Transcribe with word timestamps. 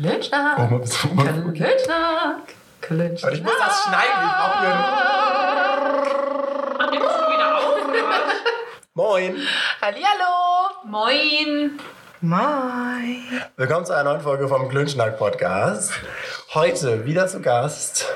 Klönschnack. 0.00 0.58
Oh, 0.58 0.62
mal 0.62 0.80
du 0.80 1.42
mal- 1.42 1.52
Klönschnack. 1.52 2.54
Klönschnack. 2.80 3.30
Aber 3.32 3.36
ich 3.36 3.42
muss 3.42 3.52
das 3.58 3.82
schneiden. 3.82 4.24
Ich 4.24 4.32
brauche 4.32 4.60
hier 4.60 4.74
Ach, 6.78 6.90
nimmst 6.90 7.16
du 7.18 7.32
wieder 7.34 7.58
auf? 7.58 7.76
Moin. 8.94 9.36
Hallihallo. 9.82 10.70
Moin. 10.84 11.78
Moin. 12.22 13.42
Willkommen 13.56 13.84
zu 13.84 13.92
einer 13.92 14.04
neuen 14.04 14.22
Folge 14.22 14.48
vom 14.48 14.70
Glünschnack 14.70 15.18
Podcast. 15.18 15.92
Heute 16.54 17.04
wieder 17.04 17.26
zu 17.26 17.42
Gast 17.42 18.06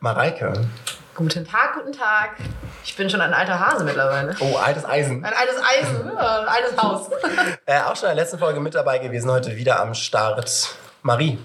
Mareike. 0.00 0.52
Guten 1.14 1.46
Tag, 1.46 1.74
guten 1.74 1.92
Tag. 1.92 2.30
Ich 2.82 2.96
bin 2.96 3.08
schon 3.08 3.20
ein 3.20 3.34
alter 3.34 3.60
Hase 3.60 3.84
mittlerweile. 3.84 4.34
Oh, 4.40 4.56
altes 4.56 4.84
Eisen. 4.84 5.24
Ein 5.24 5.32
altes 5.34 5.62
Eisen, 5.62 6.10
ja, 6.12 6.40
ein 6.40 6.48
altes 6.48 6.76
Haus. 6.76 7.08
Äh, 7.66 7.82
auch 7.82 7.94
schon 7.94 8.08
in 8.08 8.16
der 8.16 8.24
letzten 8.24 8.38
Folge 8.40 8.58
mit 8.58 8.74
dabei 8.74 8.98
gewesen. 8.98 9.30
Heute 9.30 9.54
wieder 9.54 9.78
am 9.80 9.94
Start. 9.94 10.74
Marie. 11.02 11.38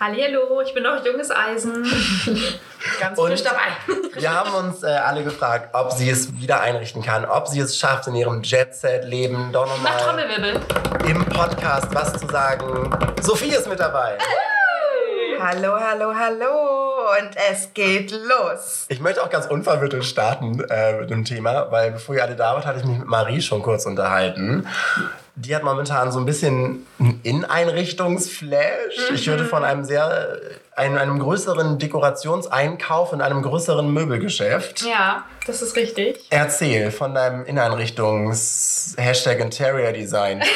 Hallo, 0.00 0.60
ich 0.62 0.74
bin 0.74 0.82
noch 0.82 1.04
junges 1.04 1.30
Eisen. 1.30 1.84
Ganz 3.00 3.18
Und- 3.18 3.28
frisch 3.28 3.42
dabei. 3.42 3.68
Wir 4.14 4.32
haben 4.32 4.52
uns 4.54 4.82
äh, 4.82 4.86
alle 4.88 5.22
gefragt, 5.22 5.70
ob 5.74 5.92
sie 5.92 6.10
es 6.10 6.32
wieder 6.40 6.60
einrichten 6.60 7.02
kann, 7.02 7.24
ob 7.24 7.46
sie 7.46 7.60
es 7.60 7.76
schafft, 7.76 8.08
in 8.08 8.14
ihrem 8.14 8.42
Jet-Set-Leben 8.42 9.52
doch 9.52 9.66
nochmal 9.66 10.24
im 11.06 11.24
Podcast 11.26 11.94
was 11.94 12.14
zu 12.14 12.26
sagen. 12.26 12.90
Sophie 13.20 13.50
ist 13.50 13.68
mit 13.68 13.78
dabei. 13.80 14.18
Hallo, 15.44 15.72
hallo, 15.76 16.14
hallo 16.14 17.18
und 17.18 17.30
es 17.50 17.74
geht 17.74 18.12
los. 18.12 18.86
Ich 18.88 19.00
möchte 19.00 19.24
auch 19.24 19.28
ganz 19.28 19.46
unvermittelt 19.46 20.04
starten 20.04 20.62
äh, 20.70 21.00
mit 21.00 21.10
dem 21.10 21.24
Thema, 21.24 21.68
weil 21.72 21.90
bevor 21.90 22.14
ihr 22.14 22.22
alle 22.22 22.36
da 22.36 22.54
wart, 22.54 22.64
hatte 22.64 22.78
ich 22.78 22.84
mich 22.84 22.96
mit 22.98 23.08
Marie 23.08 23.42
schon 23.42 23.60
kurz 23.60 23.84
unterhalten. 23.84 24.68
Die 25.34 25.56
hat 25.56 25.64
momentan 25.64 26.12
so 26.12 26.20
ein 26.20 26.26
bisschen 26.26 26.86
einen 27.00 27.18
Inneneinrichtungsflash. 27.24 29.10
Ich 29.12 29.26
würde 29.26 29.44
von 29.44 29.64
einem 29.64 29.82
sehr, 29.84 30.38
einem, 30.76 30.96
einem 30.96 31.18
größeren 31.18 31.76
Dekorationseinkauf 31.80 33.12
in 33.12 33.20
einem 33.20 33.42
größeren 33.42 33.92
Möbelgeschäft. 33.92 34.82
Ja, 34.82 35.24
das 35.48 35.60
ist 35.60 35.74
richtig. 35.74 36.24
Erzähl 36.30 36.92
von 36.92 37.16
deinem 37.16 37.44
Inneneinrichtungs-Hashtag 37.46 39.40
Interior 39.40 39.90
Design. 39.90 40.40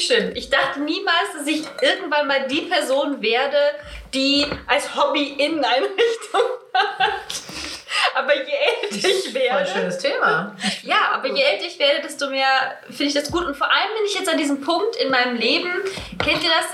Wirklich 0.00 0.06
schön. 0.06 0.36
Ich 0.36 0.50
dachte 0.50 0.80
niemals, 0.80 1.32
dass 1.36 1.46
ich 1.46 1.62
irgendwann 1.82 2.26
mal 2.26 2.46
die 2.46 2.62
Person 2.62 3.20
werde, 3.20 3.58
die 4.14 4.46
als 4.66 4.94
Hobby 4.94 5.34
Inneneinrichtung 5.38 6.40
hat. 6.72 6.98
Aber 8.14 8.34
je 8.34 8.40
älter 8.40 8.96
ich 8.96 9.02
Voll 9.02 9.28
ein 9.28 9.34
werde, 9.34 9.70
schönes 9.70 9.98
Thema. 9.98 10.56
ja, 10.82 11.10
aber 11.12 11.28
je 11.28 11.42
älter 11.42 11.66
ich 11.66 11.78
werde, 11.78 12.02
desto 12.02 12.28
mehr 12.28 12.78
finde 12.84 13.04
ich 13.04 13.14
das 13.14 13.30
gut. 13.30 13.44
Und 13.44 13.56
vor 13.56 13.68
allem 13.68 13.88
bin 13.96 14.04
ich 14.06 14.14
jetzt 14.14 14.28
an 14.28 14.38
diesem 14.38 14.60
Punkt 14.60 14.96
in 14.96 15.10
meinem 15.10 15.36
Leben. 15.36 15.70
Kennt 16.22 16.42
ihr 16.42 16.50
das? 16.50 16.66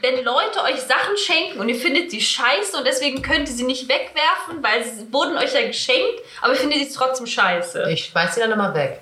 Wenn 0.00 0.24
Leute 0.24 0.62
euch 0.62 0.80
Sachen 0.80 1.16
schenken 1.16 1.60
und 1.60 1.68
ihr 1.68 1.74
findet 1.76 2.10
sie 2.10 2.20
scheiße 2.20 2.76
und 2.76 2.86
deswegen 2.86 3.22
könnt 3.22 3.48
ihr 3.48 3.54
sie 3.54 3.64
nicht 3.64 3.88
wegwerfen, 3.88 4.62
weil 4.62 4.82
sie 4.84 5.12
wurden 5.12 5.36
euch 5.36 5.52
ja 5.52 5.66
geschenkt, 5.66 6.20
aber 6.40 6.52
ihr 6.54 6.58
findet 6.60 6.90
sie 6.90 6.96
trotzdem 6.96 7.26
scheiße. 7.26 7.90
Ich 7.90 8.06
schmeiß 8.06 8.34
sie 8.34 8.40
dann 8.40 8.52
immer 8.52 8.74
weg. 8.74 9.00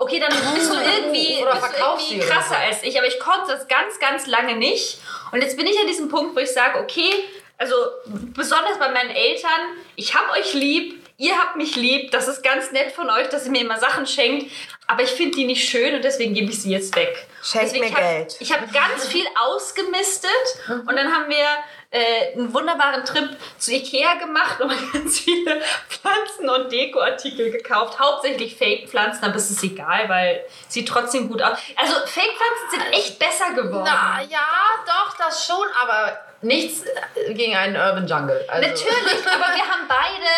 Okay, 0.00 0.20
dann 0.20 0.30
bist 0.54 0.70
du 0.70 0.76
irgendwie, 0.76 1.42
Oder 1.42 1.54
bist 1.54 1.72
du 1.72 1.84
irgendwie 1.84 2.22
oder 2.22 2.26
krasser 2.26 2.54
so. 2.54 2.54
als 2.54 2.82
ich, 2.84 2.96
aber 2.96 3.08
ich 3.08 3.18
konnte 3.18 3.52
das 3.52 3.66
ganz, 3.66 3.98
ganz 3.98 4.26
lange 4.28 4.56
nicht. 4.56 5.00
Und 5.32 5.42
jetzt 5.42 5.56
bin 5.56 5.66
ich 5.66 5.78
an 5.80 5.88
diesem 5.88 6.08
Punkt, 6.08 6.36
wo 6.36 6.40
ich 6.40 6.52
sage, 6.52 6.78
okay, 6.78 7.10
also 7.58 7.74
besonders 8.06 8.78
bei 8.78 8.88
meinen 8.90 9.10
Eltern, 9.10 9.76
ich 9.96 10.14
hab 10.14 10.30
euch 10.36 10.54
lieb, 10.54 11.04
ihr 11.16 11.36
habt 11.36 11.56
mich 11.56 11.74
lieb, 11.74 12.12
das 12.12 12.28
ist 12.28 12.44
ganz 12.44 12.70
nett 12.70 12.92
von 12.92 13.10
euch, 13.10 13.28
dass 13.28 13.46
ihr 13.46 13.50
mir 13.50 13.62
immer 13.62 13.80
Sachen 13.80 14.06
schenkt, 14.06 14.52
aber 14.86 15.02
ich 15.02 15.10
finde 15.10 15.36
die 15.36 15.44
nicht 15.44 15.68
schön 15.68 15.96
und 15.96 16.04
deswegen 16.04 16.32
gebe 16.32 16.50
ich 16.50 16.62
sie 16.62 16.70
jetzt 16.70 16.94
weg. 16.94 17.26
Schenkt 17.42 17.72
mir 17.72 17.90
hab, 17.90 17.98
Geld. 17.98 18.36
Ich 18.38 18.52
habe 18.52 18.66
ganz 18.72 19.08
viel 19.08 19.26
ausgemistet 19.36 20.30
und 20.68 20.94
dann 20.94 21.12
haben 21.12 21.28
wir 21.28 21.44
äh, 21.90 22.32
einen 22.34 22.52
wunderbaren 22.52 23.04
Trip 23.04 23.30
zu 23.56 23.72
Ikea 23.72 24.14
gemacht 24.14 24.60
und 24.60 24.70
haben 24.70 24.90
ganz 24.92 25.20
viele 25.20 25.60
Pflanzen- 25.88 26.48
und 26.48 26.70
Dekoartikel 26.70 27.50
gekauft. 27.50 27.98
Hauptsächlich 27.98 28.56
Fake-Pflanzen, 28.56 29.24
aber 29.24 29.36
es 29.36 29.50
ist 29.50 29.62
egal, 29.64 30.08
weil 30.08 30.44
sieht 30.68 30.86
trotzdem 30.88 31.28
gut 31.28 31.40
aus. 31.42 31.58
Also 31.76 31.94
Fake-Pflanzen 31.94 32.70
sind 32.70 32.92
echt 32.92 33.18
besser 33.18 33.52
geworden. 33.54 33.84
Na 33.86 34.20
ja, 34.28 34.46
doch, 34.86 35.16
das 35.16 35.46
schon, 35.46 35.66
aber 35.82 36.18
nichts 36.42 36.84
gegen 37.30 37.56
einen 37.56 37.76
Urban 37.76 38.06
Jungle. 38.06 38.44
Also, 38.48 38.68
Natürlich, 38.68 39.26
aber 39.34 39.54
wir 39.54 39.64
haben 39.64 39.88
beide 39.88 40.28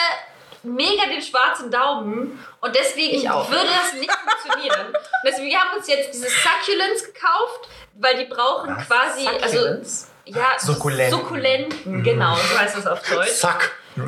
mega 0.62 1.06
den 1.06 1.22
schwarzen 1.22 1.70
Daumen 1.70 2.44
und 2.60 2.76
deswegen 2.76 3.16
Ich 3.16 3.28
auch. 3.30 3.50
würde 3.50 3.66
das 3.66 3.94
nicht 3.94 4.12
funktionieren. 4.12 4.86
Und 4.88 4.96
deswegen 5.24 5.48
wir 5.48 5.58
haben 5.58 5.76
uns 5.76 5.88
jetzt 5.88 6.12
diese 6.14 6.28
Succulents 6.28 7.04
gekauft, 7.06 7.68
weil 7.94 8.18
die 8.18 8.26
brauchen 8.26 8.76
Was? 8.76 8.86
quasi 8.86 9.26
also 9.26 9.56
Succulents? 9.58 10.09
Ja 10.26 10.46
Sukkulenten. 10.58 11.18
Sukkulenten, 11.18 12.02
genau, 12.02 12.34
so 12.36 12.58
heißt 12.58 12.76
das 12.76 12.86
auf 12.86 13.00
Deutsch. 13.08 13.34
Zack. 13.34 13.72
Die 13.96 14.02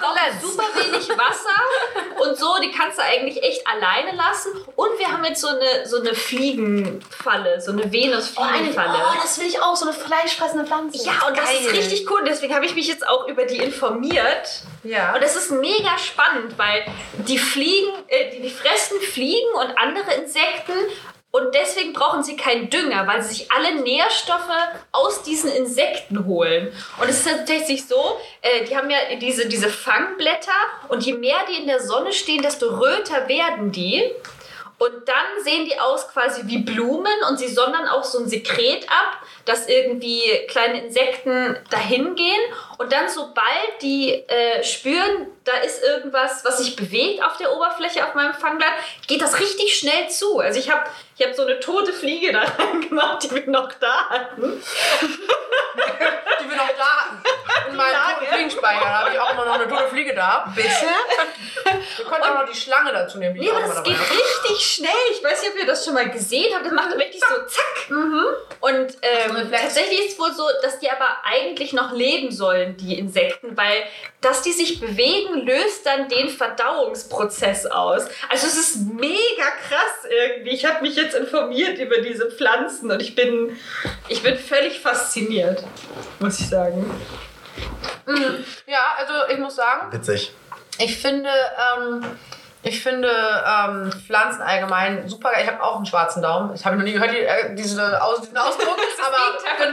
brauchen 0.00 0.40
super 0.40 0.64
wenig 0.74 1.08
Wasser 1.08 2.22
und 2.22 2.38
so, 2.38 2.56
die 2.62 2.70
kannst 2.70 2.98
du 2.98 3.02
eigentlich 3.02 3.42
echt 3.42 3.66
alleine 3.66 4.16
lassen. 4.16 4.52
Und 4.76 4.98
wir 4.98 5.10
haben 5.10 5.24
jetzt 5.24 5.40
so 5.40 5.48
eine, 5.48 5.86
so 5.86 6.00
eine 6.00 6.14
Fliegenfalle, 6.14 7.60
so 7.60 7.72
eine 7.72 7.82
Oh, 7.84 7.92
Venus-Fliegenfalle. 7.92 8.98
oh, 8.98 9.18
das 9.20 9.38
will 9.40 9.46
ich 9.46 9.60
auch, 9.60 9.74
so 9.76 9.86
eine 9.86 9.94
fleischfressende 9.94 10.64
Pflanze. 10.66 11.04
Ja, 11.04 11.26
und 11.26 11.36
das 11.36 11.50
ist 11.52 11.66
Geil. 11.66 11.76
richtig 11.76 12.10
cool. 12.10 12.22
Deswegen 12.26 12.54
habe 12.54 12.64
ich 12.66 12.74
mich 12.74 12.86
jetzt 12.86 13.06
auch 13.06 13.26
über 13.28 13.44
die 13.44 13.58
informiert. 13.58 14.62
Ja. 14.84 15.14
Und 15.14 15.22
das 15.22 15.36
ist 15.36 15.50
mega 15.50 15.98
spannend, 15.98 16.56
weil 16.56 16.84
die 17.26 17.38
Fliegen, 17.38 17.92
äh, 18.08 18.30
die, 18.30 18.42
die 18.42 18.50
fressen 18.50 19.00
Fliegen 19.00 19.52
und 19.54 19.76
andere 19.78 20.14
Insekten. 20.14 20.72
Und 21.34 21.52
deswegen 21.52 21.92
brauchen 21.92 22.22
sie 22.22 22.36
keinen 22.36 22.70
Dünger, 22.70 23.08
weil 23.08 23.20
sie 23.20 23.34
sich 23.34 23.50
alle 23.50 23.82
Nährstoffe 23.82 24.56
aus 24.92 25.24
diesen 25.24 25.50
Insekten 25.50 26.26
holen. 26.26 26.72
Und 27.00 27.08
es 27.08 27.26
ist 27.26 27.28
tatsächlich 27.28 27.88
so, 27.88 28.20
äh, 28.40 28.64
die 28.64 28.76
haben 28.76 28.88
ja 28.88 28.98
diese, 29.20 29.48
diese 29.48 29.68
Fangblätter 29.68 30.52
und 30.90 31.04
je 31.04 31.14
mehr 31.14 31.38
die 31.50 31.60
in 31.60 31.66
der 31.66 31.80
Sonne 31.80 32.12
stehen, 32.12 32.40
desto 32.40 32.66
röter 32.76 33.26
werden 33.26 33.72
die. 33.72 34.04
Und 34.78 35.08
dann 35.08 35.44
sehen 35.44 35.64
die 35.66 35.78
aus 35.78 36.08
quasi 36.08 36.42
wie 36.46 36.58
Blumen 36.58 37.22
und 37.28 37.38
sie 37.38 37.48
sondern 37.48 37.86
auch 37.86 38.02
so 38.02 38.18
ein 38.18 38.28
Sekret 38.28 38.84
ab, 38.88 39.18
dass 39.44 39.68
irgendwie 39.68 40.22
kleine 40.48 40.84
Insekten 40.84 41.56
dahin 41.70 42.16
gehen. 42.16 42.40
Und 42.78 42.92
dann, 42.92 43.08
sobald 43.08 43.82
die 43.82 44.12
äh, 44.12 44.64
spüren, 44.64 45.28
da 45.44 45.52
ist 45.58 45.82
irgendwas, 45.84 46.44
was 46.44 46.58
sich 46.58 46.74
bewegt 46.74 47.22
auf 47.22 47.36
der 47.36 47.54
Oberfläche 47.54 48.04
auf 48.04 48.14
meinem 48.14 48.34
Fangblatt, 48.34 48.72
geht 49.06 49.20
das 49.20 49.38
richtig 49.38 49.78
schnell 49.78 50.08
zu. 50.08 50.40
Also 50.40 50.58
ich 50.58 50.70
habe 50.70 50.84
ich 51.16 51.24
hab 51.24 51.34
so 51.34 51.42
eine 51.42 51.60
tote 51.60 51.92
Fliege 51.92 52.32
da 52.32 52.40
reingemacht, 52.58 53.22
die 53.22 53.30
wir 53.30 53.46
noch 53.46 53.72
da 53.74 54.08
hatten. 54.08 54.60
die 56.40 56.50
wir 56.50 56.56
noch 56.56 56.76
da 56.76 57.00
hatten. 57.00 57.22
In 57.70 57.76
meinem 57.76 58.26
Fliegenspeicher 58.32 58.88
habe 58.88 59.10
ich 59.12 59.20
auch 59.20 59.32
immer 59.32 59.44
noch 59.44 59.54
eine 59.54 59.68
tote 59.68 59.88
Fliege 59.88 60.14
da. 60.14 60.52
Bitte? 60.54 60.68
Können 62.20 62.36
auch 62.36 62.42
noch 62.42 62.50
die 62.50 62.58
Schlange 62.58 62.92
dazu 62.92 63.18
nehmen. 63.18 63.36
Immer 63.36 63.60
das 63.60 63.82
geht 63.82 63.96
habe. 63.96 64.10
richtig 64.10 64.66
schnell. 64.66 64.90
Ich 65.12 65.22
weiß 65.22 65.42
nicht, 65.42 65.52
ob 65.52 65.58
ihr 65.58 65.66
das 65.66 65.84
schon 65.84 65.94
mal 65.94 66.10
gesehen 66.10 66.52
habt. 66.54 66.66
Das 66.66 66.72
macht 66.72 66.94
richtig 66.96 67.20
so 67.20 67.34
zack. 67.46 67.90
Und 68.60 68.96
ähm, 69.02 69.50
tatsächlich 69.50 70.00
ist 70.00 70.12
es 70.12 70.18
wohl 70.18 70.32
so, 70.32 70.44
dass 70.62 70.78
die 70.78 70.90
aber 70.90 71.08
eigentlich 71.24 71.72
noch 71.72 71.92
leben 71.92 72.30
sollen, 72.30 72.76
die 72.76 72.98
Insekten, 72.98 73.56
weil 73.56 73.84
dass 74.20 74.42
die 74.42 74.52
sich 74.52 74.80
bewegen, 74.80 75.46
löst 75.46 75.84
dann 75.84 76.08
den 76.08 76.28
Verdauungsprozess 76.28 77.66
aus. 77.66 78.04
Also 78.30 78.46
es 78.46 78.56
ist 78.56 78.76
mega 78.94 79.50
krass 79.68 80.08
irgendwie. 80.08 80.50
Ich 80.50 80.64
habe 80.64 80.80
mich 80.82 80.96
jetzt 80.96 81.14
informiert 81.14 81.78
über 81.78 81.98
diese 81.98 82.30
Pflanzen 82.30 82.90
und 82.90 83.02
ich 83.02 83.14
bin, 83.14 83.56
ich 84.08 84.22
bin 84.22 84.38
völlig 84.38 84.80
fasziniert, 84.80 85.62
muss 86.20 86.40
ich 86.40 86.48
sagen. 86.48 86.90
Ja, 88.66 88.94
also 88.98 89.32
ich 89.32 89.38
muss 89.38 89.56
sagen, 89.56 89.92
Witzig. 89.92 90.32
Ich 90.78 90.98
finde, 90.98 91.30
ähm, 91.76 92.04
ich 92.64 92.82
finde 92.82 93.08
ähm, 93.46 93.92
Pflanzen 94.06 94.42
allgemein 94.42 95.08
super 95.08 95.30
geil. 95.32 95.42
Ich 95.44 95.50
habe 95.50 95.62
auch 95.62 95.76
einen 95.76 95.86
schwarzen 95.86 96.22
Daumen. 96.22 96.54
Ich 96.54 96.64
habe 96.64 96.76
noch 96.76 96.84
nie 96.84 96.92
gehört, 96.92 97.12
die, 97.12 97.18
äh, 97.18 97.54
diese, 97.54 98.02
aus, 98.02 98.20
diesen 98.22 98.36
Ausdruck. 98.38 98.76
das 98.76 99.06
aber 99.06 99.14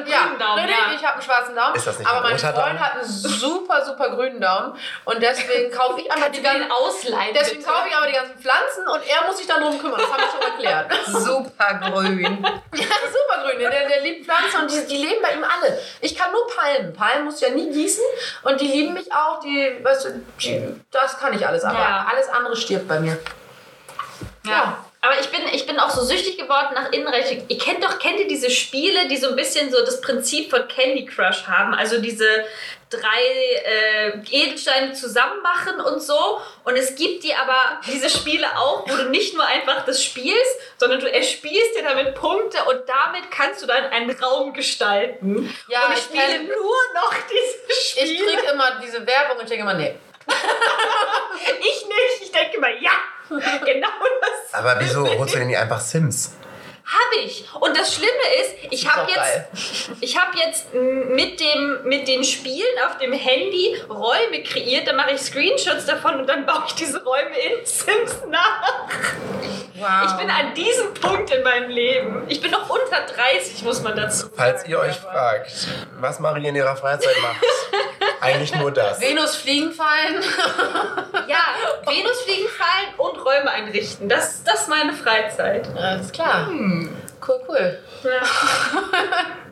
ja, 0.08 0.32
Daumen, 0.38 0.68
ja. 0.70 0.76
ich 0.96 1.04
habe 1.04 1.14
einen 1.14 1.22
schwarzen 1.22 1.56
Daumen. 1.56 1.76
Ist 1.76 1.88
das 1.88 2.00
nicht 2.00 2.08
aber 2.10 2.26
ein 2.26 2.32
mein 2.32 2.40
Freund 2.40 2.58
Daumen? 2.58 2.80
hat 2.80 2.94
einen 2.96 3.04
super, 3.06 3.86
super 3.86 4.10
grünen 4.10 4.42
Daumen. 4.42 4.76
Und 5.06 5.22
deswegen 5.22 5.72
kaufe 5.72 6.02
ich 6.02 6.12
einfach 6.12 6.30
die 6.30 6.42
ganzen... 6.42 6.70
ausleihen. 6.72 7.34
Deswegen 7.34 7.64
kaufe 7.64 7.88
ich 7.90 7.96
aber 7.96 8.08
die 8.08 8.14
ganzen 8.14 8.38
Pflanzen 8.38 8.88
und 8.88 9.02
er 9.08 9.26
muss 9.28 9.38
sich 9.38 9.48
dann 9.48 9.62
drum 9.62 9.80
kümmern. 9.80 10.00
Das 10.02 10.12
haben 10.12 10.22
wir 10.22 10.30
schon 10.30 10.52
erklärt. 10.52 10.92
Super 11.08 11.80
grün. 11.92 12.44
Ja, 12.76 12.86
super 12.86 13.44
grün. 13.44 13.60
Der, 13.60 13.70
der 13.70 14.02
liebt 14.02 14.26
Pflanzen 14.26 14.62
und 14.62 14.72
die, 14.72 14.86
die 14.88 14.98
leben 15.06 15.22
bei 15.22 15.34
ihm 15.34 15.44
alle. 15.44 15.80
Ich 16.02 16.16
kann 16.18 16.32
nur 16.32 16.46
Palmen. 16.48 16.94
Palmen 16.94 17.26
muss 17.26 17.42
ich 17.42 17.48
ja 17.48 17.54
nie 17.54 17.72
gießen 17.72 18.04
und 18.44 18.60
die 18.60 18.68
lieben 18.68 18.94
mich 18.94 19.12
auch. 19.14 19.40
Die, 19.40 19.78
weißt 19.82 20.06
du, 20.06 20.10
die, 20.42 20.82
das 20.92 21.20
kann 21.20 21.34
ich 21.34 21.46
alles. 21.48 21.64
Aber 21.64 21.78
Ja. 21.80 22.06
alles 22.12 22.30
andere 22.30 22.56
stirbt 22.56 22.81
bei 22.88 23.00
mir. 23.00 23.18
Ja. 24.46 24.86
Aber 25.04 25.20
ich 25.20 25.30
bin, 25.30 25.42
ich 25.52 25.66
bin 25.66 25.80
auch 25.80 25.90
so 25.90 26.04
süchtig 26.04 26.38
geworden 26.38 26.76
nach 26.76 26.92
Innenreich. 26.92 27.42
Ihr 27.48 27.58
kennt 27.58 27.84
doch, 27.84 27.98
kennt 27.98 28.20
ihr 28.20 28.28
diese 28.28 28.52
Spiele, 28.52 29.08
die 29.08 29.18
so 29.18 29.30
ein 29.30 29.36
bisschen 29.36 29.72
so 29.72 29.84
das 29.84 30.00
Prinzip 30.00 30.52
von 30.52 30.68
Candy 30.68 31.06
Crush 31.08 31.48
haben? 31.48 31.74
Also 31.74 32.00
diese 32.00 32.46
drei 32.92 33.24
äh, 33.66 34.20
Edelsteine 34.30 34.94
zusammen 34.94 35.42
machen 35.42 35.80
und 35.82 36.04
so. 36.04 36.40
Und 36.66 36.76
es 36.76 36.94
gibt 36.94 37.24
die 37.24 37.34
aber 37.34 37.82
diese 37.88 38.12
Spiele 38.12 38.46
auch, 38.56 38.88
wo 38.88 38.96
du 38.96 39.10
nicht 39.10 39.34
nur 39.34 39.44
einfach 39.44 39.86
das 39.86 40.04
spielst, 40.04 40.60
sondern 40.78 41.00
du 41.00 41.12
erspielst 41.12 41.76
dir 41.76 41.84
damit 41.84 42.14
Punkte 42.14 42.64
und 42.66 42.82
damit 42.88 43.32
kannst 43.32 43.64
du 43.64 43.66
dann 43.66 43.86
einen 43.86 44.12
Raum 44.12 44.54
gestalten. 44.54 45.52
Ja, 45.68 45.88
und 45.88 45.94
ich 45.94 46.00
ich 46.00 46.04
spiele 46.04 46.44
nur 46.44 46.78
noch 46.94 47.14
diese 47.28 48.04
Ich 48.06 48.18
Spiele. 48.18 48.38
krieg 48.38 48.52
immer 48.54 48.80
diese 48.84 49.04
Werbung 49.08 49.38
und 49.38 49.44
ich 49.46 49.50
denke 49.50 49.64
immer, 49.64 49.74
nee. 49.74 49.96
Ich 51.60 51.86
nicht. 51.88 52.22
Ich 52.24 52.32
denke 52.32 52.60
mal, 52.60 52.72
ja, 52.82 52.92
genau 53.30 53.88
das 54.22 54.54
Aber 54.54 54.80
wieso 54.80 55.08
holst 55.18 55.34
du 55.34 55.40
denn 55.40 55.48
nicht 55.48 55.58
einfach 55.58 55.80
Sims? 55.80 56.34
Habe 56.92 57.24
ich. 57.26 57.46
Und 57.60 57.78
das 57.78 57.96
Schlimme 57.96 58.12
ist, 58.42 58.56
ich 58.72 58.90
habe 58.90 59.08
jetzt, 59.10 59.18
geil. 59.18 59.48
ich 60.02 60.18
habe 60.18 60.38
jetzt 60.38 60.74
mit 60.74 61.40
dem 61.40 61.80
mit 61.84 62.08
den 62.08 62.24
Spielen 62.24 62.78
auf 62.88 62.98
dem 62.98 63.14
Handy 63.14 63.76
Räume 63.90 64.44
kreiert. 64.44 64.88
Da 64.88 64.94
mache 64.94 65.12
ich 65.12 65.22
Screenshots 65.22 65.86
davon 65.86 66.20
und 66.20 66.28
dann 66.28 66.46
baue 66.46 66.64
ich 66.68 66.74
diese 66.74 67.04
Räume 67.04 67.38
in 67.38 67.54
Sims 67.66 68.18
nach. 68.30 68.90
Wow. 69.76 69.88
Ich 70.06 70.18
bin 70.18 70.30
an 70.30 70.54
diesem 70.54 70.94
Punkt 70.94 71.34
in 71.34 71.44
meinem 71.44 71.70
Leben. 71.70 72.24
Ich 72.28 72.40
bin 72.40 72.52
noch 72.52 72.70
unter 72.70 73.02
30, 73.02 73.64
muss 73.64 73.82
man 73.82 73.96
dazu 73.96 74.24
sagen. 74.28 74.34
Falls 74.36 74.68
ihr 74.68 74.80
euch 74.80 74.96
fragt, 74.96 75.52
was 76.00 76.20
Marie 76.20 76.48
in 76.48 76.56
ihrer 76.56 76.76
Freizeit 76.76 77.16
macht, 77.22 77.42
eigentlich 78.22 78.54
nur 78.56 78.72
das. 78.72 79.02
Venus 79.02 79.36
fliegen 79.36 79.72
fallen. 79.72 80.22
Ja, 81.28 81.38
Venusfliegen 81.86 82.48
fallen 82.50 82.94
und 82.98 83.26
Räume 83.26 83.50
einrichten. 83.50 84.08
Das, 84.08 84.44
das 84.44 84.62
ist 84.62 84.70
meine 84.70 84.94
Freizeit. 84.94 85.68
Alles 85.76 86.12
klar. 86.12 86.50
Cool, 87.28 87.40
cool. 87.48 87.80
Ja. 88.04 88.10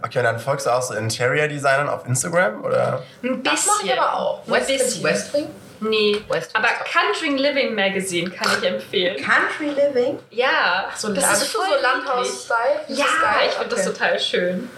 Okay, 0.02 0.20
und 0.20 0.24
dann 0.24 0.40
folgst 0.40 0.66
du 0.66 0.70
auch 0.70 0.82
so 0.82 0.94
Interior-Designern 0.94 1.90
auf 1.90 2.06
Instagram? 2.08 2.64
Oder? 2.64 3.04
Ein 3.22 3.44
Das 3.44 3.66
mache 3.66 3.78
ich 3.80 3.88
bisschen. 3.90 4.00
aber 4.00 4.14
auch. 4.18 4.48
Ein 4.48 4.54
West, 4.54 4.68
bisschen. 4.70 5.04
Westwing? 5.04 5.48
Nee, 5.82 6.22
West 6.30 6.56
aber 6.56 6.70
West. 6.70 6.86
Country 6.86 7.36
Living 7.38 7.76
Magazine 7.76 8.30
kann 8.32 8.48
ich 8.62 8.66
empfehlen. 8.66 9.18
Country 9.18 9.70
Living? 9.76 10.18
Ja, 10.32 10.86
So, 10.96 11.10
das 11.14 11.22
Land- 11.26 11.38
ist 11.42 11.48
voll 11.52 11.66
so. 11.68 11.82
Landhaus-Style. 11.82 12.80
Ja, 12.88 13.06
ich 13.46 13.52
finde 13.56 13.76
das 13.76 13.86
total 13.86 14.18
schön. 14.20 14.70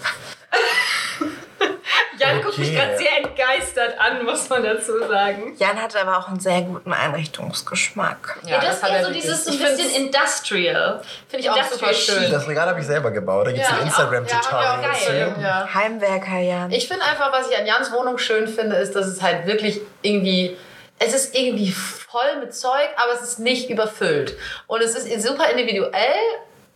Guckt 2.55 2.59
mich 2.59 2.75
gerade 2.75 2.97
sehr 2.97 3.17
entgeistert 3.17 3.95
an, 3.99 4.25
muss 4.25 4.49
man 4.49 4.63
dazu 4.63 4.99
sagen. 5.07 5.55
Jan 5.57 5.81
hat 5.81 5.95
aber 5.95 6.17
auch 6.17 6.27
einen 6.27 6.39
sehr 6.39 6.61
guten 6.61 6.91
Einrichtungsgeschmack. 6.91 8.39
Ja, 8.45 8.59
das, 8.59 8.75
ist 8.75 8.83
hat 8.83 8.89
eher 8.91 8.97
er 8.97 9.05
so 9.05 9.11
dieses 9.11 9.45
so 9.45 9.51
ein 9.51 9.57
bisschen 9.57 10.05
Industrial. 10.05 11.01
Finde 11.27 11.45
ich 11.45 11.49
auch 11.49 11.63
super 11.63 11.93
schön. 11.93 12.31
Das 12.31 12.47
Regal 12.47 12.67
habe 12.67 12.79
ich 12.79 12.85
selber 12.85 13.11
gebaut. 13.11 13.47
Da 13.47 13.51
gibt 13.51 13.63
es 13.63 13.69
Ja, 13.69 13.77
ein. 13.77 13.87
Instagram-Tutorial 13.87 14.79
Ja, 15.07 15.41
ja. 15.41 15.73
Heimwerker 15.73 16.39
Jan. 16.39 16.71
Ich 16.71 16.87
finde 16.87 17.05
einfach, 17.05 17.31
was 17.31 17.49
ich 17.49 17.57
an 17.57 17.65
Jans 17.65 17.91
Wohnung 17.91 18.17
schön 18.17 18.47
finde, 18.47 18.75
ist, 18.75 18.95
dass 18.95 19.07
es 19.07 19.21
halt 19.21 19.45
wirklich 19.45 19.81
irgendwie. 20.01 20.57
Es 21.03 21.15
ist 21.15 21.35
irgendwie 21.35 21.71
voll 21.71 22.39
mit 22.41 22.53
Zeug, 22.53 22.89
aber 22.97 23.13
es 23.13 23.21
ist 23.21 23.39
nicht 23.39 23.71
überfüllt. 23.71 24.37
Und 24.67 24.83
es 24.83 24.93
ist 24.93 25.27
super 25.27 25.49
individuell, 25.49 25.91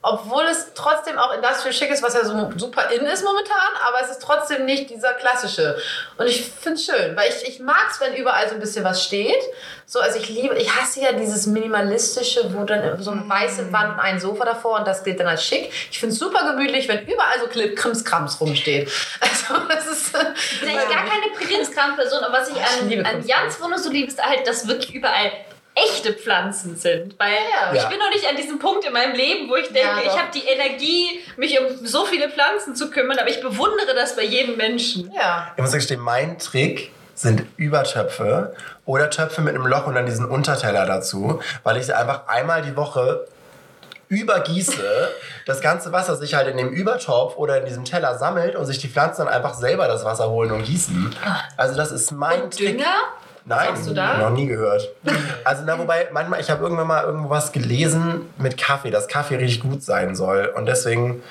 obwohl 0.07 0.43
es 0.43 0.67
trotzdem 0.75 1.17
auch 1.17 1.33
industrial 1.33 1.73
schick 1.73 1.89
ist, 1.89 2.03
was 2.03 2.13
ja 2.13 2.23
so 2.23 2.51
super 2.57 2.91
in 2.91 3.07
ist 3.07 3.23
momentan, 3.23 3.57
aber 3.87 4.01
es 4.03 4.11
ist 4.11 4.21
trotzdem 4.21 4.65
nicht 4.65 4.91
dieser 4.91 5.13
klassische. 5.15 5.77
Und 6.17 6.27
ich 6.27 6.45
finde 6.45 6.79
es 6.79 6.85
schön, 6.85 7.15
weil 7.15 7.29
ich, 7.29 7.49
ich 7.49 7.59
mag 7.59 7.87
es, 7.89 7.99
wenn 7.99 8.13
überall 8.13 8.47
so 8.47 8.53
ein 8.53 8.59
bisschen 8.59 8.85
was 8.85 9.03
steht. 9.03 9.41
So, 9.87 9.99
also 9.99 10.19
ich 10.19 10.29
liebe, 10.29 10.55
ich 10.57 10.69
hasse 10.75 11.01
ja 11.01 11.11
dieses 11.11 11.47
minimalistische, 11.47 12.53
wo 12.53 12.65
dann 12.65 13.01
so 13.01 13.09
eine 13.09 13.27
weiße 13.27 13.73
Wand 13.73 13.93
und 13.93 13.99
ein 13.99 14.19
Sofa 14.19 14.45
davor 14.45 14.77
und 14.77 14.87
das 14.87 15.03
gilt 15.03 15.19
dann 15.19 15.27
als 15.27 15.43
schick. 15.43 15.71
Ich 15.89 15.99
finde 15.99 16.13
es 16.13 16.19
super 16.19 16.51
gemütlich, 16.51 16.87
wenn 16.87 17.03
überall 17.07 17.39
so 17.39 17.47
Krimskrams 17.47 18.39
rumsteht. 18.39 18.91
Also 19.21 19.63
das 19.67 19.87
ist... 19.87 20.15
Ich 20.51 20.59
bin 20.59 20.69
eigentlich 20.69 20.89
gar 20.89 21.05
keine 21.05 21.33
Präferenzkram-Person, 21.35 22.23
aber 22.23 22.33
was 22.37 22.49
ich 22.49 22.55
Ich 22.55 22.61
an, 22.61 22.89
liebe 22.89 23.05
an. 23.05 23.25
Jans 23.25 23.59
Wohnung 23.59 23.79
so 23.79 23.89
liebe, 23.89 24.07
ist 24.07 24.23
halt, 24.23 24.45
dass 24.45 24.67
wirklich 24.67 24.93
überall 24.93 25.31
echte 25.75 26.13
Pflanzen 26.13 26.75
sind. 26.77 27.19
Weil 27.19 27.33
Ja. 27.73 27.73
ich 27.73 27.85
bin 27.89 27.99
noch 27.99 28.09
nicht 28.09 28.25
an 28.27 28.35
diesem 28.37 28.59
Punkt 28.59 28.85
in 28.85 28.93
meinem 28.93 29.13
Leben, 29.13 29.49
wo 29.49 29.55
ich 29.55 29.67
denke, 29.67 29.79
Ja, 29.81 29.99
ich 30.03 30.17
habe 30.17 30.29
die 30.33 30.43
Energie, 30.47 31.19
mich 31.37 31.59
um 31.59 31.85
so 31.85 32.05
viele 32.05 32.29
Pflanzen 32.29 32.75
zu 32.75 32.89
kümmern, 32.89 33.19
aber 33.19 33.29
ich 33.29 33.41
bewundere 33.41 33.93
das 33.93 34.15
bei 34.15 34.23
jedem 34.23 34.55
Menschen. 34.57 35.11
Ja. 35.13 35.51
Ich 35.55 35.61
muss 35.61 35.73
gestehen, 35.73 35.99
mein 35.99 36.39
Trick 36.39 36.91
sind 37.13 37.43
Übertöpfe 37.57 38.55
oder 38.85 39.09
Töpfe 39.09 39.41
mit 39.41 39.55
einem 39.55 39.67
Loch 39.67 39.87
und 39.87 39.95
dann 39.95 40.05
diesen 40.05 40.25
Unterteller 40.25 40.85
dazu, 40.85 41.41
weil 41.63 41.77
ich 41.77 41.85
sie 41.85 41.93
einfach 41.95 42.27
einmal 42.27 42.61
die 42.61 42.75
Woche 42.75 43.27
übergieße, 44.07 45.09
das 45.45 45.61
ganze 45.61 45.91
Wasser 45.91 46.15
sich 46.15 46.35
halt 46.35 46.47
in 46.47 46.57
dem 46.57 46.69
Übertopf 46.69 47.37
oder 47.37 47.57
in 47.57 47.65
diesem 47.65 47.85
Teller 47.85 48.17
sammelt 48.17 48.55
und 48.55 48.65
sich 48.65 48.77
die 48.77 48.87
Pflanzen 48.87 49.25
dann 49.25 49.33
einfach 49.33 49.53
selber 49.55 49.87
das 49.87 50.05
Wasser 50.05 50.29
holen 50.29 50.51
und 50.51 50.63
gießen. 50.63 51.15
Also 51.57 51.75
das 51.75 51.91
ist 51.91 52.11
mein 52.11 52.51
Trick. 52.51 52.77
Dünger? 52.77 52.93
Nein, 53.47 53.69
machst 53.71 53.87
du 53.87 53.93
da? 53.93 54.17
noch 54.17 54.31
nie 54.31 54.47
gehört. 54.47 54.89
Also 55.43 55.61
na, 55.65 55.77
wobei, 55.77 56.07
manchmal, 56.11 56.41
ich 56.41 56.49
habe 56.49 56.63
irgendwann 56.63 56.87
mal 56.87 57.03
irgendwo 57.03 57.29
was 57.29 57.51
gelesen 57.51 58.21
mit 58.37 58.57
Kaffee, 58.57 58.89
dass 58.89 59.07
Kaffee 59.07 59.35
richtig 59.35 59.61
gut 59.61 59.83
sein 59.83 60.15
soll. 60.15 60.51
Und 60.55 60.65
deswegen 60.65 61.21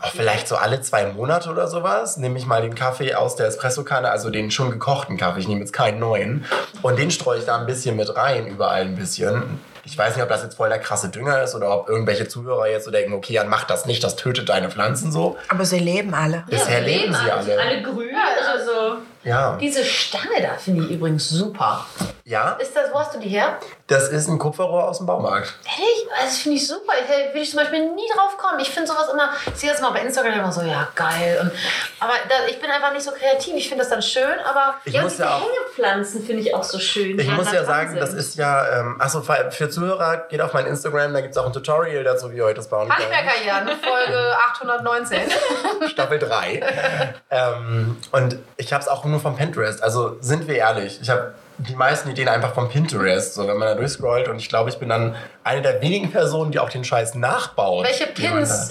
auch 0.00 0.12
vielleicht 0.12 0.46
so 0.46 0.54
alle 0.56 0.80
zwei 0.82 1.06
Monate 1.06 1.50
oder 1.50 1.66
sowas 1.66 2.16
nehme 2.16 2.38
ich 2.38 2.46
mal 2.46 2.62
den 2.62 2.76
Kaffee 2.76 3.14
aus 3.14 3.34
der 3.34 3.48
Espressokanne, 3.48 4.10
also 4.10 4.30
den 4.30 4.52
schon 4.52 4.70
gekochten 4.70 5.16
Kaffee, 5.16 5.40
ich 5.40 5.48
nehme 5.48 5.60
jetzt 5.60 5.72
keinen 5.72 5.98
neuen. 5.98 6.44
Und 6.82 6.98
den 6.98 7.10
streue 7.10 7.38
ich 7.38 7.44
da 7.44 7.58
ein 7.58 7.66
bisschen 7.66 7.96
mit 7.96 8.14
rein, 8.16 8.46
überall 8.46 8.82
ein 8.82 8.94
bisschen. 8.94 9.58
Ich 9.86 9.98
weiß 9.98 10.14
nicht, 10.14 10.22
ob 10.22 10.30
das 10.30 10.42
jetzt 10.42 10.54
voll 10.56 10.70
der 10.70 10.78
krasse 10.78 11.08
Dünger 11.10 11.42
ist 11.42 11.54
oder 11.54 11.70
ob 11.70 11.88
irgendwelche 11.90 12.26
Zuhörer 12.26 12.68
jetzt 12.68 12.84
so 12.84 12.90
denken, 12.90 13.12
okay, 13.12 13.34
Jan, 13.34 13.48
mach 13.48 13.64
das 13.64 13.84
nicht, 13.84 14.02
das 14.02 14.16
tötet 14.16 14.48
deine 14.48 14.70
Pflanzen 14.70 15.12
so. 15.12 15.36
Aber 15.48 15.64
sie 15.66 15.78
leben 15.78 16.14
alle. 16.14 16.44
Bisher 16.48 16.78
Ja, 16.80 16.86
leben 16.86 17.12
sie 17.12 17.30
alle. 17.30 17.60
Alle 17.60 17.82
grün. 17.82 18.08
Ja, 18.10 18.52
also 18.52 18.98
Ja. 19.24 19.56
Diese 19.60 19.84
Stange 19.84 20.42
da 20.42 20.54
finde 20.58 20.84
ich 20.84 20.90
übrigens 20.90 21.28
super. 21.28 21.86
Ja, 22.24 22.52
Ist 22.52 22.74
das, 22.74 22.92
wo 22.92 22.98
hast 22.98 23.14
du 23.14 23.18
die 23.18 23.28
her? 23.28 23.58
das 23.86 24.08
ist 24.08 24.28
ein 24.28 24.38
Kupferrohr 24.38 24.88
aus 24.88 24.96
dem 24.98 25.06
Baumarkt. 25.06 25.54
Ehrlich? 25.64 26.08
Das 26.18 26.38
finde 26.38 26.56
ich 26.56 26.66
super. 26.66 26.94
Ich 27.02 27.08
würde 27.08 27.38
ich 27.38 27.50
zum 27.50 27.58
Beispiel 27.58 27.80
nie 27.94 28.08
drauf 28.14 28.38
kommen. 28.38 28.58
Ich 28.60 28.70
finde 28.70 28.90
sowas 28.90 29.08
immer, 29.12 29.30
ich 29.46 29.60
sehe 29.60 29.70
das 29.70 29.82
mal 29.82 29.90
bei 29.90 30.00
Instagram 30.00 30.32
immer 30.32 30.52
so, 30.52 30.62
ja, 30.62 30.88
geil. 30.94 31.38
Und, 31.42 31.52
aber 32.00 32.14
da, 32.28 32.46
ich 32.48 32.58
bin 32.60 32.70
einfach 32.70 32.92
nicht 32.94 33.02
so 33.04 33.10
kreativ. 33.10 33.54
Ich 33.56 33.68
finde 33.68 33.82
das 33.84 33.90
dann 33.90 34.00
schön, 34.00 34.38
aber 34.48 34.76
Ich 34.86 34.94
ja, 34.94 35.02
muss 35.02 35.18
ja 35.18 35.34
auch. 35.36 35.42
Hängepflanzen 35.42 36.24
finde 36.24 36.40
ich 36.40 36.54
auch 36.54 36.64
so 36.64 36.78
schön. 36.78 37.18
Ich 37.18 37.26
die 37.26 37.32
muss 37.32 37.44
da 37.44 37.54
ja 37.56 37.64
sagen, 37.64 37.96
das 37.96 38.14
ist 38.14 38.36
ja, 38.36 38.80
ähm, 38.80 38.96
achso, 38.98 39.20
für 39.20 39.68
Zuhörer, 39.68 40.28
geht 40.28 40.40
auf 40.40 40.54
mein 40.54 40.64
Instagram, 40.66 41.12
da 41.12 41.20
gibt 41.20 41.32
es 41.32 41.38
auch 41.38 41.46
ein 41.46 41.52
Tutorial 41.52 42.04
dazu, 42.04 42.30
wie 42.32 42.36
ihr 42.36 42.46
euch 42.46 42.54
das 42.54 42.68
bauen 42.70 42.88
könnt. 42.88 43.00
Handwerker 43.00 43.44
Jan, 43.44 43.68
Folge 43.68 44.34
819. 44.50 45.20
Staffel 45.88 46.18
3. 46.20 46.62
ähm, 47.30 47.98
und 48.12 48.38
ich 48.56 48.72
habe 48.72 48.82
es 48.82 48.88
auch 48.88 49.04
nur 49.04 49.13
vom 49.20 49.36
Pinterest. 49.36 49.82
Also 49.82 50.16
sind 50.20 50.46
wir 50.46 50.56
ehrlich, 50.56 50.98
ich 51.00 51.10
habe 51.10 51.34
die 51.58 51.76
meisten 51.76 52.10
Ideen 52.10 52.28
einfach 52.28 52.54
vom 52.54 52.68
Pinterest, 52.68 53.34
so 53.34 53.46
wenn 53.46 53.56
man 53.56 53.68
da 53.68 53.74
durchscrollt. 53.74 54.28
Und 54.28 54.38
ich 54.38 54.48
glaube, 54.48 54.70
ich 54.70 54.78
bin 54.78 54.88
dann 54.88 55.14
eine 55.44 55.62
der 55.62 55.80
wenigen 55.80 56.10
Personen, 56.10 56.50
die 56.50 56.58
auch 56.58 56.70
den 56.70 56.84
Scheiß 56.84 57.14
nachbaut. 57.14 57.84
Welche 57.84 58.06
Pins, 58.06 58.70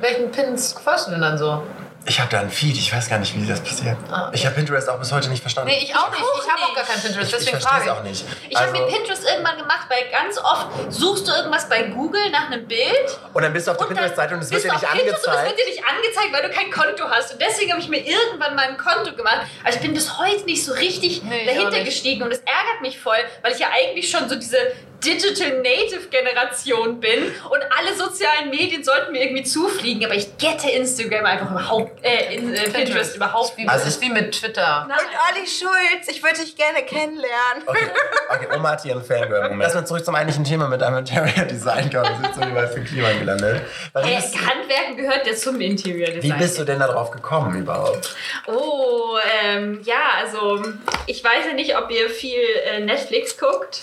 welchen 0.00 0.30
Pins 0.30 0.72
folgst 0.72 1.08
du 1.08 1.10
denn 1.12 1.20
dann 1.20 1.38
so? 1.38 1.62
Ich 2.06 2.18
habe 2.18 2.30
da 2.30 2.40
einen 2.40 2.50
Feed, 2.50 2.76
ich 2.76 2.92
weiß 2.92 3.08
gar 3.10 3.18
nicht, 3.18 3.36
wie 3.36 3.46
das 3.46 3.60
passiert. 3.60 3.96
Ah, 4.10 4.28
okay. 4.28 4.36
Ich 4.36 4.46
habe 4.46 4.54
Pinterest 4.56 4.88
auch 4.88 4.98
bis 4.98 5.12
heute 5.12 5.28
nicht 5.28 5.42
verstanden. 5.42 5.70
Nee, 5.70 5.80
ich 5.84 5.94
auch 5.94 6.10
nicht. 6.10 6.20
Ich 6.42 6.50
habe 6.50 6.62
auch 6.62 6.74
gar 6.74 6.84
keinen 6.84 7.02
Pinterest, 7.02 7.28
ich, 7.28 7.38
ich 7.38 7.44
deswegen 7.44 7.60
verstehe 7.60 7.68
frage 7.70 7.80
es 7.80 7.86
ich. 7.86 7.92
auch 7.92 8.02
nicht. 8.02 8.24
Ich 8.48 8.56
habe 8.56 8.70
Also- 8.72 8.82
mir 8.86 8.92
Pinterest 8.92 9.24
irgendwann 9.28 9.58
gemacht, 9.58 9.86
weil 9.88 10.08
ganz 10.10 10.38
oft 10.38 10.66
suchst 10.92 11.28
du 11.28 11.32
irgendwas 11.32 11.68
bei 11.68 11.82
Google 11.84 12.30
nach 12.30 12.46
einem 12.50 12.66
Bild 12.66 13.18
und 13.34 13.42
dann 13.42 13.52
bist 13.52 13.66
du 13.66 13.72
auf 13.72 13.76
der 13.76 13.84
Pinterest-Seite 13.84 14.34
und 14.34 14.40
es 14.42 14.50
wird 14.50 14.62
bist 14.62 14.64
dir 14.64 14.68
du 14.70 14.74
nicht 14.76 14.86
auf 14.86 14.92
Pinterest 14.98 15.26
und 15.26 15.32
es 15.32 15.38
angezeigt. 15.38 15.58
wird 15.58 15.68
dir 15.68 15.70
nicht 15.72 15.84
angezeigt, 15.88 16.32
weil 16.32 16.42
du 16.42 16.50
kein 16.54 16.70
Konto 16.70 17.04
hast. 17.10 17.32
Und 17.34 17.40
deswegen 17.42 17.70
habe 17.72 17.80
ich 17.82 17.88
mir 17.88 18.00
irgendwann 18.04 18.54
mal 18.56 18.66
ein 18.68 18.76
Konto 18.78 19.14
gemacht. 19.14 19.42
Also 19.62 19.76
ich 19.76 19.82
bin 19.82 19.92
bis 19.92 20.18
heute 20.18 20.44
nicht 20.46 20.64
so 20.64 20.72
richtig 20.72 21.22
Nee, 21.22 21.40
ich 21.42 21.46
dahinter 21.54 21.84
gestiegen 21.84 22.22
und 22.22 22.32
es 22.32 22.38
ärgert 22.38 22.80
mich 22.80 22.98
voll, 22.98 23.18
weil 23.42 23.52
ich 23.52 23.58
ja 23.58 23.68
eigentlich 23.72 24.10
schon 24.10 24.26
so 24.28 24.36
diese 24.36 24.56
Digital 25.04 25.62
Native 25.62 26.08
Generation 26.10 27.00
bin 27.00 27.24
und 27.48 27.60
alle 27.78 27.94
sozialen 27.96 28.50
Medien 28.50 28.84
sollten 28.84 29.12
mir 29.12 29.22
irgendwie 29.22 29.44
zufliegen, 29.44 30.04
aber 30.04 30.14
ich 30.14 30.36
gette 30.38 30.70
Instagram 30.70 31.24
einfach 31.24 31.50
überhaupt, 31.50 32.04
äh, 32.04 32.34
in, 32.34 32.54
äh, 32.54 32.68
Pinterest 32.70 33.16
überhaupt 33.16 33.56
Wie, 33.56 33.62
nicht. 33.62 33.70
Also 33.70 33.84
das 33.86 33.94
ist 33.94 34.02
wie 34.02 34.10
mit 34.10 34.32
Twitter. 34.32 34.86
Nein. 34.88 34.98
Und 34.98 35.38
Olli 35.38 35.46
Schulz, 35.46 36.08
ich 36.08 36.22
würde 36.22 36.40
dich 36.40 36.56
gerne 36.56 36.82
kennenlernen. 36.82 37.62
Okay, 37.66 37.86
okay 38.30 38.46
Oma 38.56 38.70
hat 38.70 38.82
hier 38.82 38.92
einen 38.92 39.02
Fangirl-Moment. 39.04 39.62
Erstmal 39.62 39.86
zurück 39.86 40.04
zum 40.04 40.14
eigentlichen 40.14 40.44
Thema 40.44 40.68
mit 40.68 40.82
einem 40.82 40.98
Interior 40.98 41.44
Design. 41.46 41.90
Wir 41.92 42.04
sind 42.04 42.34
so 42.34 42.40
wie 42.42 42.52
bei 42.54 42.66
für 42.66 42.80
Klima 42.82 43.12
gelandet. 43.12 43.62
Wie, 44.02 44.12
Äh, 44.12 44.16
bist, 44.16 44.34
Handwerken 44.36 44.96
gehört 44.96 45.26
ja 45.26 45.34
zum 45.34 45.60
Interior 45.60 46.08
Design. 46.10 46.22
wie 46.22 46.32
bist 46.42 46.58
du 46.58 46.64
denn 46.64 46.78
da 46.78 46.86
drauf 46.88 47.10
gekommen 47.10 47.58
überhaupt? 47.58 48.14
Oh, 48.46 49.16
ähm, 49.42 49.80
ja, 49.84 50.00
also 50.20 50.62
ich 51.06 51.22
weiß 51.24 51.46
ja 51.48 51.52
nicht, 51.54 51.76
ob 51.76 51.90
ihr 51.90 52.08
viel 52.10 52.38
äh, 52.66 52.80
Netflix 52.80 53.36
guckt. 53.38 53.80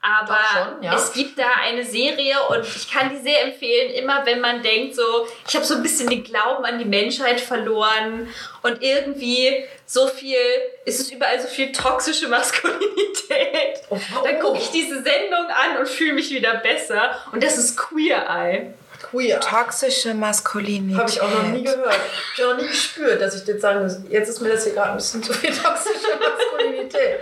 Aber 0.00 0.38
schon, 0.52 0.82
ja. 0.82 0.94
es 0.94 1.12
gibt 1.12 1.38
da 1.38 1.48
eine 1.60 1.84
Serie 1.84 2.36
und 2.50 2.64
ich 2.64 2.90
kann 2.90 3.10
die 3.10 3.16
sehr 3.16 3.42
empfehlen, 3.42 3.92
immer 3.94 4.24
wenn 4.24 4.40
man 4.40 4.62
denkt, 4.62 4.94
so, 4.94 5.26
ich 5.46 5.56
habe 5.56 5.64
so 5.64 5.74
ein 5.74 5.82
bisschen 5.82 6.08
den 6.08 6.22
Glauben 6.22 6.64
an 6.64 6.78
die 6.78 6.84
Menschheit 6.84 7.40
verloren 7.40 8.28
und 8.62 8.80
irgendwie 8.80 9.64
so 9.86 10.06
viel, 10.06 10.36
ist 10.84 11.00
es 11.00 11.10
überall 11.10 11.40
so 11.40 11.48
viel 11.48 11.72
toxische 11.72 12.28
Maskulinität. 12.28 13.82
Oh, 13.90 13.98
Dann 14.22 14.38
gucke 14.38 14.58
ich 14.58 14.70
diese 14.70 15.02
Sendung 15.02 15.46
an 15.48 15.78
und 15.80 15.88
fühle 15.88 16.12
mich 16.12 16.30
wieder 16.30 16.54
besser. 16.54 17.18
Und 17.32 17.42
das 17.42 17.58
ist 17.58 17.76
Queer 17.76 18.24
Eye. 18.28 18.74
Queer. 19.02 19.40
Toxische 19.40 20.14
Maskulinität. 20.14 20.98
Habe 20.98 21.10
ich 21.10 21.20
auch 21.20 21.30
noch 21.30 21.42
nie 21.44 21.62
gehört. 21.62 21.92
Hab 21.92 22.00
Ich 22.34 22.42
habe 22.42 22.54
noch 22.54 22.62
nie 22.62 22.68
gespürt, 22.68 23.20
dass 23.20 23.40
ich 23.40 23.46
jetzt 23.46 23.62
sagen 23.62 23.82
muss, 23.82 23.98
jetzt 24.08 24.28
ist 24.28 24.40
mir 24.40 24.50
das 24.50 24.64
hier 24.64 24.74
gerade 24.74 24.90
ein 24.90 24.96
bisschen 24.96 25.22
zu 25.22 25.32
viel 25.32 25.50
toxische 25.50 26.18
Maskulinität. 26.18 27.20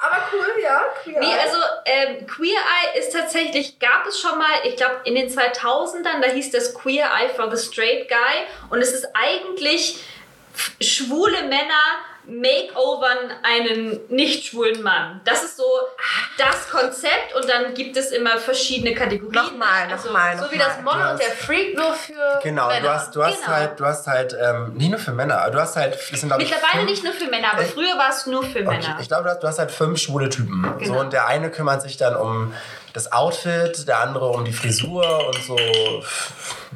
Aber 0.00 0.22
cool, 0.32 0.62
ja. 0.62 0.84
Queer. 1.02 1.20
Nee, 1.20 1.34
also 1.42 1.56
ähm, 1.86 2.26
Queer 2.26 2.58
Eye 2.58 2.98
ist 2.98 3.12
tatsächlich, 3.12 3.78
gab 3.78 4.06
es 4.06 4.20
schon 4.20 4.38
mal, 4.38 4.50
ich 4.64 4.76
glaube 4.76 4.96
in 5.04 5.14
den 5.14 5.28
2000ern, 5.28 6.20
da 6.20 6.28
hieß 6.28 6.50
das 6.50 6.74
Queer 6.74 7.06
Eye 7.06 7.30
for 7.34 7.54
the 7.54 7.62
Straight 7.62 8.08
Guy 8.08 8.46
und 8.70 8.80
es 8.80 8.92
ist 8.92 9.06
eigentlich 9.14 10.04
schwule 10.80 11.42
Männer 11.44 11.82
makeovern 12.26 13.18
einen 13.42 14.00
nicht 14.08 14.46
schwulen 14.46 14.82
Mann. 14.82 15.20
Das 15.24 15.42
ist 15.44 15.56
so 15.56 15.64
das 16.38 16.68
Konzept 16.70 17.34
und 17.36 17.48
dann 17.48 17.74
gibt 17.74 17.96
es 17.96 18.10
immer 18.10 18.38
verschiedene 18.38 18.94
Kategorien. 18.94 19.32
Nochmal, 19.34 19.88
Also, 19.90 20.06
nochmal, 20.08 20.38
so 20.38 20.50
wie 20.50 20.56
nochmal. 20.56 20.74
das 20.76 20.84
Mono 20.84 21.10
und 21.12 21.20
der 21.20 21.30
Freak 21.30 21.76
nur 21.76 21.92
für 21.94 22.40
Genau, 22.42 22.68
Männer. 22.68 22.80
du 22.80 22.88
hast, 22.90 23.14
du 23.16 23.24
hast 23.24 23.36
Genau. 23.44 23.48
halt, 23.56 23.80
du 23.80 23.84
hast 23.86 24.06
halt, 24.06 24.36
ähm, 24.40 24.72
nicht 24.74 24.90
nur 24.90 24.98
für 24.98 25.12
Männer, 25.12 25.40
aber 25.42 25.50
du 25.52 25.60
hast 25.60 25.76
halt, 25.76 25.94
das 25.94 26.20
sind, 26.20 26.34
Mittlerweile 26.36 26.60
fünf- 26.78 26.90
nicht 26.90 27.04
nur 27.04 27.12
für 27.12 27.26
Männer, 27.26 27.52
aber 27.52 27.62
früher 27.64 27.96
war 27.98 28.10
es 28.10 28.26
nur 28.26 28.42
für 28.42 28.60
Okay, 28.60 28.64
Männer. 28.68 28.98
ich 29.00 29.08
glaube, 29.08 29.24
du 29.24 29.30
hast, 29.30 29.42
du 29.42 29.46
hast 29.48 29.58
halt 29.58 29.70
fünf 29.70 29.98
schwule 30.00 30.28
Typen. 30.28 30.64
So, 30.80 30.84
Genau. 30.92 31.00
und 31.00 31.12
der 31.12 31.26
eine 31.26 31.50
kümmert 31.50 31.82
sich 31.82 31.96
dann 31.96 32.16
um 32.16 32.52
das 32.92 33.10
Outfit, 33.12 33.86
der 33.88 33.98
andere 34.00 34.28
um 34.28 34.44
die 34.44 34.52
Frisur 34.52 35.26
und 35.26 35.42
so, 35.42 35.56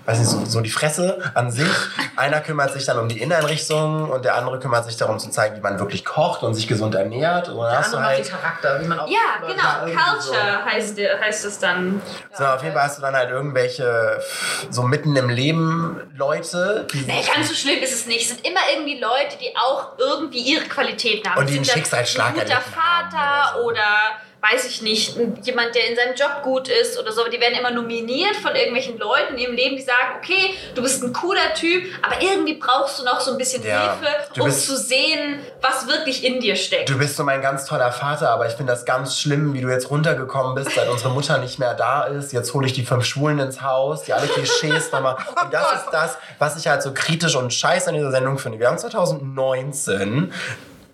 weiß 0.08 0.18
nicht, 0.18 0.28
so, 0.30 0.44
so 0.46 0.60
die 0.62 0.70
Fresse 0.70 1.18
an 1.34 1.50
sich. 1.52 1.68
Einer 2.16 2.40
kümmert 2.40 2.72
sich 2.72 2.86
dann 2.86 2.98
um 2.98 3.08
die 3.08 3.20
Inneneinrichtung 3.20 4.10
und 4.10 4.24
der 4.24 4.36
andere 4.36 4.58
kümmert 4.58 4.84
sich 4.86 4.96
darum 4.96 5.18
zu 5.18 5.28
zeigen, 5.30 5.56
wie 5.56 5.60
man 5.60 5.78
wirklich 5.78 6.04
kocht 6.04 6.42
und 6.42 6.54
sich 6.54 6.66
gesund 6.66 6.94
ernährt. 6.94 7.48
Und 7.50 7.58
dann 7.58 7.70
Der 7.70 7.78
hast 7.78 7.92
du 7.92 7.96
andere 7.98 8.10
macht 8.12 8.16
halt, 8.16 8.26
den 8.26 8.32
Charakter, 8.40 8.80
wie 8.82 8.86
man 8.86 9.00
auch 9.00 9.08
ja, 9.08 9.46
genau. 9.46 10.00
Culture 10.00 10.64
heißt, 10.64 10.96
der- 10.98 11.20
heißt 11.20 11.44
es 11.44 11.58
dann. 11.58 12.00
so, 12.36 12.44
auf 12.46 12.62
jeden 12.62 12.74
Fall 12.74 12.84
hast 12.84 12.98
du 12.98 13.02
dann 13.02 13.14
halt 13.14 13.30
irgendwelche 13.30 14.20
so 14.70 14.82
mitten 14.82 15.14
im 15.14 15.28
Leben 15.28 16.00
Leute, 16.16 16.86
die 16.92 17.00
Nee, 17.02 17.22
ganz 17.34 17.48
so 17.48 17.54
schlimm 17.54 17.82
ist 17.82 17.92
es 17.92 18.06
nicht. 18.06 18.22
Es 18.22 18.28
sind 18.28 18.46
immer 18.46 18.60
irgendwie 18.74 18.98
Leute, 18.98 19.36
die 19.40 19.54
auch 19.56 19.98
irgendwie 19.98 20.38
ihre 20.40 20.64
Qualitäten 20.64 21.28
haben. 21.28 21.38
Und 21.38 21.50
die 21.50 21.56
einen 21.56 21.64
Schicksalsschlag 21.64 22.28
Ein 22.28 22.34
guter 22.34 22.60
Vater 22.62 23.58
oder 23.58 23.58
so. 23.58 23.64
oder, 23.68 23.82
weiß 24.40 24.66
ich 24.66 24.82
nicht, 24.82 25.16
jemand, 25.42 25.74
der 25.74 25.88
in 25.88 25.96
seinem 25.96 26.14
Job 26.14 26.42
gut 26.44 26.68
ist 26.68 26.96
oder 26.98 27.10
so. 27.10 27.22
Aber 27.22 27.30
Die 27.30 27.40
werden 27.40 27.58
immer 27.58 27.72
nominiert 27.72 28.36
von 28.36 28.54
irgendwelchen 28.54 28.96
Leuten 28.96 29.34
in 29.34 29.38
ihrem 29.40 29.54
Leben, 29.54 29.76
die 29.76 29.82
sagen, 29.82 30.14
okay, 30.22 30.54
du 30.76 30.82
bist 30.82 31.02
ein 31.02 31.12
cooler 31.12 31.52
Typ, 31.54 31.84
aber 32.02 32.22
irgendwie 32.22 32.54
brauchst 32.54 33.00
du 33.00 33.04
noch 33.04 33.20
so 33.20 33.32
ein 33.32 33.38
bisschen 33.38 33.64
Ja, 33.64 33.98
Hilfe, 33.98 34.40
um 34.40 34.46
bist- 34.46 34.66
zu 34.66 34.76
sehen, 34.76 35.40
was 35.60 35.88
wirklich 35.88 36.22
in 36.24 36.40
dir 36.40 36.54
steckt. 36.54 36.88
Du 36.88 36.96
bist 36.98 37.16
so 37.16 37.24
mein 37.24 37.42
ganz 37.42 37.66
toller 37.66 37.90
Vater, 37.90 38.30
aber 38.30 38.46
ich 38.46 38.52
finde 38.54 38.72
das 38.72 38.84
ganz 38.84 39.18
schlimm, 39.18 39.54
wie 39.54 39.60
du 39.60 39.68
jetzt 39.68 39.90
runtergekommen 39.90 40.54
bist, 40.54 40.70
seit 40.74 40.88
unsere 40.88 41.10
Mutter 41.10 41.38
nicht 41.38 41.58
mehr 41.58 41.74
da 41.74 42.04
ist. 42.04 42.32
Jetzt 42.32 42.54
hole 42.54 42.66
ich 42.66 42.72
die 42.72 42.84
fünf 42.86 43.04
Schwulen 43.04 43.40
ins 43.40 43.60
Haus, 43.62 44.04
die 44.04 44.12
alle 44.12 44.28
Klischees 44.28 44.92
nochmal. 44.92 45.16
Und 45.42 45.52
das 45.52 45.72
ist 45.72 45.86
das, 45.90 46.16
was 46.38 46.56
ich 46.56 46.68
halt 46.68 46.82
so 46.82 46.94
kritisch 46.94 47.34
und 47.34 47.52
scheiße 47.52 47.88
an 47.88 47.96
dieser 47.96 48.12
Sendung 48.12 48.38
finde. 48.38 48.58
Wir 48.60 48.68
haben 48.68 48.78
2019. 48.78 50.32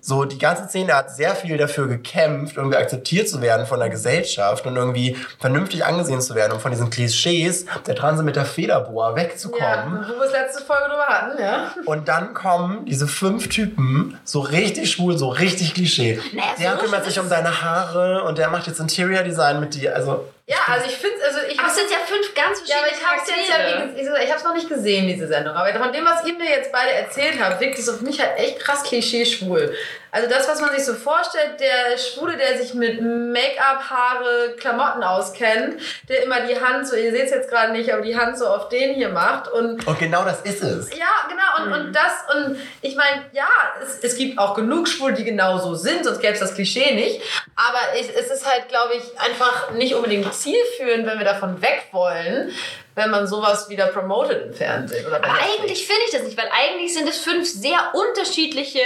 So, 0.07 0.27
die 0.27 0.37
ganze 0.37 0.69
Szene 0.69 0.93
hat 0.93 1.17
sehr 1.17 1.35
viel 1.35 1.57
dafür 1.57 1.89
gekämpft, 1.89 2.59
irgendwie 2.59 2.77
akzeptiert 2.77 3.27
zu 3.27 3.41
werden 3.41 3.65
von 3.65 3.79
der 3.79 3.89
Gesellschaft 3.89 4.67
und 4.67 4.77
irgendwie 4.77 5.17
vernünftig 5.41 5.87
angesehen 5.87 6.21
zu 6.21 6.35
werden, 6.35 6.53
um 6.53 6.61
von 6.61 6.71
diesen 6.71 6.91
Klischees 6.91 7.65
der 7.87 7.95
Transe 7.95 8.23
mit 8.23 8.37
der 8.37 8.45
Federboa 8.45 9.17
wegzukommen. 9.17 9.63
Ja, 10.03 10.07
wo 10.07 10.21
wir 10.21 10.27
es 10.27 10.33
letzte 10.33 10.63
Folge 10.63 10.91
drüber 10.91 11.07
hatten, 11.07 11.41
ja. 11.41 11.73
Und 11.87 12.07
dann 12.07 12.35
kommen 12.35 12.85
diese 12.85 13.09
fünf 13.09 13.49
Typen, 13.49 14.19
so 14.25 14.41
richtig 14.41 14.91
schwul, 14.91 15.17
so 15.17 15.31
richtig 15.31 15.73
Klischee. 15.73 16.21
Naja, 16.35 16.49
der 16.61 16.73
so 16.73 16.79
kümmert 16.81 17.07
sich 17.07 17.19
um 17.19 17.31
deine 17.31 17.63
Haare 17.63 18.25
und 18.25 18.37
der 18.37 18.51
macht 18.51 18.67
jetzt 18.67 18.81
Interior 18.81 19.23
Design 19.23 19.59
mit 19.59 19.75
dir. 19.75 19.97
Also, 19.97 20.27
Ja, 20.47 20.59
also 20.67 20.87
ich 20.87 20.97
finde, 20.97 21.17
also 21.25 21.39
ich 21.49 21.59
aber 21.59 21.69
es 21.69 21.75
sind 21.75 21.91
ja 21.91 21.97
fünf 22.05 22.35
ganz 22.35 22.61
Ja, 22.67 22.77
aber 22.81 22.89
verschiedene 22.89 23.43
ich 23.43 23.49
jetzt 23.49 23.97
ja, 23.97 24.03
gesagt, 24.03 24.25
ich 24.25 24.29
habe 24.29 24.39
es 24.39 24.45
noch 24.45 24.55
nicht 24.55 24.69
gesehen, 24.69 25.09
diese 25.09 25.27
Sendung. 25.27 25.55
Aber 25.55 25.73
von 25.73 25.91
dem, 25.91 26.05
was 26.05 26.27
ihr 26.27 26.35
mir 26.35 26.51
jetzt 26.51 26.71
beide 26.71 26.93
erzählt 26.93 27.41
habt, 27.41 27.61
wirkt 27.61 27.79
es 27.79 27.89
auf 27.89 28.03
mich 28.03 28.21
halt 28.21 28.39
echt 28.39 28.61
krass 28.61 28.83
klischee-schwul. 28.83 29.75
Also 30.15 30.29
das, 30.29 30.47
was 30.47 30.61
man 30.61 30.71
sich 30.71 30.85
so 30.85 30.95
vorstellt, 30.95 31.59
der 31.59 31.99
Schwule, 31.99 32.37
der 32.37 32.57
sich 32.57 32.73
mit 32.75 33.01
Make-up, 33.03 33.91
Haare, 33.91 34.55
Klamotten 34.57 35.03
auskennt, 35.03 35.81
der 36.09 36.23
immer 36.23 36.41
die 36.43 36.61
Hand 36.61 36.87
so, 36.87 36.95
ihr 36.95 37.11
seht 37.11 37.25
es 37.25 37.31
jetzt 37.33 37.51
gerade 37.51 37.73
nicht, 37.73 37.93
aber 37.93 38.03
die 38.03 38.17
Hand 38.17 38.39
so 38.39 38.47
auf 38.47 38.69
den 38.69 38.95
hier 38.95 39.09
macht 39.09 39.51
und 39.51 39.85
und 39.85 39.99
genau 39.99 40.25
das 40.25 40.43
ist 40.43 40.63
es. 40.63 40.97
ja, 40.97 41.07
genau. 41.29 41.65
Und, 41.65 41.87
und 41.87 41.93
das, 41.93 42.13
und 42.33 42.59
ich 42.81 42.95
meine, 42.95 43.25
ja, 43.33 43.49
es, 43.83 43.99
es 44.05 44.17
gibt 44.17 44.39
auch 44.39 44.55
genug 44.55 44.87
Schwule, 44.87 45.15
die 45.15 45.25
genau 45.25 45.59
so 45.59 45.75
sind, 45.75 46.05
sonst 46.05 46.21
gäbe 46.21 46.35
es 46.35 46.41
das 46.41 46.55
Klischee 46.55 46.95
nicht. 46.95 47.21
Aber 47.57 47.99
ich, 47.99 48.09
es 48.15 48.31
ist 48.31 48.47
halt, 48.47 48.69
glaube 48.69 48.95
ich, 48.95 49.21
einfach 49.21 49.73
nicht 49.73 49.95
unbedingt 49.95 50.33
zielführend, 50.35 51.07
wenn 51.07 51.19
wir 51.19 51.25
davon 51.25 51.61
weg 51.63 51.85
wollen, 51.93 52.53
wenn 52.95 53.11
man 53.11 53.27
sowas 53.27 53.69
wieder 53.69 53.87
promotet 53.89 54.43
im 54.47 54.55
Fernsehen. 54.55 55.07
Oder 55.07 55.17
Aber 55.17 55.29
eigentlich 55.33 55.87
finde 55.87 56.03
ich 56.07 56.13
das 56.13 56.23
nicht, 56.23 56.37
weil 56.37 56.49
eigentlich 56.53 56.93
sind 56.95 57.09
es 57.09 57.19
fünf 57.19 57.49
sehr 57.49 57.79
unterschiedliche 57.95 58.83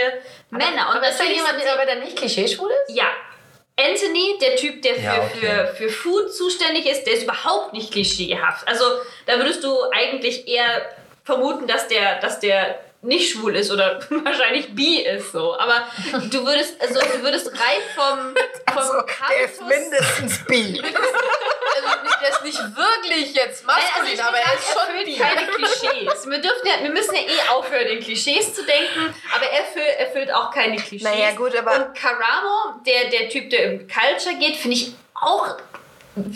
Männer. 0.51 0.91
Und 0.91 0.97
Aber 0.97 1.09
ist 1.09 1.19
da 1.21 1.25
jemand, 1.25 1.49
sind 1.51 1.61
sie- 1.61 1.65
der, 1.77 1.87
der 1.87 1.97
nicht 2.05 2.17
klischee-schwul 2.17 2.71
ist? 2.89 2.97
Ja. 2.97 3.07
Anthony, 3.81 4.37
der 4.41 4.57
Typ, 4.57 4.83
der 4.83 4.95
für, 4.97 5.01
Ja, 5.03 5.19
okay. 5.23 5.39
für, 5.41 5.67
für 5.77 5.89
Food 5.89 6.35
zuständig 6.35 6.85
ist, 6.87 7.05
der 7.05 7.15
ist 7.15 7.23
überhaupt 7.23 7.73
nicht 7.73 7.93
klischeehaft. 7.93 8.67
Also 8.67 8.85
da 9.27 9.37
würdest 9.39 9.63
du 9.63 9.73
eigentlich 9.93 10.49
eher 10.49 10.83
vermuten, 11.25 11.67
dass 11.69 11.87
der, 11.87 12.19
dass 12.21 12.41
der 12.41 12.81
nicht 13.03 13.33
schwul 13.33 13.55
ist 13.57 13.71
oder 13.71 14.01
wahrscheinlich 14.11 14.75
bi 14.75 14.99
ist 15.03 15.33
so. 15.33 15.59
Aber 15.59 15.87
du 16.31 16.45
würdest, 16.45 16.81
also 16.81 16.99
du 17.01 17.23
würdest 17.23 17.49
rein 17.53 17.81
vom, 17.95 18.35
vom 18.75 18.77
Also, 18.77 18.93
der 19.29 19.45
ist 19.45 19.61
mindestens 19.63 20.45
bi. 20.47 20.83
Also, 21.81 22.03
nicht- 22.03 22.21
der 22.21 22.29
ist 22.31 22.43
nicht 22.45 22.59
wirklich 22.77 23.35
jetzt 23.35 23.65
Nein, 23.65 23.77
maskulin, 23.77 24.11
also 24.11 24.15
ich 24.15 24.25
aber 24.25 24.39
er 24.39 24.55
ist 24.55 24.67
schon 24.67 24.89
erfüllt 24.89 25.05
bi. 25.05 25.17
keine 25.17 25.47
Klischees. 25.47 26.27
Wir, 26.29 26.39
dürfen 26.41 26.67
ja, 26.67 26.83
wir 26.83 26.91
müssen 26.91 27.15
ja 27.15 27.21
eh 27.21 27.49
aufhören, 27.51 27.87
in 27.87 28.01
Klischees 28.01 28.53
zu 28.53 28.65
denken, 28.65 29.15
aber 29.33 29.45
er 29.47 29.61
erfüllt, 29.61 29.99
erfüllt 29.99 30.35
auch 30.35 30.51
keine 30.53 30.75
Klischees. 30.77 31.03
Naja, 31.05 31.33
gut, 31.37 31.55
aber- 31.57 31.77
Und 31.87 31.95
Karamo, 31.97 32.81
der, 32.85 33.11
der 33.11 33.29
Typ, 33.29 33.49
der 33.51 33.65
im 33.65 33.87
Culture 33.87 34.35
geht, 34.41 34.57
finde 34.57 34.77
ich 34.77 34.93
auch, 35.15 35.57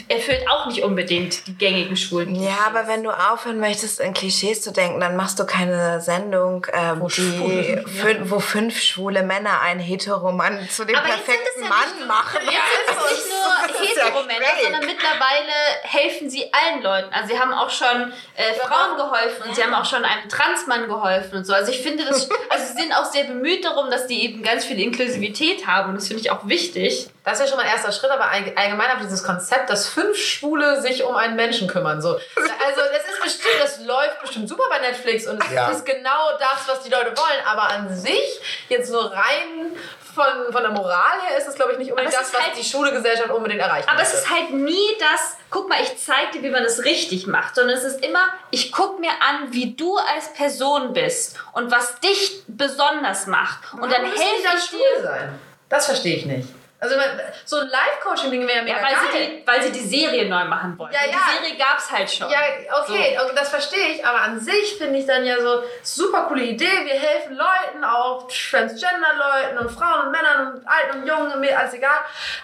erfüllt 0.09 0.49
auch 0.51 0.67
nicht 0.67 0.83
unbedingt 0.83 1.47
die 1.47 1.55
gängigen 1.57 1.97
schwulen 1.97 2.35
Ja, 2.35 2.59
aber 2.67 2.87
wenn 2.89 3.03
du 3.03 3.11
aufhören 3.11 3.61
möchtest, 3.61 4.01
in 4.01 4.15
Klischees 4.15 4.62
zu 4.62 4.73
denken, 4.73 5.01
dann 5.01 5.17
machst 5.17 5.39
du 5.39 5.47
keine 5.47 6.01
Sendung, 6.01 6.67
ähm, 6.73 7.01
Wo 7.01 7.09
die 7.09 7.21
fün- 7.21 8.31
wo 8.31 8.41
fünf 8.41 8.81
schwule 8.81 9.23
Männer 9.23 9.61
einen 9.61 9.81
Heteromann 9.81 10.69
zu 10.69 10.85
dem 10.85 10.97
Aber 10.97 11.07
perfekten 11.07 11.62
ja 11.62 11.69
Mann 11.69 11.97
nicht- 11.97 12.07
machen. 12.07 12.41
Ja, 12.45 12.61
es 12.87 13.19
ist 13.19 13.27
nicht 13.27 13.29
nur 13.29 13.87
ja 13.97 14.05
Heteromänner, 14.05 14.47
schräg. 14.47 14.62
sondern 14.65 14.87
mittlerweile 14.87 15.53
helfen 15.83 16.31
sie 16.31 16.45
allen 16.53 16.83
Leuten. 16.83 17.12
Also 17.12 17.35
sie 17.35 17.39
haben 17.41 17.53
auch 17.53 17.71
schon 17.71 18.12
äh, 18.37 18.55
Frauen 18.55 18.97
geholfen 18.97 19.49
und 19.49 19.55
sie 19.57 19.62
haben 19.62 19.75
auch 19.75 19.85
schon 19.85 20.05
einem 20.05 20.29
Transmann 20.29 20.89
geholfen 20.89 21.39
und 21.39 21.45
so. 21.47 21.53
Also 21.53 21.71
ich 21.73 21.81
finde 21.83 22.05
das, 22.05 22.29
also 22.51 22.67
sie 22.67 22.81
sind 22.83 22.93
auch 22.95 23.05
sehr 23.05 23.25
bemüht 23.25 23.65
darum, 23.65 23.91
dass 23.91 24.07
die 24.07 24.25
eben 24.25 24.43
ganz 24.43 24.65
viel 24.65 24.81
Inklusivität 24.81 25.67
haben 25.67 25.91
und 25.91 25.97
das 25.97 26.09
finde 26.09 26.23
ich 26.23 26.31
auch 26.31 26.47
wichtig. 26.47 27.09
Das 27.25 27.35
ist 27.35 27.41
ja 27.41 27.47
schon 27.47 27.57
mal 27.57 27.62
ein 27.64 27.71
erster 27.73 27.93
Schritt, 27.93 28.11
aber 28.11 28.25
all- 28.31 28.52
allgemein 28.57 28.91
auf 28.91 29.00
dieses 29.00 29.23
Konzept, 29.23 29.71
dass 29.71 29.87
fünf 29.88 30.17
Schwule 30.17 30.83
sich 30.83 31.05
um 31.05 31.14
einen 31.14 31.37
Menschen 31.37 31.69
kümmern. 31.69 32.02
So. 32.02 32.11
Also 32.14 32.81
das 32.93 33.05
ist 33.12 33.23
bestimmt, 33.23 33.55
das 33.62 33.79
läuft 33.81 34.21
bestimmt 34.21 34.49
super 34.49 34.64
bei 34.69 34.81
Netflix 34.81 35.26
und 35.29 35.43
es 35.45 35.50
Ja. 35.52 35.71
ist 35.71 35.87
genau 35.87 36.37
das, 36.38 36.67
was 36.67 36.83
die 36.83 36.91
Leute 36.91 37.17
wollen. 37.17 37.47
Aber 37.47 37.62
an 37.71 37.95
sich, 37.97 38.41
jetzt 38.69 38.91
so 38.91 38.99
rein 38.99 39.76
von, 40.14 40.52
von 40.52 40.62
der 40.62 40.73
Moral 40.73 41.21
her, 41.26 41.38
ist 41.38 41.47
es, 41.47 41.55
glaube 41.55 41.73
ich, 41.73 41.79
nicht 41.79 41.91
unbedingt 41.91 42.12
es 42.12 42.19
das, 42.21 42.35
was 42.35 42.43
halt- 42.43 42.57
die 42.59 42.64
schwule 42.64 42.91
Gesellschaft 42.93 43.31
unbedingt 43.31 43.61
erreichen 43.62 43.88
Aber 43.88 44.02
es 44.02 44.12
möchte. 44.12 44.26
ist 44.26 44.31
halt 44.35 44.50
nie 44.50 44.97
das, 44.99 45.37
guck 45.49 45.69
mal, 45.69 45.81
ich 45.81 45.97
zeig 46.05 46.33
dir, 46.33 46.43
wie 46.43 46.50
man 46.50 46.64
das 46.64 46.85
richtig 46.85 47.26
macht, 47.29 47.55
sondern 47.55 47.76
es 47.76 47.85
ist 47.85 48.05
immer, 48.05 48.26
ich 48.50 48.73
guck 48.73 48.99
mir 48.99 49.11
an, 49.26 49.52
wie 49.52 49.75
du 49.75 49.97
als 49.97 50.33
Person 50.35 50.93
bist 50.93 51.38
und 51.52 51.71
was 51.71 51.99
dich 52.00 52.43
besonders 52.49 53.26
macht. 53.29 53.73
Und 53.75 53.83
dann 53.83 54.02
Warum 54.02 54.07
helfe 54.07 54.43
dann 54.45 54.59
ich 54.59 54.64
schwul 54.64 54.81
dir. 54.97 55.02
sein. 55.05 55.38
Das 55.69 55.87
verstehe 55.87 56.17
ich 56.17 56.26
nicht. 56.26 56.49
Also 56.83 56.97
so 57.45 57.59
ein 57.59 57.69
Live-Coaching-Ding 57.69 58.45
wäre 58.49 58.65
mega 58.65 58.77
Ja, 58.79 58.83
weil, 58.83 58.93
geil. 58.93 59.03
sie 59.12 59.19
die, 59.19 59.47
weil 59.47 59.62
sie 59.62 59.71
die 59.71 59.87
Serie 59.87 60.29
neu 60.29 60.47
machen 60.47 60.77
wollten. 60.77 60.93
Ja, 60.93 61.03
ja. 61.05 61.12
Die 61.12 61.45
Serie 61.47 61.57
gab 61.57 61.79
es 61.79 61.89
halt 61.89 62.11
schon. 62.11 62.29
Ja, 62.29 62.39
okay, 62.83 63.17
okay, 63.23 63.33
das 63.37 63.51
verstehe 63.51 63.91
ich, 63.91 64.05
aber 64.05 64.21
an 64.23 64.41
sich 64.41 64.79
finde 64.79 64.99
ich 64.99 65.07
dann 65.07 65.25
ja 65.25 65.41
so 65.41 65.62
super 65.85 66.25
coole 66.25 66.43
Idee. 66.43 66.65
Wir 66.65 66.95
helfen 66.95 67.37
Leuten, 67.37 67.85
auch 67.85 68.27
Transgender-Leuten 68.27 69.59
und 69.59 69.71
Frauen 69.71 70.07
und 70.07 70.11
Männern 70.11 70.55
und 70.55 70.67
Alten 70.67 71.03
und 71.03 71.07
Jungen, 71.07 71.39
mir 71.39 71.57
alles 71.57 71.73
egal. 71.73 72.01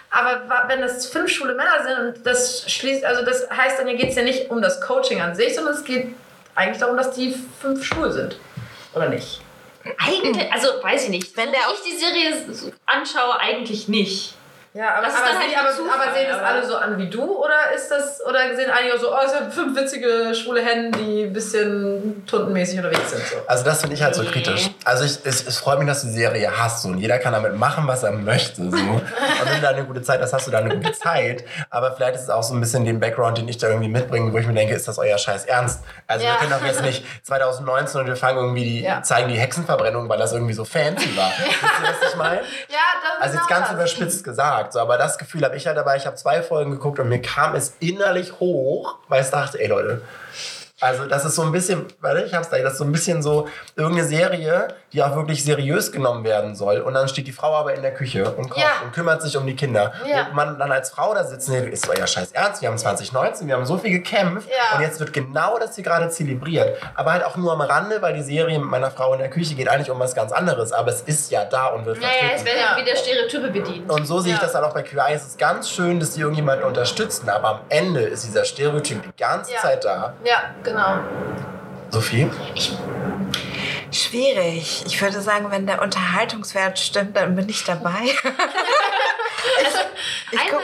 Aber 0.09 0.63
wenn 0.69 0.79
das 0.79 1.07
fünf 1.07 1.29
schwule 1.29 1.55
Männer 1.55 1.83
sind 1.83 1.99
und 1.99 2.25
das 2.25 2.63
schließt, 2.71 3.03
also 3.03 3.25
das 3.25 3.45
heißt 3.49 3.77
dann, 3.77 3.87
hier 3.87 3.97
geht 3.97 4.11
es 4.11 4.15
ja 4.15 4.21
nicht 4.23 4.49
um 4.49 4.61
das 4.61 4.79
Coaching 4.79 5.19
an 5.19 5.35
sich, 5.35 5.53
sondern 5.53 5.73
es 5.73 5.83
geht 5.83 6.15
eigentlich 6.55 6.79
darum, 6.79 6.95
dass 6.95 7.11
die 7.11 7.35
fünf 7.61 7.83
schwul 7.83 8.09
sind. 8.13 8.39
Oder 8.93 9.09
nicht? 9.09 9.41
Eigentlich, 9.97 10.51
also 10.51 10.67
weiß 10.81 11.05
ich 11.05 11.09
nicht. 11.09 11.37
Wenn 11.37 11.51
der 11.51 11.61
ich 11.71 11.81
die 11.81 11.97
Serie 11.97 12.45
anschaue, 12.85 13.39
eigentlich 13.39 13.87
nicht. 13.87 14.33
Ja, 14.73 14.89
aber, 14.97 15.07
aber, 15.07 15.15
halt 15.15 15.57
aber, 15.59 15.71
Zufall, 15.75 15.99
aber 15.99 16.13
sehen 16.13 16.27
das 16.29 16.37
aber- 16.37 16.47
alle 16.47 16.65
so 16.67 16.75
an 16.77 16.97
wie 16.99 17.09
du 17.09 17.23
oder 17.23 17.71
ist 17.75 17.89
das 17.89 18.21
oder 18.23 18.55
sehen 18.55 18.69
einige 18.69 18.93
auch 18.93 18.99
so, 18.99 19.11
oh, 19.11 19.17
es 19.25 19.31
sind 19.31 19.51
fünf 19.51 19.75
witzige 19.75 20.35
schwule 20.35 20.61
Hennen, 20.61 20.91
die 20.91 21.23
ein 21.23 21.33
bisschen 21.33 22.23
tuntenmäßig 22.27 22.77
unterwegs 22.77 23.09
sind 23.09 23.25
so. 23.25 23.37
Also 23.47 23.63
das 23.65 23.81
finde 23.81 23.95
ich 23.95 24.03
halt 24.03 24.13
so 24.13 24.21
Nee. 24.21 24.29
kritisch. 24.29 24.69
Also 24.85 25.05
ich, 25.05 25.17
es, 25.25 25.47
es 25.47 25.57
freut 25.57 25.79
mich, 25.79 25.87
dass 25.87 26.01
du 26.01 26.07
die 26.09 26.13
Serie 26.13 26.51
hast 26.55 26.83
so, 26.83 26.89
und 26.89 26.99
jeder 26.99 27.17
kann 27.17 27.33
damit 27.33 27.55
machen, 27.55 27.87
was 27.87 28.03
er 28.03 28.11
möchte. 28.11 28.57
So. 28.69 28.77
Und 28.77 29.49
wenn 29.49 29.55
du 29.55 29.61
da 29.61 29.69
eine 29.69 29.85
gute 29.85 30.01
Zeit 30.03 30.21
hast, 30.21 30.33
hast 30.33 30.45
du 30.47 30.51
da 30.51 30.59
eine 30.59 30.75
gute 30.75 30.91
Zeit. 30.93 31.45
Aber 31.71 31.93
vielleicht 31.93 32.15
ist 32.15 32.23
es 32.23 32.29
auch 32.29 32.43
so 32.43 32.53
ein 32.53 32.59
bisschen 32.59 32.85
den 32.85 32.99
Background, 32.99 33.37
den 33.39 33.47
ich 33.47 33.57
da 33.57 33.67
irgendwie 33.69 33.87
mitbringe, 33.89 34.31
wo 34.33 34.37
ich 34.37 34.45
mir 34.45 34.53
denke, 34.53 34.75
ist 34.75 34.87
das 34.87 34.99
euer 34.99 35.17
Scheiß 35.17 35.45
Ernst? 35.45 35.81
Also 36.07 36.25
Ja. 36.25 36.33
wir 36.33 36.37
können 36.47 36.51
doch 36.59 36.65
jetzt 36.65 36.81
nicht 36.83 37.03
2019 37.25 38.01
und 38.01 38.07
wir 38.07 38.15
fangen 38.17 38.37
irgendwie 38.37 38.63
die, 38.65 38.81
Ja. 38.83 39.01
zeigen 39.01 39.29
die 39.29 39.39
Hexenverbrennung, 39.39 40.07
weil 40.09 40.19
das 40.19 40.33
irgendwie 40.33 40.53
so 40.53 40.63
fancy 40.65 41.15
war. 41.17 41.31
Wisst 41.39 41.51
ihr, 41.81 41.89
was 42.03 42.09
ich 42.11 42.15
meine? 42.17 42.41
Ja, 42.67 42.77
das 43.17 43.21
Also 43.21 43.37
jetzt 43.37 43.47
ganz 43.47 43.67
das. 43.67 43.75
überspitzt 43.75 44.23
gesagt, 44.23 44.58
so, 44.69 44.79
aber 44.79 44.97
das 44.97 45.17
Gefühl 45.17 45.43
habe 45.43 45.55
ich 45.55 45.65
halt 45.67 45.77
dabei. 45.77 45.97
Ich 45.97 46.05
habe 46.05 46.15
zwei 46.15 46.41
Folgen 46.41 46.71
geguckt 46.71 46.99
und 46.99 47.09
mir 47.09 47.21
kam 47.21 47.55
es 47.55 47.73
innerlich 47.79 48.39
hoch, 48.39 48.97
weil 49.07 49.23
ich 49.23 49.29
dachte, 49.29 49.59
ey 49.59 49.67
Leute, 49.67 50.01
also 50.81 51.05
das 51.05 51.25
ist 51.25 51.35
so 51.35 51.41
ein 51.43 51.51
bisschen, 51.51 51.85
warte, 52.01 52.21
ich 52.23 52.33
hab's 52.33 52.49
da, 52.49 52.57
das 52.59 52.73
ist 52.73 52.77
so 52.79 52.83
ein 52.85 52.91
bisschen 52.91 53.21
so 53.21 53.47
irgendeine 53.75 54.07
Serie, 54.07 54.67
die 54.93 55.03
auch 55.03 55.15
wirklich 55.15 55.43
seriös 55.43 55.91
genommen 55.91 56.23
werden 56.23 56.55
soll. 56.55 56.79
Und 56.79 56.93
dann 56.93 57.07
steht 57.07 57.27
die 57.27 57.31
Frau 57.31 57.53
aber 57.55 57.73
in 57.73 57.81
der 57.81 57.93
Küche 57.93 58.31
und 58.31 58.49
kocht 58.49 58.61
Ja. 58.61 58.83
und 58.83 58.91
kümmert 58.93 59.21
sich 59.21 59.37
um 59.37 59.45
die 59.45 59.55
Kinder. 59.55 59.93
Ja. 60.07 60.27
Und 60.27 60.35
man 60.35 60.57
dann 60.57 60.71
als 60.71 60.89
Frau 60.89 61.13
da 61.13 61.23
sitzt, 61.23 61.49
nee, 61.49 61.59
ist 61.69 61.87
ja 61.95 62.07
scheiß 62.07 62.31
ernst, 62.31 62.61
wir 62.61 62.69
haben 62.69 62.77
2019, 62.77 63.47
wir 63.47 63.55
haben 63.55 63.65
so 63.65 63.77
viel 63.77 63.91
gekämpft 63.91 64.47
Ja. 64.49 64.77
und 64.77 64.83
jetzt 64.83 64.99
wird 64.99 65.13
genau 65.13 65.59
das 65.59 65.75
hier 65.75 65.83
gerade 65.83 66.09
zelebriert. 66.09 66.77
Aber 66.95 67.11
halt 67.13 67.23
auch 67.25 67.35
nur 67.35 67.51
am 67.53 67.61
Rande, 67.61 68.01
weil 68.01 68.13
die 68.13 68.23
Serie 68.23 68.57
mit 68.59 68.69
meiner 68.69 68.91
Frau 68.91 69.13
in 69.13 69.19
der 69.19 69.29
Küche 69.29 69.55
geht 69.55 69.67
eigentlich 69.69 69.91
um 69.91 69.99
was 69.99 70.15
ganz 70.15 70.31
anderes. 70.31 70.71
Aber 70.71 70.89
es 70.91 71.01
ist 71.01 71.31
ja 71.31 71.45
da 71.45 71.67
und 71.67 71.85
wird 71.85 71.99
Naja, 71.99 72.11
es 72.33 72.41
vertreten. 72.41 72.45
werden 72.45 72.77
Ja. 72.79 72.85
wieder 72.85 72.95
Stereotype 72.95 73.49
bedient. 73.51 73.89
Und 73.91 74.05
so 74.05 74.19
sehe 74.19 74.33
ich 74.33 74.39
das 74.39 74.53
dann 74.53 74.63
auch 74.63 74.73
bei 74.73 74.83
QI. 74.83 75.13
Es 75.13 75.25
ist 75.27 75.37
ganz 75.37 75.69
schön, 75.69 75.99
dass 75.99 76.11
die 76.11 76.21
irgendjemanden 76.21 76.65
unterstützen, 76.65 77.29
aber 77.29 77.47
am 77.49 77.59
Ende 77.69 78.01
ist 78.01 78.25
dieser 78.25 78.45
Stereotyp 78.45 79.03
die 79.03 79.21
ganze. 79.21 79.49
Zeit 79.61 79.83
da. 79.83 80.13
Ja, 80.23 80.35
genau. 80.63 80.68
Sophie? 81.91 82.29
Schwierig. 83.91 84.83
Ich 84.85 85.01
würde 85.01 85.21
sagen, 85.21 85.49
wenn 85.49 85.65
der 85.65 85.81
Unterhaltungswert 85.81 86.77
stimmt, 86.77 87.17
dann 87.17 87.35
bin 87.35 87.49
ich 87.49 87.63
dabei. 87.63 88.01
ich, 88.03 88.13
ich 90.31 90.47
gucke 90.47 90.63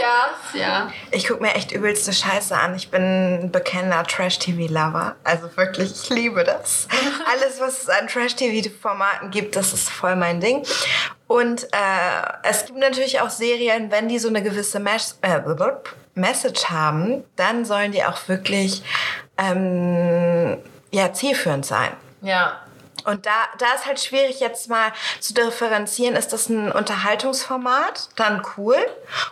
Ja. 0.53 0.91
ich 1.12 1.27
guck 1.27 1.41
mir 1.41 1.55
echt 1.55 1.71
übelste 1.71 2.13
Scheiße 2.13 2.55
an. 2.55 2.75
Ich 2.75 2.91
bin 2.91 3.45
ein 3.45 3.51
bekennender 3.51 4.03
Trash-TV-Lover. 4.03 5.15
Also 5.24 5.57
wirklich, 5.57 5.91
ich 6.03 6.09
liebe 6.09 6.43
das. 6.43 6.88
Alles, 7.31 7.59
was 7.59 7.83
es 7.83 7.89
an 7.89 8.07
Trash-TV-Formaten 8.07 9.31
gibt, 9.31 9.55
das 9.55 9.74
ist 9.74 9.89
voll 9.89 10.15
mein 10.15 10.39
Ding. 10.39 10.63
Und 11.27 11.63
äh, 11.63 11.67
es 12.43 12.65
gibt 12.65 12.77
natürlich 12.77 13.21
auch 13.21 13.31
Serien, 13.31 13.89
wenn 13.89 14.07
die 14.07 14.19
so 14.19 14.27
eine 14.27 14.43
gewisse 14.43 14.79
Mes 14.79 15.17
äh, 15.24 15.39
Message 16.13 16.65
haben, 16.65 17.24
dann 17.35 17.65
sollen 17.65 17.91
die 17.91 18.03
auch 18.05 18.27
wirklich 18.27 18.83
ähm, 19.38 20.58
ja, 20.92 21.13
zielführend 21.13 21.65
sein. 21.65 21.92
Ja. 22.22 22.60
Und 23.06 23.27
da, 23.27 23.32
da 23.60 23.74
ist 23.75 23.86
halt 23.86 24.00
schwierig 24.00 24.39
jetzt 24.39 24.68
mal 24.68 24.92
zu 25.20 25.34
differenzieren, 25.34 26.15
ist 26.15 26.34
das 26.34 26.50
ein 26.50 26.72
Unterhaltungsformat, 26.72 28.10
dann 28.15 28.42
cool, 28.58 28.77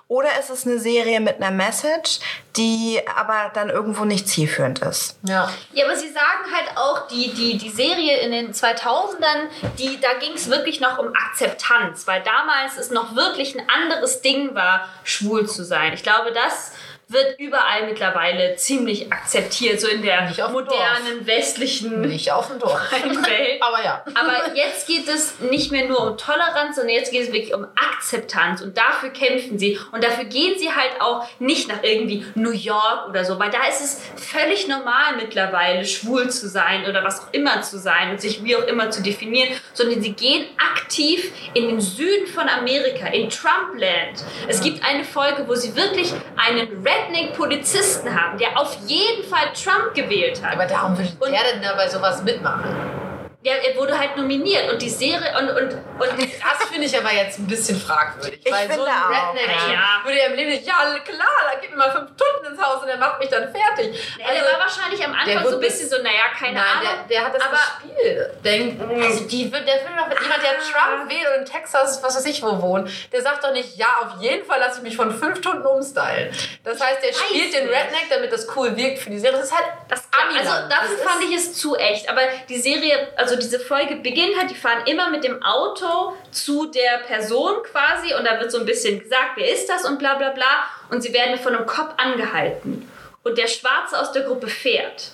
oder 0.08 0.30
ist 0.40 0.52
es 0.52 0.68
eine 0.68 0.80
Serie 0.80 1.20
mit 1.20 1.38
einer 1.38 1.50
Message, 1.50 2.20
die 2.56 3.02
aber 3.16 3.52
dann 3.56 3.70
irgendwo 3.70 4.06
nicht 4.06 4.28
zielführend 4.28 4.80
ist. 4.80 5.18
Ja. 5.24 5.52
Ja, 5.72 5.86
aber 5.86 5.96
sie 5.96 6.10
sagen 6.10 6.54
halt 6.54 6.78
auch, 6.78 7.08
die, 7.08 7.34
die, 7.34 7.58
die 7.58 7.72
Serie 7.72 8.18
in 8.20 8.32
den 8.32 8.54
2000ern, 8.54 9.48
die, 9.80 10.00
da 10.00 10.14
ging 10.20 10.34
es 10.36 10.52
wirklich 10.52 10.80
noch 10.80 11.00
um 11.00 11.08
Akzeptanz, 11.08 12.06
weil 12.06 12.22
damals 12.22 12.78
es 12.78 12.92
noch 12.92 13.16
wirklich 13.16 13.58
ein 13.58 13.68
anderes 13.68 14.22
Ding 14.22 14.54
war, 14.54 14.88
schwul 15.04 15.50
zu 15.50 15.66
sein. 15.66 15.94
Ich 15.94 16.04
glaube, 16.04 16.32
das 16.32 16.73
wird 17.08 17.40
überall 17.40 17.86
mittlerweile 17.86 18.56
ziemlich 18.56 19.12
akzeptiert, 19.12 19.80
so 19.80 19.88
in 19.88 20.02
der 20.02 20.34
modernen, 20.52 21.26
westlichen 21.26 22.02
Nicht 22.02 22.32
auf 22.32 22.48
dem 22.48 22.60
Dorf. 22.60 22.92
Welt. 22.92 23.62
Aber 23.62 23.84
ja. 23.84 24.04
Aber 24.16 24.56
jetzt 24.56 24.88
geht 24.88 25.08
es 25.08 25.40
nicht 25.40 25.72
mehr 25.72 25.88
nur 25.88 26.02
um 26.02 26.18
Toleranz, 26.18 26.76
sondern 26.76 26.96
jetzt 26.96 27.12
geht 27.12 27.24
es 27.24 27.34
wirklich 27.34 27.54
um 27.54 27.66
Akzeptanz. 27.76 28.62
Und 28.62 28.78
dafür 28.78 29.10
kämpfen 29.10 29.60
sie. 29.60 29.80
Und 29.92 30.04
dafür 30.04 30.26
gehen 30.26 30.58
sie 30.58 30.74
halt 30.74 31.00
auch 31.00 31.28
nicht 31.40 31.68
nach 31.68 31.84
irgendwie 31.84 32.26
New 32.36 32.52
York 32.52 33.10
oder 33.10 33.26
so, 33.26 33.40
weil 33.40 33.50
da 33.50 33.68
ist 33.68 33.82
es 33.82 34.02
völlig 34.16 34.68
normal 34.68 35.16
mittlerweile, 35.18 35.86
schwul 35.86 36.30
zu 36.30 36.48
sein 36.48 36.86
oder 36.88 37.04
was 37.04 37.22
auch 37.22 37.34
immer 37.34 37.62
zu 37.62 37.78
sein 37.78 38.12
und 38.12 38.22
sich 38.22 38.44
wie 38.44 38.56
auch 38.56 38.66
immer 38.68 38.92
zu 38.92 39.02
definieren, 39.02 39.50
sondern 39.74 40.02
sie 40.02 40.14
gehen 40.14 40.46
aktiv 40.58 41.32
in 41.54 41.68
den 41.68 41.82
Süden 41.82 42.28
von 42.28 42.48
Amerika, 42.50 43.08
in 43.08 43.30
Trumpland. 43.30 44.24
Es 44.48 44.62
gibt 44.62 44.84
eine 44.86 45.04
Folge, 45.04 45.48
wo 45.48 45.56
sie 45.56 45.76
wirklich 45.76 46.14
einen 46.36 46.84
Redneck-Polizisten 46.94 48.14
haben, 48.14 48.38
der 48.38 48.58
auf 48.60 48.78
jeden 48.86 49.24
Fall 49.24 49.52
Trump 49.54 49.94
gewählt 49.94 50.42
hat. 50.44 50.54
Aber 50.54 50.66
darum 50.66 50.98
würde 50.98 51.12
der 51.32 51.54
denn 51.54 51.62
da 51.62 51.74
bei 51.76 51.88
sowas 51.88 52.24
mitmachen? 52.24 53.03
Ja, 53.44 53.56
er 53.56 53.76
wurde 53.76 53.98
halt 53.98 54.16
nominiert 54.18 54.72
und 54.72 54.82
die 54.82 54.90
Serie 54.90 55.34
und 55.38 55.50
und 55.50 55.74
und 55.74 56.12
Das 56.44 56.68
finde 56.70 56.86
ich 56.88 56.98
aber 56.98 57.12
jetzt 57.14 57.40
ein 57.40 57.48
bisschen 57.48 57.80
fragwürdig. 57.80 58.40
Ich 58.44 58.52
weil 58.52 58.68
so 58.68 58.74
finde 58.74 58.86
ein 58.88 59.04
auch, 59.04 59.10
Redneck 59.36 59.50
ja. 59.74 60.02
würde 60.04 60.18
ja 60.20 60.26
im 60.28 60.34
Leben 60.34 60.50
nicht, 60.52 60.66
ja 60.66 60.74
klar, 61.04 61.28
da 61.52 61.60
gib 61.62 61.72
mir 61.72 61.78
mal 61.78 61.92
fünf 61.92 62.10
Stunden 62.16 62.54
ins 62.54 62.62
Haus 62.66 62.82
und 62.82 62.88
der 62.88 62.98
macht 62.98 63.20
mich 63.20 63.30
dann 63.30 63.44
fertig. 63.54 64.18
Ja, 64.18 64.32
der 64.34 64.44
war 64.44 64.60
wahrscheinlich 64.60 65.04
am 65.06 65.14
Also 65.14 65.26
der 65.26 65.38
Anfang 65.38 65.52
so 65.52 65.58
ein 65.58 65.62
bisschen 65.62 65.90
so, 65.90 65.98
naja, 65.98 66.24
keine 66.38 66.54
Nein, 66.56 66.64
Ahnung. 66.64 66.90
der, 67.10 67.18
der 67.18 67.26
hat 67.26 67.36
das 67.36 67.42
aber 67.44 67.58
gespielt. 67.84 68.30
Denk, 68.44 68.82
also 69.04 69.24
die, 69.26 69.52
wird- 69.52 69.68
der 69.68 69.76
will 69.76 69.92
doch, 69.98 70.22
jemand, 70.22 70.42
der 70.44 70.58
Trump 70.60 71.10
wählt 71.12 71.28
und 71.38 71.40
in 71.42 71.46
Texas, 71.46 72.02
was 72.02 72.16
weiß 72.16 72.26
ich 72.26 72.42
wo 72.42 72.62
wohnt, 72.62 72.90
der 73.12 73.22
sagt 73.22 73.44
doch 73.44 73.52
nicht, 73.52 73.76
ja, 73.78 73.88
auf 74.02 74.22
jeden 74.22 74.46
Fall 74.46 74.60
lasse 74.60 74.78
ich 74.78 74.84
mich 74.84 74.96
von 74.96 75.14
fünf 75.14 75.38
Stunden 75.40 75.66
umstylen. 75.66 76.34
Das 76.64 76.80
heißt, 76.82 77.04
der 77.04 77.10
Weiß 77.12 77.20
spielt 77.20 77.54
den. 77.54 77.68
Redneck, 77.68 78.08
damit 78.10 78.32
das 78.32 78.48
cool 78.56 78.76
wirkt 78.76 79.00
für 79.00 79.10
die 79.10 79.20
Serie. 79.20 79.38
Das 79.38 79.48
ist 79.50 79.56
halt 79.56 79.66
das 79.90 80.04
Amiland. 80.12 80.48
also 80.48 80.70
dafür 80.70 80.90
Das 80.90 80.92
ist- 80.92 81.04
fand 81.04 81.24
ich 81.24 81.36
es 81.36 81.54
zu 81.54 81.76
echt. 81.76 82.10
Aber 82.10 82.22
die 82.50 82.58
Serie, 82.60 83.08
also 83.16 83.33
diese 83.36 83.60
Folge 83.60 83.98
beginnt 83.98 84.38
halt, 84.38 84.50
die 84.50 84.56
fahren 84.56 84.86
immer 84.86 85.10
mit 85.10 85.24
dem 85.24 85.42
Auto 85.44 86.14
zu 86.32 86.68
der 86.68 87.00
Person 87.06 87.64
quasi 87.64 88.14
und 88.14 88.26
da 88.26 88.40
wird 88.40 88.52
so 88.52 88.60
ein 88.60 88.66
bisschen 88.66 89.00
gesagt, 89.00 89.32
wer 89.36 89.52
ist 89.52 89.68
das 89.68 89.86
und 89.86 90.00
bla 90.00 90.16
bla 90.16 90.32
bla. 90.32 90.66
Und 90.90 91.02
sie 91.02 91.14
werden 91.14 91.38
von 91.40 91.56
einem 91.56 91.66
Cop 91.66 91.94
angehalten. 91.98 92.90
Und 93.24 93.38
der 93.38 93.48
Schwarze 93.48 94.00
aus 94.00 94.12
der 94.12 94.24
Gruppe 94.24 94.48
fährt. 94.48 95.12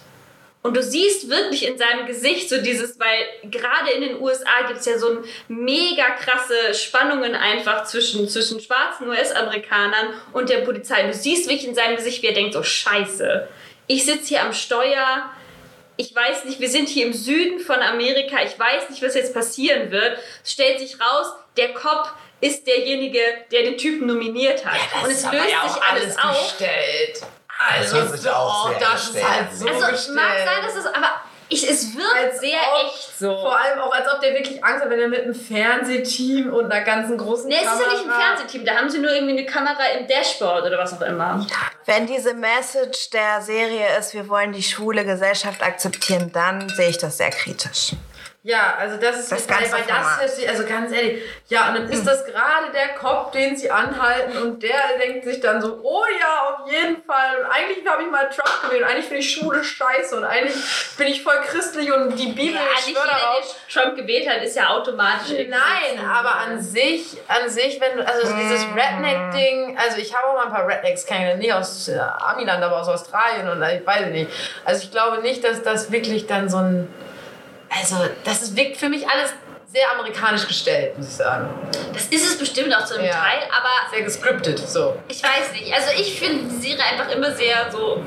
Und 0.62 0.76
du 0.76 0.84
siehst 0.84 1.30
wirklich 1.30 1.66
in 1.66 1.78
seinem 1.78 2.06
Gesicht 2.06 2.50
so 2.50 2.58
dieses, 2.62 3.00
weil 3.00 3.50
gerade 3.50 3.92
in 3.92 4.02
den 4.02 4.22
USA 4.22 4.68
gibt 4.68 4.80
es 4.80 4.86
ja 4.86 4.98
so 4.98 5.24
mega 5.48 6.10
krasse 6.12 6.74
Spannungen 6.74 7.34
einfach 7.34 7.86
zwischen, 7.86 8.28
zwischen 8.28 8.60
schwarzen 8.60 9.08
US-Amerikanern 9.08 10.10
und 10.34 10.50
der 10.50 10.60
Polizei. 10.60 11.04
Du 11.04 11.14
siehst 11.14 11.48
wirklich 11.48 11.68
in 11.68 11.76
seinem 11.76 11.96
Gesicht, 11.96 12.22
wie 12.24 12.28
er 12.28 12.34
denkt, 12.34 12.54
so 12.54 12.64
scheiße. 12.64 13.48
Ich 13.88 14.06
sitze 14.06 14.28
hier 14.28 14.44
am 14.44 14.52
Steuer, 14.52 15.32
ich 16.00 16.16
weiß 16.16 16.46
nicht, 16.46 16.62
wir 16.62 16.70
sind 16.70 16.88
hier 16.88 17.06
im 17.06 17.14
Süden 17.14 17.60
von 17.60 17.76
Amerika, 17.82 18.38
ich 18.42 18.58
weiß 18.58 18.90
nicht, 18.90 19.04
was 19.04 19.16
jetzt 19.16 19.34
passieren 19.34 19.92
wird. 19.92 20.18
Es 20.46 20.54
stellt 20.54 20.80
sich 20.80 20.98
raus, 20.98 21.34
der 21.58 21.74
Cop 21.74 22.14
ist 22.40 22.66
derjenige, 22.66 23.20
der 23.52 23.64
den 23.64 23.78
Typen 23.78 24.08
nominiert 24.08 24.66
hat. 24.66 24.80
und 25.04 25.12
es 25.12 25.18
ist 25.18 25.32
löst 25.34 25.44
aber 25.44 25.50
ja 25.50 25.68
sich 25.68 25.82
auch 25.82 25.92
alles 25.92 26.18
auf. 26.18 26.58
gestellt. 26.58 27.22
Also, 27.68 27.98
hört 27.98 28.18
sich 28.18 28.30
auch 28.30 28.66
oh, 28.66 28.70
sehr 28.70 28.80
das 28.80 29.04
ist 29.04 29.14
gestellt 29.14 29.30
halt 29.30 29.50
an. 29.50 29.58
so 29.58 29.68
Also 29.68 29.88
gestellt. 29.88 30.16
mag 30.16 30.38
sein, 30.38 30.66
dass 30.66 30.76
es, 30.78 30.86
aber 30.86 31.22
ich, 31.50 31.70
es 31.70 31.96
wirkt 31.96 32.16
Als 32.16 32.40
sehr 32.40 32.60
ob- 32.74 32.86
echt 32.86 33.20
so. 33.20 33.28
Vor 33.30 33.60
allem 33.60 33.80
auch, 33.80 33.92
als 33.94 34.08
ob 34.14 34.22
der 34.22 34.34
wirklich 34.34 34.64
Angst 34.64 34.84
hat, 34.84 34.90
wenn 34.90 35.00
er 35.00 35.08
mit 35.08 35.24
einem 35.24 35.34
Fernsehteam 35.36 36.54
und 36.54 36.72
einer 36.72 36.84
ganzen 36.86 37.18
großen 37.18 37.48
Nee, 37.48 37.56
es 37.56 37.62
ist 37.62 37.66
ja 37.68 37.72
Kamera... 37.72 37.92
nicht 37.94 38.06
ein 38.06 38.22
Fernsehteam, 38.22 38.66
da 38.66 38.76
haben 38.76 38.90
sie 38.90 39.00
nur 39.00 39.12
irgendwie 39.12 39.34
eine 39.40 39.46
Kamera 39.46 39.84
im 40.00 40.08
Dashboard 40.08 40.66
oder 40.66 40.78
was 40.78 40.94
auch 40.94 41.02
immer. 41.02 41.46
Wenn 41.86 42.06
diese 42.08 42.34
Message 42.34 43.10
der 43.10 43.42
Serie 43.42 43.86
ist, 43.98 44.14
wir 44.14 44.30
wollen 44.30 44.52
die 44.52 44.64
schwule 44.64 45.04
Gesellschaft 45.06 45.62
akzeptieren, 45.64 46.32
dann 46.32 46.70
sehe 46.70 46.90
ich 46.90 46.98
das 46.98 47.18
sehr 47.18 47.32
kritisch. 47.32 47.94
Ja, 48.42 48.76
also 48.80 48.96
das 48.96 49.20
ist 49.20 49.32
Das 49.34 49.48
ganze 49.48 49.74
weil 49.74 49.82
das 49.86 50.20
hört 50.22 50.30
sich, 50.30 50.48
also 50.48 50.66
ganz 50.66 50.94
ehrlich, 50.94 51.22
ja, 51.50 51.68
und 51.68 51.76
dann 51.76 51.90
ist 51.90 52.08
das 52.08 52.26
gerade 52.26 52.72
der 52.74 52.96
Kopf, 52.96 53.32
den 53.32 53.58
sie 53.58 53.70
anhalten 53.70 54.38
und 54.38 54.64
der 54.64 54.98
denkt 54.98 55.26
sich 55.26 55.42
dann 55.42 55.62
so, 55.62 55.82
oh 55.84 56.06
ja, 56.22 56.56
auf 56.56 56.72
jeden 56.72 57.04
Fall 57.04 57.38
und 57.42 57.46
eigentlich 57.52 57.86
habe 57.86 58.04
ich 58.04 58.10
mal 58.10 58.30
Trump 58.30 58.62
gewählt 58.64 58.84
und 58.84 58.88
eigentlich 58.88 59.06
finde 59.08 59.20
ich 59.20 59.34
Schwule 59.34 59.62
scheiße 59.62 60.16
und 60.16 60.24
eigentlich 60.24 60.56
bin 60.98 61.08
ich 61.08 61.22
voll 61.22 61.36
christlich 61.48 61.92
und 61.92 62.16
die 62.16 62.28
Bibel, 62.28 62.56
Ja, 62.56 62.62
ich 62.80 62.88
nicht 62.88 62.98
schwör 62.98 63.06
jeder, 63.08 63.20
darauf. 63.20 63.56
der 63.76 63.84
Trump 63.84 63.98
gewählt 63.98 64.30
hat, 64.30 64.42
ist 64.42 64.56
ja 64.56 64.70
automatisch. 64.70 65.32
Nein, 65.50 66.06
aber 66.10 66.36
an 66.38 66.62
sich, 66.62 67.18
an 67.28 67.50
sich, 67.50 67.82
wenn 67.82 67.98
du, 67.98 68.08
also 68.08 68.22
dieses 68.42 68.66
Redneck-Ding, 68.74 69.78
also 69.78 69.98
ich 69.98 70.16
habe 70.16 70.28
auch 70.28 70.36
mal 70.36 70.46
ein 70.46 70.54
paar 70.54 70.66
Rednecks 70.66 71.06
kennengelernt, 71.06 71.42
nicht 71.42 71.54
aus 71.54 71.90
äh, 71.90 72.00
Amiland, 72.00 72.64
aber 72.64 72.80
aus 72.80 72.88
Australien 72.88 73.50
und 73.50 73.62
ich 73.64 73.86
weiß 73.86 74.06
nicht. 74.08 74.32
Also 74.64 74.84
ich 74.84 74.92
glaube 74.92 75.22
nicht, 75.22 75.44
dass 75.44 75.62
das 75.62 75.92
wirklich 75.92 76.26
dann 76.26 76.48
so 76.50 76.58
ein, 76.58 76.88
also 77.70 77.96
das 78.24 78.42
ist, 78.42 78.56
wirkt 78.56 78.78
für 78.78 78.90
mich 78.90 79.08
alles 79.08 79.34
sehr 79.72 79.92
amerikanisch 79.92 80.48
gestellt, 80.48 80.98
muss 80.98 81.10
ich 81.10 81.14
sagen. 81.14 81.48
Das 81.94 82.06
ist 82.08 82.26
es 82.26 82.38
bestimmt 82.40 82.74
auch 82.74 82.86
zu 82.86 82.96
einem 82.96 83.06
Ja. 83.06 83.12
Teil, 83.12 83.40
aber 83.56 83.70
Sehr 83.94 84.02
gescriptet, 84.02 84.58
so. 84.58 84.98
ich 85.08 85.22
weiß 85.22 85.52
nicht. 85.54 85.72
Also 85.72 85.90
ich 85.96 86.20
finde 86.20 86.46
die 86.46 86.60
Serie 86.60 86.84
einfach 86.84 87.08
immer 87.10 87.32
sehr 87.36 87.72
so, 87.72 88.02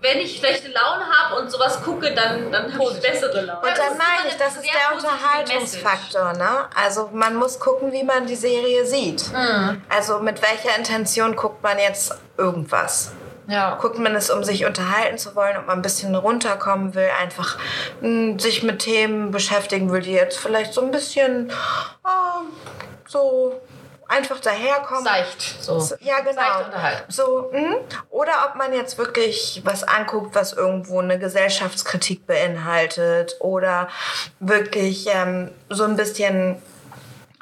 wenn 0.00 0.18
ich 0.18 0.38
schlechte 0.38 0.68
Laune 0.72 1.04
habe 1.08 1.40
und 1.40 1.52
sowas 1.52 1.80
gucke, 1.84 2.12
dann, 2.14 2.50
dann 2.50 2.72
habe 2.74 2.82
ich 2.92 3.00
bessere 3.00 3.42
Laune. 3.42 3.60
Und 3.60 3.78
dann 3.78 3.96
meine 3.96 4.28
ich, 4.28 4.36
das 4.36 4.56
ist 4.56 4.64
der 4.64 4.96
Unterhaltungsfaktor, 4.96 6.32
ne? 6.32 6.68
Also 6.74 7.10
man 7.12 7.36
muss 7.36 7.60
gucken, 7.60 7.92
wie 7.92 8.02
man 8.02 8.26
die 8.26 8.34
Serie 8.34 8.84
sieht. 8.84 9.32
Mhm. 9.32 9.82
Also 9.88 10.18
mit 10.18 10.42
welcher 10.42 10.76
Intention 10.76 11.36
guckt 11.36 11.62
man 11.62 11.78
jetzt 11.78 12.12
irgendwas? 12.36 13.12
Ja. 13.50 13.76
Guckt 13.80 13.98
man 13.98 14.14
es, 14.14 14.30
um 14.30 14.44
sich 14.44 14.64
unterhalten 14.64 15.18
zu 15.18 15.34
wollen, 15.34 15.56
ob 15.56 15.66
man 15.66 15.78
ein 15.78 15.82
bisschen 15.82 16.14
runterkommen 16.14 16.94
will, 16.94 17.08
einfach 17.20 17.58
mh, 18.00 18.38
sich 18.40 18.62
mit 18.62 18.80
Themen 18.80 19.30
beschäftigen 19.30 19.90
will, 19.90 20.00
die 20.02 20.12
jetzt 20.12 20.38
vielleicht 20.38 20.72
so 20.72 20.80
ein 20.82 20.90
bisschen 20.90 21.52
ah, 22.04 22.40
so 23.06 23.60
einfach 24.06 24.40
daherkommen. 24.40 25.04
Seicht. 25.04 25.62
So. 25.62 25.78
So, 25.80 25.94
Ja, 26.00 26.20
genau. 26.20 26.40
Seicht 26.40 26.66
unterhalten. 26.66 27.12
So, 27.12 27.50
mh. 27.52 27.76
Oder 28.10 28.32
ob 28.48 28.56
man 28.56 28.72
jetzt 28.72 28.98
wirklich 28.98 29.62
was 29.64 29.84
anguckt, 29.84 30.34
was 30.34 30.52
irgendwo 30.52 31.00
eine 31.00 31.18
Gesellschaftskritik 31.18 32.26
beinhaltet 32.26 33.36
oder 33.40 33.88
wirklich 34.40 35.06
ähm, 35.12 35.50
so 35.68 35.84
ein 35.84 35.96
bisschen 35.96 36.60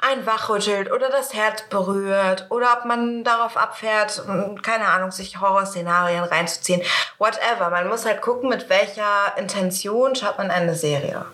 ein 0.01 0.25
wachrüttelt 0.25 0.91
oder 0.91 1.09
das 1.09 1.33
Herz 1.33 1.63
berührt 1.63 2.45
oder 2.49 2.77
ob 2.77 2.85
man 2.85 3.23
darauf 3.23 3.57
abfährt, 3.57 4.23
mh, 4.25 4.55
keine 4.61 4.87
Ahnung, 4.87 5.11
sich 5.11 5.41
Horrorszenarien 5.41 6.23
reinzuziehen. 6.23 6.81
Whatever. 7.17 7.69
Man 7.69 7.89
muss 7.89 8.05
halt 8.05 8.21
gucken, 8.21 8.49
mit 8.49 8.69
welcher 8.69 9.37
Intention 9.37 10.15
schaut 10.15 10.37
man 10.37 10.51
eine 10.51 10.73
Serie. 10.75 11.25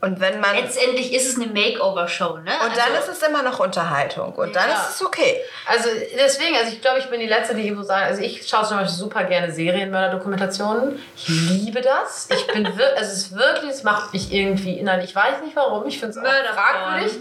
Und 0.00 0.20
wenn 0.20 0.38
man... 0.40 0.54
Letztendlich 0.56 1.12
ist 1.12 1.26
es 1.28 1.36
eine 1.42 1.46
Makeover-Show, 1.52 2.38
ne? 2.38 2.52
Und 2.64 2.76
dann 2.76 2.94
ist 2.98 3.08
es 3.08 3.20
immer 3.22 3.42
noch 3.42 3.58
Unterhaltung. 3.58 4.32
Und 4.34 4.54
dann 4.54 4.68
Ja. 4.70 4.76
ist 4.76 4.96
es 4.96 5.02
okay. 5.04 5.40
Also 5.66 5.88
deswegen, 6.16 6.56
also 6.56 6.72
ich 6.72 6.80
glaube, 6.80 7.00
ich 7.00 7.06
bin 7.06 7.18
die 7.18 7.26
Letzte, 7.26 7.54
die 7.54 7.74
so 7.74 7.82
sagen, 7.82 8.04
also 8.06 8.22
ich 8.22 8.46
schaue 8.48 8.64
zum 8.64 8.76
Beispiel 8.78 8.94
super 8.96 9.24
gerne 9.24 9.50
Serienmörder-Dokumentationen. 9.52 11.02
Ich 11.16 11.28
liebe 11.28 11.80
das. 11.80 12.28
Ich 12.30 12.46
bin 12.48 12.64
wirklich, 12.64 12.80
also 12.98 13.10
es 13.12 13.18
ist 13.18 13.36
wirklich, 13.36 13.70
es 13.70 13.82
macht 13.82 14.12
mich 14.12 14.32
irgendwie 14.32 14.78
innerlich, 14.78 15.10
ich 15.10 15.16
weiß 15.16 15.40
nicht 15.42 15.56
warum, 15.56 15.86
ich 15.86 15.98
finde 15.98 16.10
es 16.12 16.18
auch 16.18 16.22
Mörderporn. 16.22 16.56
fragwürdig. 16.56 17.16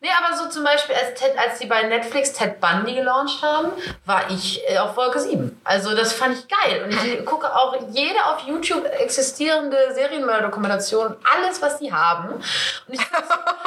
Nee, 0.00 0.08
aber 0.22 0.36
so 0.36 0.48
zum 0.50 0.64
Beispiel, 0.64 0.94
als, 0.94 1.18
Ted, 1.18 1.32
als 1.38 1.58
die 1.58 1.66
bei 1.66 1.82
Netflix 1.84 2.32
Ted 2.32 2.60
Bundy 2.60 2.94
gelauncht 2.94 3.42
haben, 3.42 3.68
war 4.04 4.22
ich 4.30 4.62
äh, 4.68 4.78
auf 4.78 4.96
Wolke 4.96 5.18
7. 5.20 5.60
Also 5.64 5.94
das 5.94 6.12
fand 6.12 6.36
ich 6.38 6.46
geil. 6.48 6.82
Und 6.84 6.92
ich 6.92 7.24
gucke 7.24 7.46
auch 7.54 7.76
jede 7.90 8.18
auf 8.26 8.40
YouTube 8.46 8.84
existierende 8.98 9.76
Serienmörder-Dokumentation, 9.94 11.16
alles, 11.36 11.62
was 11.62 11.78
die 11.78 11.92
haben. 11.92 12.15
Und 12.24 12.94
ich 12.94 13.00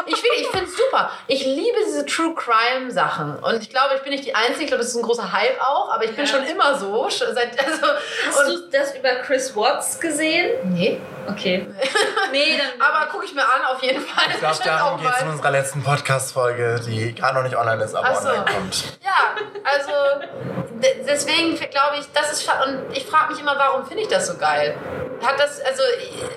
ich 0.05 0.15
finde 0.15 0.35
ich 0.41 0.47
finde 0.47 0.65
es 0.65 0.77
super. 0.77 1.11
Ich 1.27 1.45
liebe 1.45 1.77
diese 1.85 2.05
True 2.05 2.33
Crime 2.35 2.91
Sachen. 2.91 3.37
Und 3.39 3.61
ich 3.61 3.69
glaube, 3.69 3.95
ich 3.95 4.01
bin 4.01 4.11
nicht 4.11 4.25
die 4.25 4.33
Einzige. 4.35 4.61
Ich 4.63 4.67
glaube, 4.67 4.79
das 4.83 4.89
ist 4.89 4.95
ein 4.95 5.03
großer 5.03 5.31
Hype 5.31 5.59
auch. 5.61 5.91
Aber 5.93 6.03
ich 6.03 6.15
bin 6.15 6.25
Ja. 6.25 6.31
schon 6.31 6.43
immer 6.45 6.77
so. 6.77 7.09
Schon 7.09 7.33
Seit, 7.33 7.57
also, 7.63 7.85
Hast 8.27 8.47
du 8.47 8.69
das 8.71 8.95
über 8.95 9.09
Chris 9.25 9.55
Watts 9.55 9.99
gesehen? 9.99 10.51
nee. 10.73 10.99
Okay. 11.27 11.67
Nee, 12.31 12.57
dann. 12.57 12.81
Aber 12.81 13.05
gucke 13.11 13.25
ich 13.25 13.33
mir 13.33 13.41
an, 13.43 13.65
auf 13.75 13.81
jeden 13.83 14.01
Fall. 14.01 14.25
Ich 14.31 14.39
glaube, 14.39 14.57
darum 14.65 15.01
geht 15.01 15.11
es 15.15 15.21
in 15.21 15.29
unserer 15.29 15.51
letzten 15.51 15.83
Podcast-Folge, 15.83 16.79
die 16.85 17.13
gerade 17.15 17.35
noch 17.35 17.43
nicht 17.43 17.55
online 17.55 17.83
ist, 17.83 17.95
aber 17.95 18.07
Ach 18.11 18.15
so. 18.21 18.29
online 18.29 18.45
kommt. 18.45 18.83
Ja, 19.03 19.35
also 19.63 19.91
de- 20.79 21.03
deswegen 21.07 21.55
glaube 21.55 21.97
ich, 21.99 22.05
das 22.13 22.31
ist 22.31 22.47
und 22.65 22.95
ich 22.95 23.05
frage 23.05 23.31
mich 23.33 23.41
immer, 23.41 23.55
warum 23.57 23.85
finde 23.85 24.03
ich 24.03 24.09
das 24.09 24.27
so 24.27 24.37
geil? 24.37 24.75
Hat 25.25 25.39
das 25.39 25.59
also, 25.61 25.81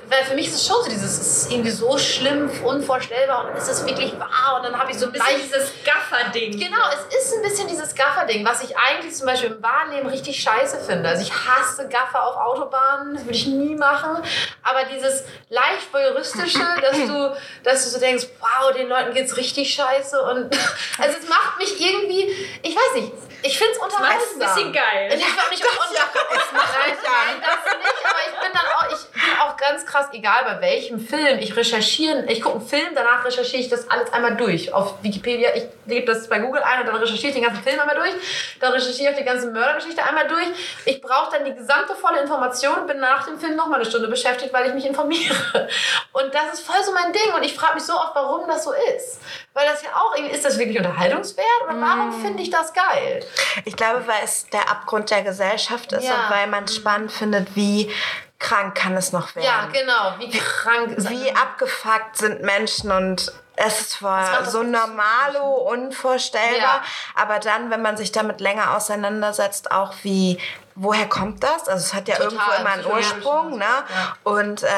weil 0.09 0.25
für 0.25 0.35
mich 0.35 0.49
ist 0.49 0.55
es 0.57 0.67
schon 0.67 0.83
so 0.83 0.91
dieses, 0.91 1.19
es 1.21 1.43
ist 1.45 1.53
irgendwie 1.53 1.71
so 1.71 1.97
schlimm, 2.03 2.51
unvorstellbar 2.63 3.47
und 3.47 3.57
ist 3.57 3.69
es 3.69 3.87
wirklich 3.87 4.13
wahr 4.19 4.57
und 4.57 4.65
dann 4.65 4.79
habe 4.79 4.91
ich 4.91 4.99
so 4.99 5.07
ein 5.07 5.13
bisschen 5.13 5.23
bisschen 5.23 5.43
dieses 5.43 5.73
Gaffer-Ding. 5.85 6.59
Genau, 6.59 6.83
es 6.93 7.17
ist 7.17 7.35
ein 7.35 7.43
bisschen 7.43 7.69
dieses 7.69 7.95
Gaffer-Ding, 7.95 8.45
was 8.45 8.63
ich 8.63 8.77
eigentlich 8.77 9.15
zum 9.15 9.27
Beispiel 9.27 9.51
im 9.51 9.63
Wahrleben 9.63 10.09
richtig 10.09 10.41
scheiße 10.41 10.81
finde. 10.81 11.09
Also 11.09 11.23
ich 11.23 11.33
hasse 11.33 11.89
Gaffer 11.89 12.25
auf 12.25 12.37
Autobahnen, 12.37 13.15
das 13.15 13.25
würde 13.25 13.37
ich 13.37 13.47
nie 13.47 13.75
machen. 13.75 14.23
Aber 14.63 14.85
dieses 14.93 15.25
leicht 15.49 15.93
voyeuristische, 15.93 16.61
dass 16.81 16.97
du, 16.97 17.37
dass 17.63 17.85
du 17.85 17.91
so 17.91 18.01
denkst, 18.01 18.27
wow, 18.41 18.73
den 18.73 18.89
Leuten 18.89 19.15
geht's 19.15 19.37
richtig 19.37 19.73
scheiße 19.75 20.21
und 20.23 20.55
also 20.99 21.19
es 21.19 21.29
macht 21.29 21.59
mich 21.59 21.81
irgendwie, 21.81 22.29
ich 22.63 22.75
weiß 22.75 23.03
nicht, 23.03 23.13
ich 23.43 23.59
finde 23.59 23.73
es 23.73 23.79
unterhaltsam. 23.79 24.21
es 24.21 24.33
ein 24.33 24.55
bisschen 24.55 24.73
geil. 24.73 25.09
Ich 25.15 25.37
war 25.37 25.51
nicht 25.51 25.63
es 25.63 26.53
macht 26.53 26.75
nein, 26.79 26.97
nein, 27.03 27.43
das 27.43 27.77
nicht, 27.79 28.05
aber 28.05 28.21
ich 28.29 28.41
bin 28.41 28.53
dann 28.53 28.67
auch, 28.67 28.87
ich 28.93 29.23
bin 29.23 29.41
auch 29.41 29.57
ganz 29.57 29.87
krass, 29.87 30.07
egal 30.13 30.45
bei 30.45 30.61
welchem 30.61 31.01
Film, 31.01 31.39
ich 31.39 31.57
recherchiere, 31.57 32.25
ich 32.29 32.41
gucke 32.41 32.59
einen 32.59 32.67
Film, 32.67 32.89
danach 32.95 33.25
recherchiere 33.25 33.63
ich 33.63 33.69
das 33.69 33.91
alles 33.91 34.13
einmal 34.13 34.37
durch. 34.37 34.73
Auf 34.73 35.03
Wikipedia, 35.03 35.51
ich 35.55 35.65
gebe 35.87 36.07
das 36.07 36.29
bei 36.29 36.39
Google 36.39 36.63
ein 36.63 36.81
und 36.81 36.87
dann 36.87 36.97
recherchiere 36.97 37.29
ich 37.29 37.35
den 37.35 37.45
ganzen 37.45 37.63
Film 37.63 37.79
einmal 37.81 37.97
durch, 37.97 38.13
dann 38.61 38.73
recherchiere 38.73 39.11
ich 39.11 39.15
auch 39.15 39.19
die 39.19 39.25
ganze 39.27 39.51
Mördergeschichte 39.51 40.03
einmal 40.05 40.29
durch. 40.29 40.47
Ich 40.85 41.01
brauche 41.01 41.33
dann 41.33 41.45
die 41.45 41.55
gesamte 41.55 41.95
volle 41.95 42.21
Information 42.21 42.81
und 42.81 42.87
bin 42.87 43.01
nach 43.01 43.27
dem 43.27 43.39
Film 43.39 43.57
nochmal 43.57 43.81
eine 43.81 43.89
Stunde 43.89 44.09
beschäftigt, 44.09 44.53
weil 44.53 44.69
ich 44.69 44.75
mich 44.75 44.87
informiere. 44.87 45.69
Und 46.13 46.35
das 46.35 46.55
ist 46.55 46.67
voll 46.67 46.83
so 46.85 46.93
mein 46.93 47.13
Ding 47.13 47.33
und 47.35 47.43
ich 47.43 47.55
frage 47.55 47.75
mich 47.75 47.85
so 47.85 47.95
oft, 47.95 48.15
warum 48.15 48.47
das 48.47 48.65
so 48.65 48.73
ist. 48.97 49.21
Weil 49.55 49.67
das 49.67 49.83
ja 49.83 49.91
auch, 49.95 50.15
ist 50.17 50.45
das 50.45 50.59
wirklich 50.59 50.79
unterhaltungswert 50.79 51.47
oder 51.65 51.81
warum 51.81 52.23
finde 52.23 52.43
ich 52.43 52.51
das 52.51 52.73
geil? 52.73 53.25
Ich 53.65 53.77
glaube, 53.77 54.07
weil 54.07 54.23
es 54.25 54.47
der 54.49 54.71
Abgrund 54.71 55.11
der 55.11 55.23
Gesellschaft 55.23 55.93
ist 55.93 56.05
Ja. 56.05 56.15
und 56.25 56.31
weil 56.31 56.47
man 56.47 56.69
spannend 56.69 57.13
findet, 57.13 57.55
wie 57.57 57.93
krank 58.39 58.75
kann 58.75 58.97
es 58.97 59.13
noch 59.13 59.35
werden. 59.37 59.47
Ja, 59.47 59.67
genau, 59.73 60.15
wie 60.19 60.31
krank 60.31 60.95
Wie 60.97 61.31
abgefuckt 61.35 62.17
sind 62.17 62.43
Menschen 62.43 62.91
und 62.91 63.33
es 63.55 63.81
ist 63.83 63.91
zwar 63.91 64.45
so 64.47 64.63
normalo, 64.63 65.45
unvorstellbar, 65.71 66.59
Ja. 66.59 66.83
aber 67.15 67.39
dann, 67.39 67.71
wenn 67.71 67.83
man 67.83 67.97
sich 67.97 68.11
damit 68.11 68.41
länger 68.41 68.75
auseinandersetzt, 68.77 69.71
auch 69.71 69.93
wie, 70.03 70.39
woher 70.75 71.07
kommt 71.09 71.45
das? 71.45 71.69
Also 71.69 71.85
es 71.85 71.95
hat 71.95 72.09
ja 72.09 72.17
Total, 72.17 72.33
irgendwo 72.33 72.51
immer 72.61 72.71
einen 72.71 72.87
Ursprung, 72.87 73.59
ne? 73.59 73.65
ja. 73.65 74.17
Und 74.25 74.63
äh, 74.63 74.69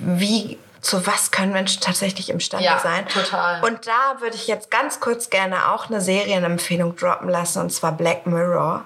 wie, 0.00 0.58
zu 0.84 1.06
was 1.06 1.30
können 1.30 1.52
Menschen 1.52 1.80
tatsächlich 1.80 2.28
imstande 2.28 2.66
Ja, 2.66 2.78
sein? 2.78 3.08
total. 3.08 3.64
Und 3.64 3.86
da 3.86 4.20
würde 4.20 4.36
ich 4.36 4.46
jetzt 4.46 4.70
ganz 4.70 5.00
kurz 5.00 5.30
gerne 5.30 5.72
auch 5.72 5.88
eine 5.88 6.00
Serienempfehlung 6.00 6.94
droppen 6.96 7.28
lassen, 7.30 7.60
und 7.60 7.70
zwar 7.70 7.92
Black 7.92 8.26
Mirror. 8.26 8.84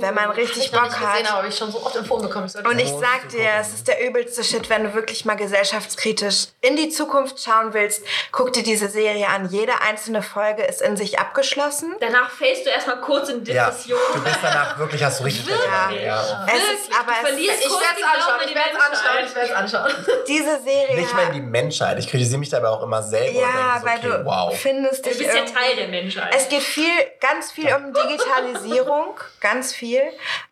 wenn 0.00 0.14
man 0.14 0.30
richtig 0.30 0.66
ich 0.66 0.72
noch 0.72 0.82
Bock 0.82 0.90
nicht 0.90 1.00
hat. 1.00 1.12
gesehen, 1.14 1.26
aber 1.28 1.38
habe 1.38 1.48
ich 1.48 1.56
schon 1.56 1.72
so 1.72 1.82
oft 1.84 1.96
empfohlen 1.96 2.22
bekommen. 2.28 2.46
Ich 2.46 2.64
Und 2.64 2.78
ich 2.78 2.90
Muss 2.92 3.00
sag 3.00 3.28
dir, 3.30 3.48
es 3.60 3.72
ist 3.72 3.88
der 3.88 4.06
übelste 4.06 4.44
Shit, 4.44 4.68
wenn 4.68 4.84
du 4.84 4.94
wirklich 4.94 5.24
mal 5.24 5.34
gesellschaftskritisch 5.36 6.48
in 6.60 6.76
die 6.76 6.90
Zukunft 6.90 7.42
schauen 7.42 7.72
willst. 7.72 8.02
Guck 8.32 8.52
dir 8.52 8.62
diese 8.62 8.88
Serie 8.88 9.28
an. 9.28 9.48
Jede 9.48 9.72
einzelne 9.80 10.22
Folge 10.22 10.62
ist 10.64 10.82
in 10.82 10.96
sich 10.96 11.18
abgeschlossen. 11.18 11.94
Danach 12.00 12.30
fällst 12.30 12.66
du 12.66 12.70
erstmal 12.70 13.00
kurz 13.00 13.28
in 13.30 13.44
Ja, 13.46 13.66
Depression. 13.70 13.98
du 14.14 14.20
bist 14.22 14.38
danach 14.42 14.78
wirklich, 14.78 15.02
hast 15.02 15.20
du 15.20 15.24
richtig 15.24 15.46
Wirklich? 15.46 16.02
Ja. 16.04 16.46
Es 16.46 16.54
ist, 16.80 16.90
aber 17.00 17.12
Du 17.20 17.26
verlierst 17.28 17.60
es, 17.60 17.64
ich 17.66 17.70
werde 17.72 17.98
es 17.98 18.04
anschauen, 18.04 18.40
ich 18.46 18.54
werde 18.54 18.70
es 18.72 18.98
anschauen, 19.00 19.24
ich 19.26 19.34
werde 19.34 19.48
es 19.48 19.54
anschauen. 19.56 20.24
diese 20.28 20.62
Serie. 20.62 20.96
Nicht 20.96 21.14
mal 21.14 21.29
die 21.32 21.40
Menschheit. 21.40 21.98
Ich 21.98 22.08
kritisiere 22.08 22.38
mich 22.38 22.48
dabei 22.48 22.68
auch 22.68 22.82
immer 22.82 23.02
selber. 23.02 23.40
ja, 23.40 23.78
so, 23.80 23.86
weil 23.86 23.98
okay, 23.98 24.08
du 24.08 24.24
wow. 24.24 24.56
findest 24.56 25.04
Du 25.04 25.10
bist 25.10 25.20
ja 25.20 25.34
irgendwie- 25.34 25.52
Teil 25.52 25.76
der 25.76 25.88
Menschheit. 25.88 26.34
Es 26.36 26.48
geht 26.48 26.62
viel, 26.62 26.90
ganz 27.20 27.52
viel 27.52 27.66
um 27.74 27.92
Digitalisierung, 27.92 29.14
ganz 29.40 29.72
viel, 29.72 30.00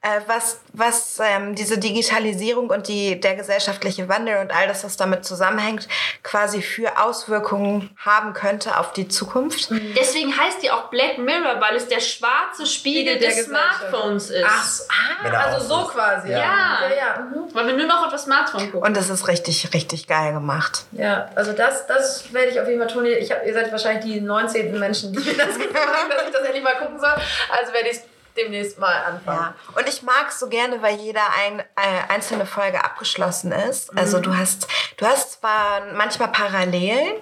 äh, 0.02 0.20
was, 0.26 0.60
was 0.72 1.18
ähm, 1.20 1.54
diese 1.54 1.78
Digitalisierung 1.78 2.70
und 2.70 2.88
die, 2.88 3.20
der 3.20 3.34
gesellschaftliche 3.34 4.08
Wandel 4.08 4.38
und 4.38 4.54
all 4.54 4.66
das, 4.68 4.84
was 4.84 4.96
damit 4.96 5.24
zusammenhängt, 5.24 5.88
quasi 6.22 6.62
für 6.62 6.98
Auswirkungen 7.02 7.90
haben 7.98 8.32
könnte 8.32 8.78
auf 8.78 8.92
die 8.92 9.08
Zukunft. 9.08 9.70
Deswegen 9.96 10.36
heißt 10.36 10.62
die 10.62 10.70
auch 10.70 10.90
Black 10.90 11.18
Mirror, 11.18 11.60
weil 11.60 11.76
es 11.76 11.88
der 11.88 12.00
schwarze 12.00 12.66
Spiegel, 12.66 13.18
der 13.18 13.30
des. 13.30 13.46
Smartphones 13.46 14.30
ist. 14.30 14.46
Ach, 14.46 14.68
ah, 14.88 15.26
er 15.26 15.40
also 15.40 15.66
so 15.66 15.84
quasi. 15.88 16.30
Ja. 16.30 16.38
ja, 16.38 16.78
ja. 16.96 17.20
mhm. 17.20 17.54
Weil 17.54 17.66
wir 17.66 17.74
nur 17.74 17.86
noch 17.86 18.04
auf 18.04 18.12
das 18.12 18.24
Smartphone 18.24 18.70
gucken. 18.70 18.82
Und 18.82 18.96
das 18.96 19.08
ist 19.08 19.28
richtig, 19.28 19.72
richtig 19.74 20.06
geil 20.06 20.32
gemacht. 20.32 20.67
Ja, 20.92 21.31
also 21.35 21.52
das, 21.52 21.87
das 21.87 22.33
werde 22.33 22.50
ich 22.50 22.61
auf 22.61 22.68
jeden 22.68 22.81
Fall 22.81 22.88
tun. 22.88 23.07
Ich 23.07 23.31
hab, 23.31 23.46
ihr 23.46 23.52
seid 23.52 23.70
wahrscheinlich 23.70 24.04
die 24.04 24.20
19. 24.20 24.78
Menschen, 24.78 25.12
die 25.12 25.18
mir 25.18 25.37
das 25.37 25.59
gesagt 25.59 25.74
haben, 25.74 26.11
dass 26.11 26.26
ich 26.26 26.33
das 26.33 26.42
endlich 26.42 26.64
mal 26.64 26.76
gucken 26.76 26.98
soll. 26.98 27.14
Also 27.50 27.72
werde 27.72 27.88
ich 27.88 27.98
es 27.98 28.02
demnächst 28.38 28.78
mal 28.78 29.04
anfangen. 29.04 29.54
Ja, 29.74 29.78
und 29.78 29.88
ich 29.88 30.02
mag 30.02 30.26
es 30.28 30.38
so 30.38 30.48
gerne, 30.48 30.81
weil 30.81 30.96
jeder 30.96 31.22
ein, 31.44 31.61
äh, 31.61 31.64
einzelne 32.12 32.46
Folge 32.46 32.83
abgeschlossen 32.83 33.52
ist. 33.52 33.96
Also 33.96 34.20
du 34.20 34.37
hast, 34.37 34.68
du 34.96 35.07
hast 35.07 35.40
zwar 35.40 35.83
manchmal 35.94 36.28
Parallelen, 36.28 37.14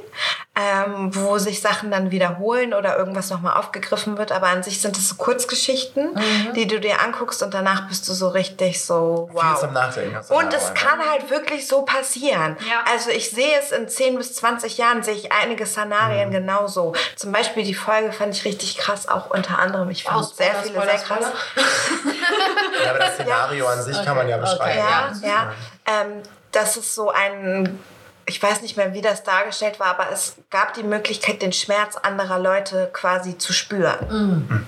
ähm, 0.58 1.14
wo 1.14 1.36
sich 1.36 1.60
Sachen 1.60 1.90
dann 1.90 2.10
wiederholen 2.10 2.72
oder 2.72 2.96
irgendwas 2.96 3.28
nochmal 3.28 3.58
aufgegriffen 3.58 4.16
wird, 4.16 4.32
aber 4.32 4.46
an 4.48 4.62
sich 4.62 4.80
sind 4.80 4.96
es 4.96 5.10
so 5.10 5.16
Kurzgeschichten, 5.16 6.18
die 6.54 6.66
du 6.66 6.80
dir 6.80 7.02
anguckst 7.02 7.42
und 7.42 7.52
danach 7.52 7.86
bist 7.88 8.08
du 8.08 8.14
so 8.14 8.28
richtig 8.28 8.82
so, 8.82 9.28
Viel 9.30 9.38
zum 9.58 9.68
wow. 9.68 9.72
Nachdenken. 9.72 10.16
hast 10.16 10.30
du 10.30 10.34
Und 10.34 10.54
es 10.54 10.70
auch 10.70 10.74
kann 10.74 10.98
halt 11.10 11.28
wirklich 11.30 11.68
so 11.68 11.82
passieren. 11.82 12.56
Ja. 12.68 12.84
Also 12.90 13.10
ich 13.10 13.28
sehe 13.30 13.58
es 13.60 13.70
in 13.70 13.86
10 13.86 14.16
bis 14.16 14.34
20 14.36 14.78
Jahren, 14.78 15.02
sehe 15.02 15.14
ich 15.14 15.30
einige 15.32 15.64
Mhm. 15.64 15.68
Szenarien 15.68 16.30
genauso. 16.30 16.94
Zum 17.16 17.32
Beispiel 17.32 17.62
die 17.62 17.74
Folge 17.74 18.12
fand 18.12 18.34
ich 18.34 18.44
richtig 18.46 18.78
krass, 18.78 19.08
auch 19.08 19.28
unter 19.30 19.58
anderem. 19.58 19.90
Ich 19.90 20.04
fand 20.04 20.16
Oh, 20.18 20.22
sehr 20.22 20.46
Spoiler, 20.46 20.62
viele 20.62 20.74
Spoiler, 20.74 20.98
sehr 20.98 21.06
krass. 21.06 21.32
Ja, 22.84 22.90
aber 22.90 22.98
das 23.00 23.14
Szenario 23.14 23.66
an 23.66 23.82
sich 23.82 24.04
kann 24.04 24.16
man 24.16 24.28
ja 24.28 24.36
Okay, 24.36 24.44
beschreiben. 24.50 24.78
okay. 25.18 25.26
Ja, 25.28 25.28
ja. 25.28 25.52
Ähm, 26.02 26.22
das 26.52 26.76
ist 26.76 26.94
so 26.94 27.10
ein 27.10 27.78
ich 28.26 28.42
weiß 28.42 28.62
nicht 28.62 28.76
mehr, 28.76 28.92
wie 28.92 29.00
das 29.00 29.22
dargestellt 29.22 29.78
war, 29.78 29.86
aber 29.86 30.10
es 30.10 30.36
gab 30.50 30.74
die 30.74 30.82
Möglichkeit, 30.82 31.42
den 31.42 31.52
Schmerz 31.52 31.96
anderer 31.96 32.38
Leute 32.38 32.90
quasi 32.92 33.38
zu 33.38 33.52
spüren. 33.52 34.60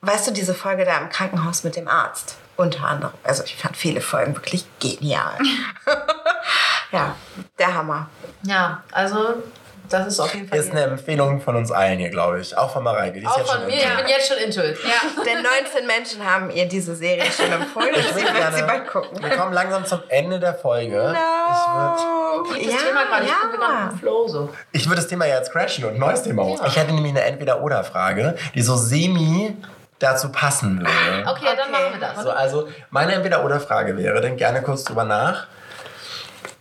Weißt 0.00 0.28
du, 0.28 0.30
diese 0.30 0.54
Folge 0.54 0.84
da 0.84 0.98
im 0.98 1.08
Krankenhaus 1.08 1.64
mit 1.64 1.74
dem 1.74 1.88
Arzt? 1.88 2.36
Unter 2.56 2.84
anderem. 2.84 3.12
Also 3.24 3.42
ich 3.42 3.56
fand 3.56 3.76
viele 3.76 4.00
Folgen 4.00 4.34
wirklich 4.36 4.64
genial. 4.78 5.36
ja, 6.92 7.16
der 7.58 7.74
Hammer. 7.74 8.08
Ja, 8.44 8.84
also 8.92 9.42
das 9.88 10.06
ist 10.08 10.20
auf 10.20 10.34
jeden 10.34 10.48
Fall. 10.48 10.58
Ist 10.58 10.70
eine 10.70 10.82
Empfehlung 10.82 11.40
von 11.40 11.56
uns 11.56 11.70
allen 11.70 11.98
hier, 11.98 12.10
glaube 12.10 12.40
ich. 12.40 12.56
Auch 12.56 12.72
von 12.72 12.82
Mareike. 12.82 13.20
Die 13.20 13.24
ist 13.26 13.30
auch 13.32 13.38
jetzt 13.38 13.50
von 13.50 13.58
schon 13.60 13.66
mir, 13.68 13.74
im- 13.74 13.90
ich 13.90 13.96
bin 13.96 14.06
jetzt 14.08 14.28
schon 14.28 14.36
into 14.38 14.60
it. 14.62 14.78
Ja. 14.84 15.22
Denn 15.24 15.42
19 15.42 15.86
Menschen 15.86 16.24
haben 16.24 16.50
ihr 16.50 16.66
diese 16.66 16.94
Serie 16.96 17.24
schon 17.30 17.52
empfohlen 17.52 17.90
Ich 17.96 18.04
würde 18.14 18.16
wird 18.16 18.26
sie 18.26 18.32
gerne- 18.60 18.62
bald 18.66 18.86
gucken. 18.88 19.22
Wir 19.22 19.36
kommen 19.36 19.52
langsam 19.52 19.84
zum 19.86 20.00
Ende 20.08 20.38
der 20.40 20.54
Folge. 20.54 21.14
No. 21.14 22.42
Das 22.52 22.60
Thema 22.82 23.04
gerade, 23.06 23.24
ich 23.24 23.30
bin 23.32 23.50
genau 23.52 23.90
im 23.90 23.98
Flow 23.98 24.28
so. 24.28 24.50
Ich, 24.72 24.82
ich 24.82 24.86
würde 24.88 25.00
das 25.00 25.08
Thema 25.08 25.26
jetzt 25.26 25.52
crashen 25.52 25.84
und 25.84 25.94
ein 25.94 25.98
neues 25.98 26.22
Thema 26.22 26.44
hoch. 26.44 26.60
Ja. 26.60 26.66
Ich 26.66 26.76
hätte 26.76 26.92
nämlich 26.92 27.12
eine 27.12 27.22
Entweder-Oder-Frage, 27.22 28.36
die 28.54 28.62
so 28.62 28.76
semi 28.76 29.56
dazu 29.98 30.30
passen 30.30 30.80
würde. 30.80 30.90
Okay, 31.30 31.44
ja, 31.46 31.54
dann 31.56 31.68
Okay. 31.70 31.82
machen 31.90 32.00
wir 32.00 32.08
das. 32.08 32.22
So, 32.22 32.30
also 32.30 32.68
meine 32.90 33.14
Entweder-Oder-Frage 33.14 33.96
wäre, 33.96 34.20
denk 34.20 34.38
gerne 34.38 34.62
kurz 34.62 34.84
drüber 34.84 35.04
nach. 35.04 35.46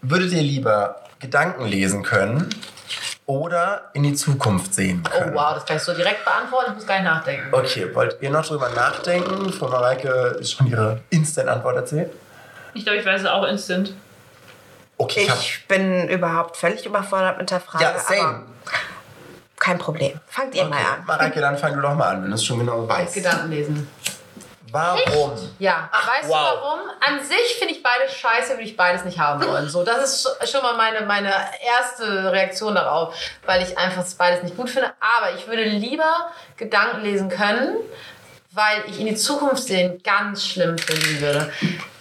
Würdet 0.02 0.32
ihr 0.32 0.42
lieber 0.42 1.02
Gedanken 1.20 1.66
lesen 1.66 2.04
können 2.04 2.50
oder 3.28 3.90
in 3.94 4.04
die 4.04 4.14
Zukunft 4.14 4.74
sehen 4.74 5.04
Oh 5.06 5.10
können? 5.18 5.34
wow, 5.36 5.54
das 5.56 5.66
kann 5.66 5.78
ich 5.78 5.84
so 5.84 5.94
direkt 5.94 6.24
beantworten, 6.26 6.72
ich 6.72 6.76
muss 6.76 6.88
gar 6.88 6.96
nicht 7.00 7.06
nachdenken. 7.06 7.48
Okay, 7.52 7.94
wollt 7.96 8.18
ihr 8.22 8.30
noch 8.30 8.46
drüber 8.46 8.70
nachdenken? 8.70 9.52
Frau 9.52 9.68
Mareike 9.68 10.10
ist 10.40 10.52
schon 10.52 10.68
ihre 10.68 11.02
Instant-Antwort 11.10 11.76
erzählt. 11.76 12.12
Ich 12.74 12.84
glaube, 12.84 13.00
ich 13.00 13.06
weiß 13.06 13.22
es 13.22 13.28
auch 13.28 13.44
instant. 13.46 13.94
Okay, 14.98 15.24
ich, 15.28 15.34
Ich 15.34 15.68
bin 15.68 16.08
überhaupt 16.08 16.56
völlig 16.58 16.86
überfordert 16.86 17.38
mit 17.38 17.50
der 17.52 17.60
Frage. 17.60 17.84
Ja, 17.84 18.00
same. 18.00 18.20
Aber 18.22 18.44
kein 19.58 19.78
Problem. 19.78 20.20
Fangt 20.28 20.54
ihr 20.56 20.66
mal 20.66 20.76
okay. 20.76 20.86
an. 21.00 21.06
Mareike, 21.06 21.40
dann 21.42 21.58
fang 21.58 21.74
du 21.74 21.82
doch 21.82 21.96
mal 21.96 22.10
an, 22.16 22.24
wenn 22.24 22.30
du 22.30 22.36
es 22.36 22.46
schon 22.46 22.60
genau 22.60 22.88
weißt. 22.88 23.14
Gedanken 23.16 23.50
lesen. 23.50 23.88
Warum? 24.76 25.32
Ja, 25.60 25.90
weißt 25.92 26.30
wow. 26.30 26.52
du 26.52 26.62
warum? 26.62 26.80
An 27.08 27.24
sich 27.24 27.56
finde 27.58 27.74
ich 27.74 27.82
beides 27.82 28.14
scheiße, 28.16 28.50
würde 28.54 28.64
ich 28.64 28.76
beides 28.76 29.06
nicht 29.06 29.18
haben 29.20 29.46
wollen. 29.48 29.70
So, 29.70 29.84
das 29.84 30.04
ist 30.04 30.28
sch- 30.28 30.52
schon 30.52 30.62
mal 30.62 30.76
meine, 30.76 31.06
meine 31.06 31.34
erste 31.66 32.32
Reaktion 32.32 32.76
darauf, 32.76 33.16
weil 33.46 33.64
ich 33.64 33.78
einfach 33.78 34.04
beides 34.18 34.44
nicht 34.44 34.58
gut 34.58 34.70
finde. 34.70 34.92
Aber 35.00 35.34
ich 35.36 35.48
würde 35.48 35.64
lieber 35.64 36.30
Gedanken 36.58 37.02
lesen 37.04 37.30
können, 37.30 37.78
weil 38.52 38.84
ich 38.88 39.00
in 39.00 39.06
die 39.06 39.16
Zukunft 39.16 39.64
sehen 39.64 40.02
ganz 40.04 40.46
schlimm 40.46 40.78
finden 40.78 41.22
würde. 41.22 41.52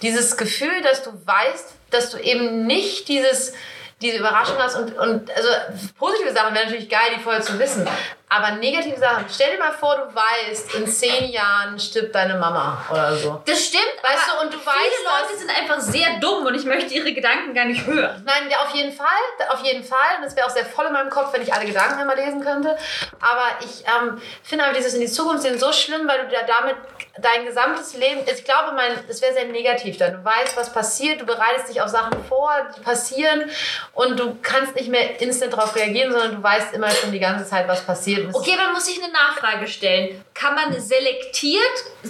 Dieses 0.01 0.37
Gefühl, 0.37 0.81
dass 0.83 1.03
du 1.03 1.11
weißt, 1.25 1.73
dass 1.91 2.09
du 2.09 2.17
eben 2.17 2.65
nicht 2.67 3.07
dieses 3.07 3.53
diese 4.01 4.17
Überraschung 4.17 4.57
hast 4.57 4.75
und, 4.75 4.97
und 4.97 5.31
also 5.35 5.49
positive 5.97 6.33
Sachen 6.33 6.53
wären 6.53 6.65
natürlich 6.65 6.89
geil, 6.89 7.11
die 7.15 7.21
vorher 7.21 7.41
zu 7.41 7.57
wissen. 7.57 7.87
Aber 8.27 8.51
negative 8.51 8.99
Sachen, 8.99 9.25
stell 9.33 9.51
dir 9.53 9.59
mal 9.59 9.71
vor, 9.71 9.95
du 9.95 10.13
weißt, 10.13 10.75
in 10.75 10.87
zehn 10.87 11.29
Jahren 11.31 11.79
stirbt 11.79 12.13
deine 12.13 12.35
Mama 12.35 12.83
oder 12.91 13.15
so. 13.15 13.41
Das 13.45 13.63
stimmt, 13.65 13.83
Weißt 14.01 14.29
aber 14.29 14.41
du, 14.41 14.45
und 14.47 14.53
du 14.53 14.57
viele 14.57 14.75
weißt, 14.75 15.29
Leute 15.29 15.39
sind 15.39 15.49
einfach 15.49 15.79
sehr 15.79 16.19
dumm 16.19 16.45
und 16.45 16.55
ich 16.55 16.65
möchte 16.65 16.93
ihre 16.93 17.13
Gedanken 17.13 17.53
gar 17.53 17.65
nicht 17.65 17.85
hören. 17.85 18.23
Nein, 18.25 18.49
auf 18.65 18.73
jeden 18.73 18.91
Fall, 18.91 19.05
auf 19.49 19.63
jeden 19.63 19.83
Fall. 19.83 20.17
Und 20.17 20.25
das 20.25 20.35
wäre 20.35 20.47
auch 20.47 20.51
sehr 20.51 20.65
voll 20.65 20.87
in 20.87 20.93
meinem 20.93 21.09
Kopf, 21.09 21.33
wenn 21.33 21.43
ich 21.43 21.53
alle 21.53 21.65
Gedanken 21.65 21.99
einmal 21.99 22.17
lesen 22.17 22.43
könnte. 22.43 22.77
Aber 23.21 23.47
ich 23.63 23.85
ähm, 23.85 24.21
finde 24.43 24.65
aber 24.65 24.73
dieses 24.73 24.95
in 24.95 25.01
die 25.01 25.07
Zukunft 25.07 25.43
sehen 25.43 25.57
so 25.57 25.71
schlimm, 25.71 26.07
weil 26.07 26.27
du 26.27 26.33
ja 26.33 26.41
damit 26.45 26.75
dein 27.17 27.45
gesamtes 27.45 27.93
Leben, 27.93 28.21
ich 28.25 28.43
glaube, 28.43 28.73
mein, 28.75 28.91
es 29.07 29.21
wäre 29.21 29.33
sehr 29.33 29.45
negativ 29.45 29.97
dann. 29.97 30.13
Du 30.13 30.23
weißt, 30.23 30.57
was 30.57 30.71
passiert, 30.71 31.21
du 31.21 31.25
bereitest 31.25 31.69
dich 31.69 31.81
auf 31.81 31.89
Sachen 31.89 32.23
vor, 32.25 32.51
die 32.75 32.81
passieren 32.81 33.49
und 33.93 34.19
du 34.19 34.37
kannst 34.41 34.75
nicht 34.75 34.89
mehr 34.89 35.19
instant 35.21 35.53
darauf 35.53 35.75
reagieren, 35.75 36.11
sondern 36.11 36.35
du 36.35 36.43
weißt 36.43 36.73
immer 36.73 36.89
schon 36.91 37.11
die 37.11 37.19
ganze 37.19 37.47
Zeit, 37.49 37.67
was 37.67 37.85
passiert. 37.85 38.25
Und 38.25 38.35
Okay, 38.35 38.53
dann 38.57 38.73
muss 38.73 38.87
ich 38.87 39.01
eine 39.01 39.11
Nachfrage 39.13 39.67
stellen. 39.67 40.23
Kann 40.33 40.55
man 40.55 40.79
selektiert 40.79 41.63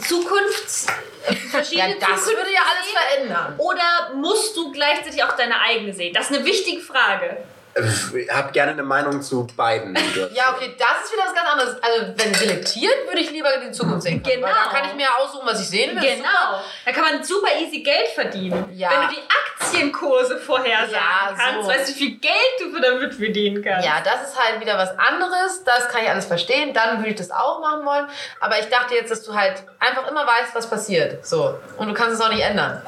Zukunfts... 0.08 0.88
äh, 1.28 1.34
ja, 1.34 1.38
verschiedene 1.50 1.98
das 2.00 2.26
würde 2.28 2.52
ja 2.52 2.62
alles 2.62 2.92
verändern. 2.92 3.56
Oder 3.58 4.14
musst 4.16 4.56
du 4.58 4.72
gleichzeitig 4.72 5.24
auch 5.24 5.36
deine 5.36 5.60
eigene 5.62 5.94
sehen? 5.94 6.14
Das 6.14 6.30
ist 6.30 6.38
eine 6.38 6.46
wichtige 6.46 6.82
Frage. 6.82 7.38
Ich 7.78 8.32
habe 8.32 8.54
gerne 8.54 8.72
eine 8.72 8.84
Meinung 8.84 9.22
zu 9.22 9.46
beiden. 9.58 9.94
Ja, 10.34 10.54
okay, 10.56 10.74
das 10.80 11.06
ist 11.06 11.12
wieder 11.14 11.24
was 11.26 11.34
ganz 11.36 11.50
anderes. 11.50 11.84
Also, 11.84 12.14
wenn 12.16 12.34
selektiert, 12.34 13.06
würde 13.06 13.20
ich 13.20 13.32
lieber 13.32 13.54
in 13.56 13.68
die 13.68 13.72
Zukunft 13.72 14.04
sehen. 14.04 14.24
Genau. 14.24 14.48
Weil 14.48 14.54
da 14.54 14.70
kann 14.72 14.88
ich 14.90 14.96
mir 14.96 15.04
ja 15.04 15.16
aussuchen, 15.20 15.46
was 15.46 15.60
ich 15.60 15.68
sehen 15.68 15.94
will. 15.94 16.16
Genau. 16.16 16.62
Da 16.86 16.92
kann 16.94 17.02
man 17.04 17.22
super 17.22 17.50
easy 17.60 17.82
Geld 17.82 18.08
verdienen. 18.16 18.70
Ja. 18.74 18.92
Wenn 18.92 19.02
du 19.10 19.16
die 19.16 19.24
Aktienkurse 19.60 20.38
vorhersagen 20.38 20.94
Ja, 20.94 21.30
so. 21.30 21.36
kannst, 21.36 21.70
weißt 21.70 21.90
du, 21.90 21.94
wie 21.94 21.98
viel 21.98 22.18
Geld 22.20 22.34
du 22.62 22.80
damit 22.80 23.14
verdienen 23.14 23.62
kannst. 23.62 23.86
Ja, 23.86 24.02
das 24.02 24.30
ist 24.30 24.40
halt 24.42 24.62
wieder 24.62 24.78
was 24.78 24.98
anderes. 24.98 25.66
Das 25.66 25.90
kann 25.90 26.02
ich 26.04 26.10
alles 26.10 26.28
verstehen. 26.28 26.74
Dann 26.74 27.00
würde 27.00 27.10
ich 27.10 27.16
das 27.18 27.30
auch 27.30 27.60
machen 27.60 27.86
wollen. 27.86 28.08
Aber 28.40 28.58
ich 28.58 28.70
dachte 28.70 28.96
jetzt, 28.96 29.12
dass 29.12 29.22
du 29.24 29.36
halt 29.36 29.64
einfach 29.80 30.08
immer 30.10 30.26
weißt, 30.26 30.56
was 30.56 30.70
passiert. 30.70 31.26
So. 31.28 31.60
Und 31.76 31.90
du 31.90 31.94
kannst 31.94 32.14
es 32.14 32.22
auch 32.22 32.32
nicht 32.32 32.42
ändern. 32.42 32.82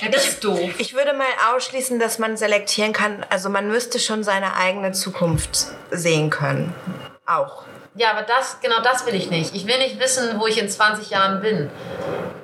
Ja, 0.00 0.08
das 0.08 0.28
ist 0.28 0.44
doof. 0.44 0.70
Ich 0.78 0.94
würde 0.94 1.12
mal 1.12 1.26
ausschließen, 1.54 1.98
dass 1.98 2.18
man 2.18 2.36
selektieren 2.36 2.92
kann. 2.92 3.24
Also 3.30 3.48
man 3.48 3.68
müsste 3.68 3.98
schon 3.98 4.22
seine 4.24 4.56
eigene 4.56 4.92
Zukunft 4.92 5.66
sehen 5.90 6.30
können. 6.30 6.74
Auch. 7.26 7.64
Ja, 7.94 8.12
aber 8.12 8.22
das, 8.22 8.60
genau 8.60 8.80
das 8.82 9.04
will 9.04 9.14
ich 9.14 9.30
nicht. 9.30 9.54
Ich 9.54 9.66
will 9.66 9.78
nicht 9.78 9.98
wissen, 9.98 10.38
wo 10.38 10.46
ich 10.46 10.58
in 10.58 10.68
20 10.68 11.10
Jahren 11.10 11.40
bin. 11.40 11.70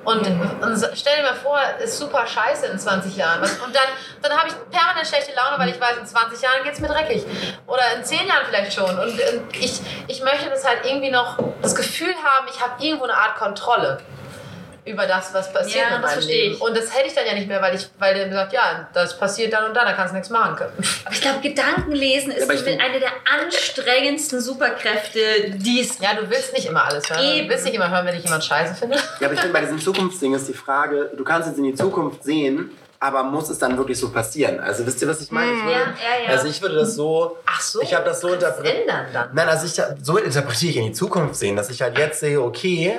Und, 0.03 0.25
und 0.25 0.89
stell 0.93 1.17
dir 1.17 1.23
mal 1.23 1.35
vor, 1.35 1.59
ist 1.83 1.97
super 1.97 2.27
scheiße 2.27 2.67
in 2.67 2.77
20 2.77 3.15
Jahren. 3.15 3.41
Und 3.41 3.75
dann, 3.75 3.87
dann 4.21 4.37
habe 4.37 4.49
ich 4.49 4.55
permanent 4.69 5.07
schlechte 5.07 5.33
Laune, 5.35 5.57
weil 5.57 5.69
ich 5.69 5.79
weiß, 5.79 5.97
in 5.99 6.05
20 6.05 6.41
Jahren 6.41 6.63
geht 6.63 6.73
es 6.73 6.79
mir 6.79 6.87
dreckig. 6.89 7.25
Oder 7.65 7.81
in 7.95 8.03
10 8.03 8.27
Jahren 8.27 8.45
vielleicht 8.49 8.73
schon. 8.73 8.89
Und, 8.89 9.09
und 9.09 9.55
ich, 9.57 9.81
ich 10.07 10.21
möchte 10.21 10.49
das 10.49 10.65
halt 10.65 10.85
irgendwie 10.85 11.11
noch, 11.11 11.37
das 11.61 11.75
Gefühl 11.75 12.13
haben, 12.23 12.47
ich 12.53 12.61
habe 12.61 12.83
irgendwo 12.83 13.05
eine 13.05 13.15
Art 13.15 13.35
Kontrolle 13.35 13.99
über 14.87 15.05
das, 15.05 15.33
was 15.33 15.51
passiert 15.53 15.85
Ja, 15.89 15.95
in 15.95 16.01
meinem 16.01 16.11
verstehe 16.11 16.43
Leben. 16.43 16.55
ich. 16.55 16.61
Und 16.61 16.75
das 16.77 16.93
hätte 16.95 17.07
ich 17.07 17.13
dann 17.13 17.25
ja 17.25 17.33
nicht 17.33 17.47
mehr, 17.47 17.61
weil 17.61 17.75
ich, 17.75 17.87
weil 17.99 18.13
der 18.15 18.31
sagt, 18.31 18.53
ja, 18.53 18.87
das 18.93 19.17
passiert 19.17 19.53
dann 19.53 19.65
und 19.65 19.73
dann, 19.75 19.85
da 19.85 19.93
kannst 19.93 20.11
du 20.13 20.15
nichts 20.17 20.29
machen 20.29 20.55
können. 20.55 20.71
Aber 21.05 21.13
ich 21.13 21.21
glaube, 21.21 21.39
Gedankenlesen 21.41 22.31
ist 22.31 22.49
eine 22.49 22.99
der 22.99 23.11
anstrengendsten 23.41 24.41
Superkräfte, 24.41 25.19
die 25.55 25.81
es 25.81 25.99
Ja, 25.99 26.13
du 26.13 26.29
willst 26.29 26.53
nicht 26.53 26.67
immer 26.67 26.85
alles 26.85 27.09
hören. 27.09 27.23
Eben. 27.23 27.47
Du 27.47 27.53
willst 27.53 27.65
nicht 27.65 27.75
immer 27.75 27.89
hören, 27.89 28.05
wenn 28.05 28.15
ich 28.17 28.23
jemand 28.23 28.43
scheiße 28.43 28.75
finde. 28.75 28.97
Ja, 29.19 29.27
aber 29.27 29.33
ich 29.33 29.39
finde, 29.39 29.53
bei 29.53 29.61
diesem 29.61 29.79
Zukunftsding 29.79 30.33
ist 30.33 30.47
die 30.47 30.53
Frage, 30.53 31.11
du 31.15 31.23
kannst 31.23 31.47
jetzt 31.49 31.57
in 31.57 31.63
die 31.65 31.75
Zukunft 31.75 32.23
sehen, 32.23 32.71
aber 32.99 33.23
muss 33.23 33.49
es 33.49 33.59
dann 33.59 33.77
wirklich 33.77 33.99
so 33.99 34.09
passieren? 34.11 34.59
Also 34.59 34.85
wisst 34.85 35.01
ihr, 35.01 35.07
was 35.07 35.21
ich 35.21 35.29
meine? 35.31 35.51
Ich 35.53 35.59
würde, 35.63 35.71
Ja, 35.71 35.77
ja, 35.79 36.23
ja. 36.25 36.29
Also 36.31 36.47
ich 36.47 36.59
würde 36.61 36.75
das 36.77 36.95
so... 36.95 37.37
Ach 37.45 37.61
so, 37.61 37.81
Ich 37.81 37.93
habe 37.93 38.05
das 38.05 38.21
so 38.21 38.29
interpretiert. 38.29 38.81
ändern 38.81 39.05
dann. 39.13 39.29
Nein, 39.33 39.47
also 39.47 39.65
ich, 39.67 40.03
so 40.03 40.17
interpretiere 40.17 40.71
ich 40.71 40.77
in 40.77 40.83
die 40.85 40.91
Zukunft 40.93 41.35
sehen, 41.35 41.55
dass 41.55 41.69
ich 41.69 41.81
halt 41.81 41.97
jetzt 41.97 42.19
sehe, 42.21 42.41
okay, 42.41 42.97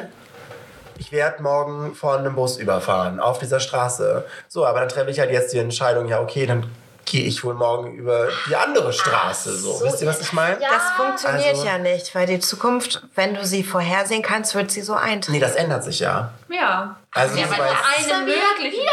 ich 0.98 1.12
werde 1.12 1.42
morgen 1.42 1.94
von 1.94 2.18
einem 2.18 2.34
Bus 2.34 2.58
überfahren 2.58 3.20
auf 3.20 3.38
dieser 3.38 3.61
Straße. 3.61 4.24
So, 4.48 4.66
aber 4.66 4.80
dann 4.80 4.88
treffe 4.88 5.11
ich 5.11 5.20
halt 5.20 5.30
jetzt 5.30 5.52
die 5.52 5.58
Entscheidung, 5.58 6.08
ja, 6.08 6.20
okay, 6.20 6.46
dann 6.46 6.66
gehe 7.10 7.24
ich 7.24 7.42
wohl 7.42 7.54
morgen 7.54 7.94
über 7.94 8.28
die 8.48 8.54
andere 8.56 8.92
Straße. 8.92 9.56
So. 9.56 9.72
so, 9.72 9.84
Wisst 9.86 10.02
ihr, 10.02 10.08
was 10.08 10.20
ich 10.20 10.32
meine? 10.32 10.60
Ja. 10.60 10.68
Das 10.70 10.90
funktioniert 10.96 11.56
also- 11.56 11.64
ja 11.64 11.78
nicht, 11.78 12.14
weil 12.14 12.26
die 12.26 12.38
Zukunft, 12.38 13.02
wenn 13.14 13.34
du 13.34 13.44
sie 13.44 13.64
vorhersehen 13.64 14.22
kannst, 14.22 14.54
wird 14.54 14.70
sie 14.70 14.82
so 14.82 14.94
eintreten. 14.94 15.32
Nee, 15.32 15.40
das 15.40 15.54
ändert 15.54 15.84
sich 15.84 16.00
ja. 16.00 16.30
Ja. 16.48 16.96
Also 17.12 17.36
Ja, 17.36 17.46
Das 17.46 18.00
ist 18.00 18.10
dann 18.10 18.26
wieder, 18.26 18.36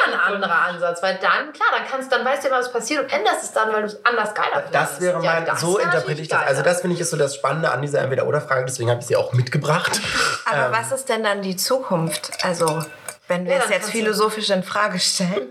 ein 0.07 0.33
anderer 0.33 0.61
Ansatz, 0.67 1.03
weil 1.03 1.15
dann, 1.15 1.51
klar, 1.51 1.67
dann 1.77 1.85
kannst 1.89 2.11
dann 2.11 2.23
weißt 2.23 2.45
du 2.45 2.47
ja, 2.49 2.55
was 2.55 2.71
passiert 2.71 3.03
und 3.03 3.11
änderst 3.11 3.43
es 3.43 3.51
dann, 3.51 3.71
weil 3.73 3.81
du 3.81 3.87
es 3.87 4.05
anders 4.05 4.33
geiler 4.33 4.63
findest. 4.63 4.73
das 4.73 5.01
wäre 5.01 5.21
Ja, 5.23 5.33
mein, 5.33 5.45
das 5.45 5.59
so 5.59 5.77
interpretiere 5.77 6.21
ich 6.21 6.27
das. 6.29 6.39
geiler. 6.39 6.49
Also 6.49 6.61
das 6.63 6.81
finde 6.81 6.95
ich 6.95 7.01
ist 7.01 7.09
so 7.09 7.17
das 7.17 7.35
Spannende 7.35 7.71
an 7.71 7.81
dieser 7.81 7.99
Entweder-Oder-Frage, 7.99 8.65
deswegen 8.65 8.89
habe 8.89 9.01
ich 9.01 9.07
sie 9.07 9.17
auch 9.17 9.33
mitgebracht. 9.33 9.99
Aber 10.45 10.71
was 10.71 10.91
ist 10.93 11.09
denn 11.09 11.23
dann 11.23 11.41
die 11.41 11.57
Zukunft? 11.57 12.31
Also, 12.43 12.83
wenn 13.27 13.45
wir 13.45 13.53
Ja, 13.55 13.61
es 13.63 13.69
jetzt 13.69 13.89
philosophisch 13.89 14.49
in 14.49 14.63
Frage 14.63 14.99
stellen. 14.99 15.47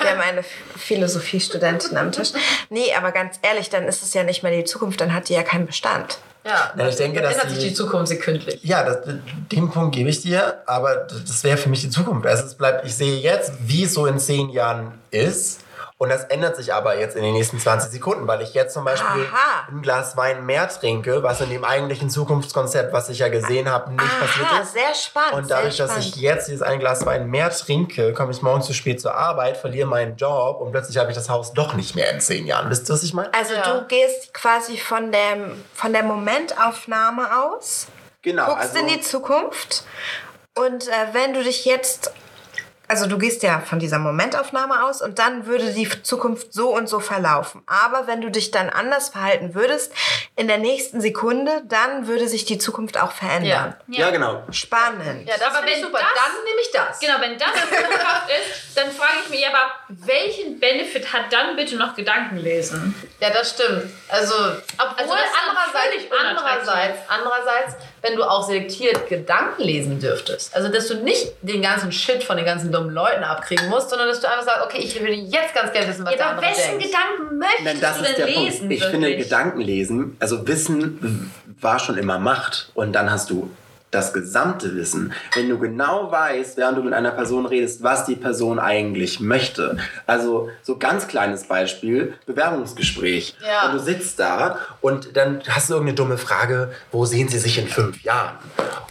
wir 0.00 0.10
haben 0.10 0.20
eine 0.20 0.44
Philosophiestudentin 0.76 1.96
am 1.96 2.12
Tisch. 2.12 2.30
Nee, 2.70 2.94
aber 2.96 3.12
ganz 3.12 3.38
ehrlich, 3.42 3.70
dann 3.70 3.84
ist 3.88 4.02
es 4.02 4.14
ja 4.14 4.22
nicht 4.22 4.42
mehr 4.42 4.52
die 4.52 4.64
Zukunft, 4.64 5.00
dann 5.00 5.12
hat 5.12 5.28
die 5.28 5.34
ja 5.34 5.42
keinen 5.42 5.66
Bestand. 5.66 6.18
ja, 6.44 6.72
Nein, 6.76 6.88
ich 6.88 6.96
denke, 6.96 7.20
dann 7.20 7.32
dass 7.32 7.34
ändert 7.42 7.50
sich 7.50 7.58
die- 7.64 7.68
die 7.70 7.74
Zukunft 7.74 8.08
sekündlich. 8.08 8.60
Ja, 8.62 8.82
das, 8.84 8.98
den 9.50 9.70
Punkt 9.70 9.94
gebe 9.94 10.08
ich 10.10 10.20
dir, 10.22 10.62
aber 10.66 11.06
das 11.26 11.42
wäre 11.42 11.56
für 11.56 11.68
mich 11.68 11.80
die 11.80 11.90
Zukunft. 11.90 12.26
Also 12.26 12.44
es 12.44 12.54
bleibt, 12.54 12.86
ich 12.86 12.94
sehe 12.94 13.16
jetzt, 13.18 13.52
wie 13.66 13.84
es 13.84 13.94
so 13.94 14.06
in 14.06 14.18
zehn 14.18 14.50
Jahren 14.50 14.92
ist. 15.10 15.60
Und 15.96 16.08
das 16.08 16.24
ändert 16.24 16.56
sich 16.56 16.74
aber 16.74 16.98
jetzt 16.98 17.14
in 17.14 17.22
den 17.22 17.34
nächsten 17.34 17.58
20 17.60 17.92
Sekunden, 17.92 18.26
weil 18.26 18.42
ich 18.42 18.52
jetzt 18.52 18.74
zum 18.74 18.84
Beispiel 18.84 19.26
Aha. 19.32 19.68
ein 19.70 19.80
Glas 19.80 20.16
Wein 20.16 20.44
mehr 20.44 20.68
trinke, 20.68 21.22
was 21.22 21.40
in 21.40 21.50
dem 21.50 21.64
eigentlichen 21.64 22.10
Zukunftskonzept, 22.10 22.92
was 22.92 23.08
ich 23.10 23.20
ja 23.20 23.28
gesehen 23.28 23.70
habe, 23.70 23.92
nicht 23.92 24.02
Aha, 24.02 24.24
passiert 24.26 24.62
ist. 24.64 24.72
sehr 24.72 24.92
spannend. 24.94 25.34
Und 25.34 25.50
dadurch, 25.52 25.76
sehr 25.76 25.86
dass 25.86 25.96
ich 25.98 26.06
spannend. 26.08 26.22
jetzt 26.22 26.48
dieses 26.48 26.62
ein 26.62 26.80
Glas 26.80 27.06
Wein 27.06 27.28
mehr 27.30 27.48
trinke, 27.50 28.12
komme 28.12 28.32
ich 28.32 28.42
morgen 28.42 28.60
zu 28.62 28.72
spät 28.74 29.00
zur 29.00 29.14
Arbeit, 29.14 29.56
verliere 29.56 29.86
meinen 29.86 30.16
Job 30.16 30.60
und 30.60 30.72
plötzlich 30.72 30.98
habe 30.98 31.10
ich 31.10 31.16
das 31.16 31.28
Haus 31.28 31.52
doch 31.52 31.74
nicht 31.74 31.94
mehr 31.94 32.10
in 32.10 32.20
zehn 32.20 32.44
Jahren. 32.44 32.68
Wisst 32.70 32.90
ihr, 32.90 32.94
was 32.94 33.04
ich 33.04 33.14
meine? 33.14 33.32
Also 33.32 33.54
Ja. 33.54 33.78
du 33.78 33.86
gehst 33.86 34.34
quasi 34.34 34.76
von 34.76 35.12
der, 35.12 35.52
von 35.74 35.92
der 35.92 36.02
Momentaufnahme 36.02 37.28
aus, 37.44 37.86
Genau. 38.22 38.46
guckst 38.46 38.76
in 38.76 38.88
die 38.88 39.00
Zukunft 39.00 39.84
und 40.56 40.88
äh, 40.88 40.92
wenn 41.12 41.34
du 41.34 41.44
dich 41.44 41.64
jetzt 41.64 42.10
also 42.94 43.06
du 43.08 43.18
gehst 43.18 43.42
ja 43.42 43.58
von 43.58 43.80
dieser 43.80 43.98
Momentaufnahme 43.98 44.84
aus 44.84 45.02
und 45.02 45.18
dann 45.18 45.46
würde 45.46 45.72
die 45.72 45.88
Zukunft 46.04 46.52
so 46.52 46.68
und 46.72 46.88
so 46.88 47.00
verlaufen. 47.00 47.62
Aber 47.66 48.06
wenn 48.06 48.20
du 48.20 48.30
dich 48.30 48.52
dann 48.52 48.70
anders 48.70 49.08
verhalten 49.08 49.52
würdest, 49.54 49.92
in 50.36 50.46
der 50.46 50.58
nächsten 50.58 51.00
Sekunde, 51.00 51.62
dann 51.68 52.06
würde 52.06 52.28
sich 52.28 52.44
die 52.44 52.58
Zukunft 52.58 52.96
auch 53.00 53.10
verändern. 53.10 53.74
Ja, 53.88 54.10
genau. 54.10 54.44
Spannend. 54.52 55.28
Ja, 55.28 55.34
das 55.36 55.48
Aber 55.56 55.66
wenn 55.66 55.82
super. 55.82 55.98
das- 55.98 56.08
Dann 56.14 56.44
nehme 56.44 56.60
ich 56.62 56.70
das. 56.72 57.00
Genau, 57.00 57.14
wenn 57.20 57.36
das 57.36 57.50
Zukunft 57.68 58.30
ist, 58.30 58.76
dann 58.76 58.90
frage 58.92 59.12
ich 59.24 59.30
mich 59.30 59.40
ja 59.40 59.48
aber, 59.48 59.72
welchen 59.88 60.60
Benefit 60.60 61.12
hat 61.12 61.32
dann 61.32 61.56
bitte 61.56 61.74
noch 61.76 61.96
Gedankenlesen? 61.96 62.94
Ja, 63.18 63.30
das 63.30 63.50
stimmt. 63.50 63.90
Also, 64.08 64.34
obwohl 64.34 64.56
Also 64.78 65.14
das 65.14 65.24
ist 65.24 65.32
dann 65.34 65.56
andererseits, 65.56 66.04
andererseits, 66.16 66.98
andererseits, 67.08 67.74
wenn 68.04 68.16
du 68.16 68.22
auch 68.22 68.46
selektiert 68.46 69.08
Gedanken 69.08 69.62
lesen 69.62 69.98
dürftest, 69.98 70.54
also 70.54 70.68
dass 70.68 70.88
du 70.88 70.96
nicht 70.96 71.32
den 71.40 71.62
ganzen 71.62 71.90
Shit 71.90 72.22
von 72.22 72.36
den 72.36 72.44
ganzen 72.44 72.70
dummen 72.70 72.90
Leuten 72.92 73.24
abkriegen 73.24 73.68
musst, 73.70 73.88
sondern 73.88 74.08
dass 74.08 74.20
du 74.20 74.28
einfach 74.28 74.44
sagst, 74.44 74.62
okay, 74.66 74.78
ich 74.82 75.02
will 75.02 75.14
jetzt 75.14 75.54
ganz 75.54 75.72
gerne 75.72 75.88
wissen, 75.88 76.04
was 76.04 76.12
Ja, 76.12 76.18
der 76.18 76.26
aber 76.26 76.36
andere 76.38 76.50
wessen 76.52 76.78
denkt. 76.78 76.84
Gedanken 76.84 77.38
möchtest 77.38 77.64
Nein, 77.64 77.80
das 77.80 77.96
du 77.98 78.02
ist 78.04 78.08
denn 78.10 78.16
der 78.16 78.26
lesen? 78.26 78.58
Punkt. 78.58 78.74
Ich 78.74 78.80
wirklich? 78.80 78.90
finde 78.90 79.16
Gedankenlesen, 79.16 80.16
also 80.20 80.46
Wissen 80.46 81.32
war 81.60 81.78
schon 81.78 81.96
immer 81.96 82.18
Macht 82.18 82.70
und 82.74 82.92
dann 82.92 83.10
hast 83.10 83.30
du 83.30 83.50
das 83.94 84.12
gesamte 84.12 84.74
Wissen. 84.76 85.12
Wenn 85.34 85.48
du 85.48 85.58
genau 85.58 86.10
weißt, 86.10 86.56
während 86.56 86.78
du 86.78 86.82
mit 86.82 86.92
einer 86.94 87.10
Person 87.12 87.46
redest, 87.46 87.82
was 87.82 88.04
die 88.04 88.16
Person 88.16 88.58
eigentlich 88.58 89.20
möchte. 89.20 89.76
Also 90.06 90.50
so 90.62 90.76
ganz 90.78 91.06
kleines 91.08 91.44
Beispiel, 91.44 92.14
Bewerbungsgespräch. 92.26 93.36
Ja. 93.46 93.66
Und 93.66 93.74
du 93.74 93.78
sitzt 93.78 94.18
da 94.18 94.58
und 94.80 95.16
dann 95.16 95.42
hast 95.48 95.68
du 95.70 95.74
irgendeine 95.74 95.96
dumme 95.96 96.18
Frage, 96.18 96.72
wo 96.92 97.04
sehen 97.04 97.28
sie 97.28 97.38
sich 97.38 97.58
in 97.58 97.68
fünf 97.68 98.02
Jahren? 98.02 98.36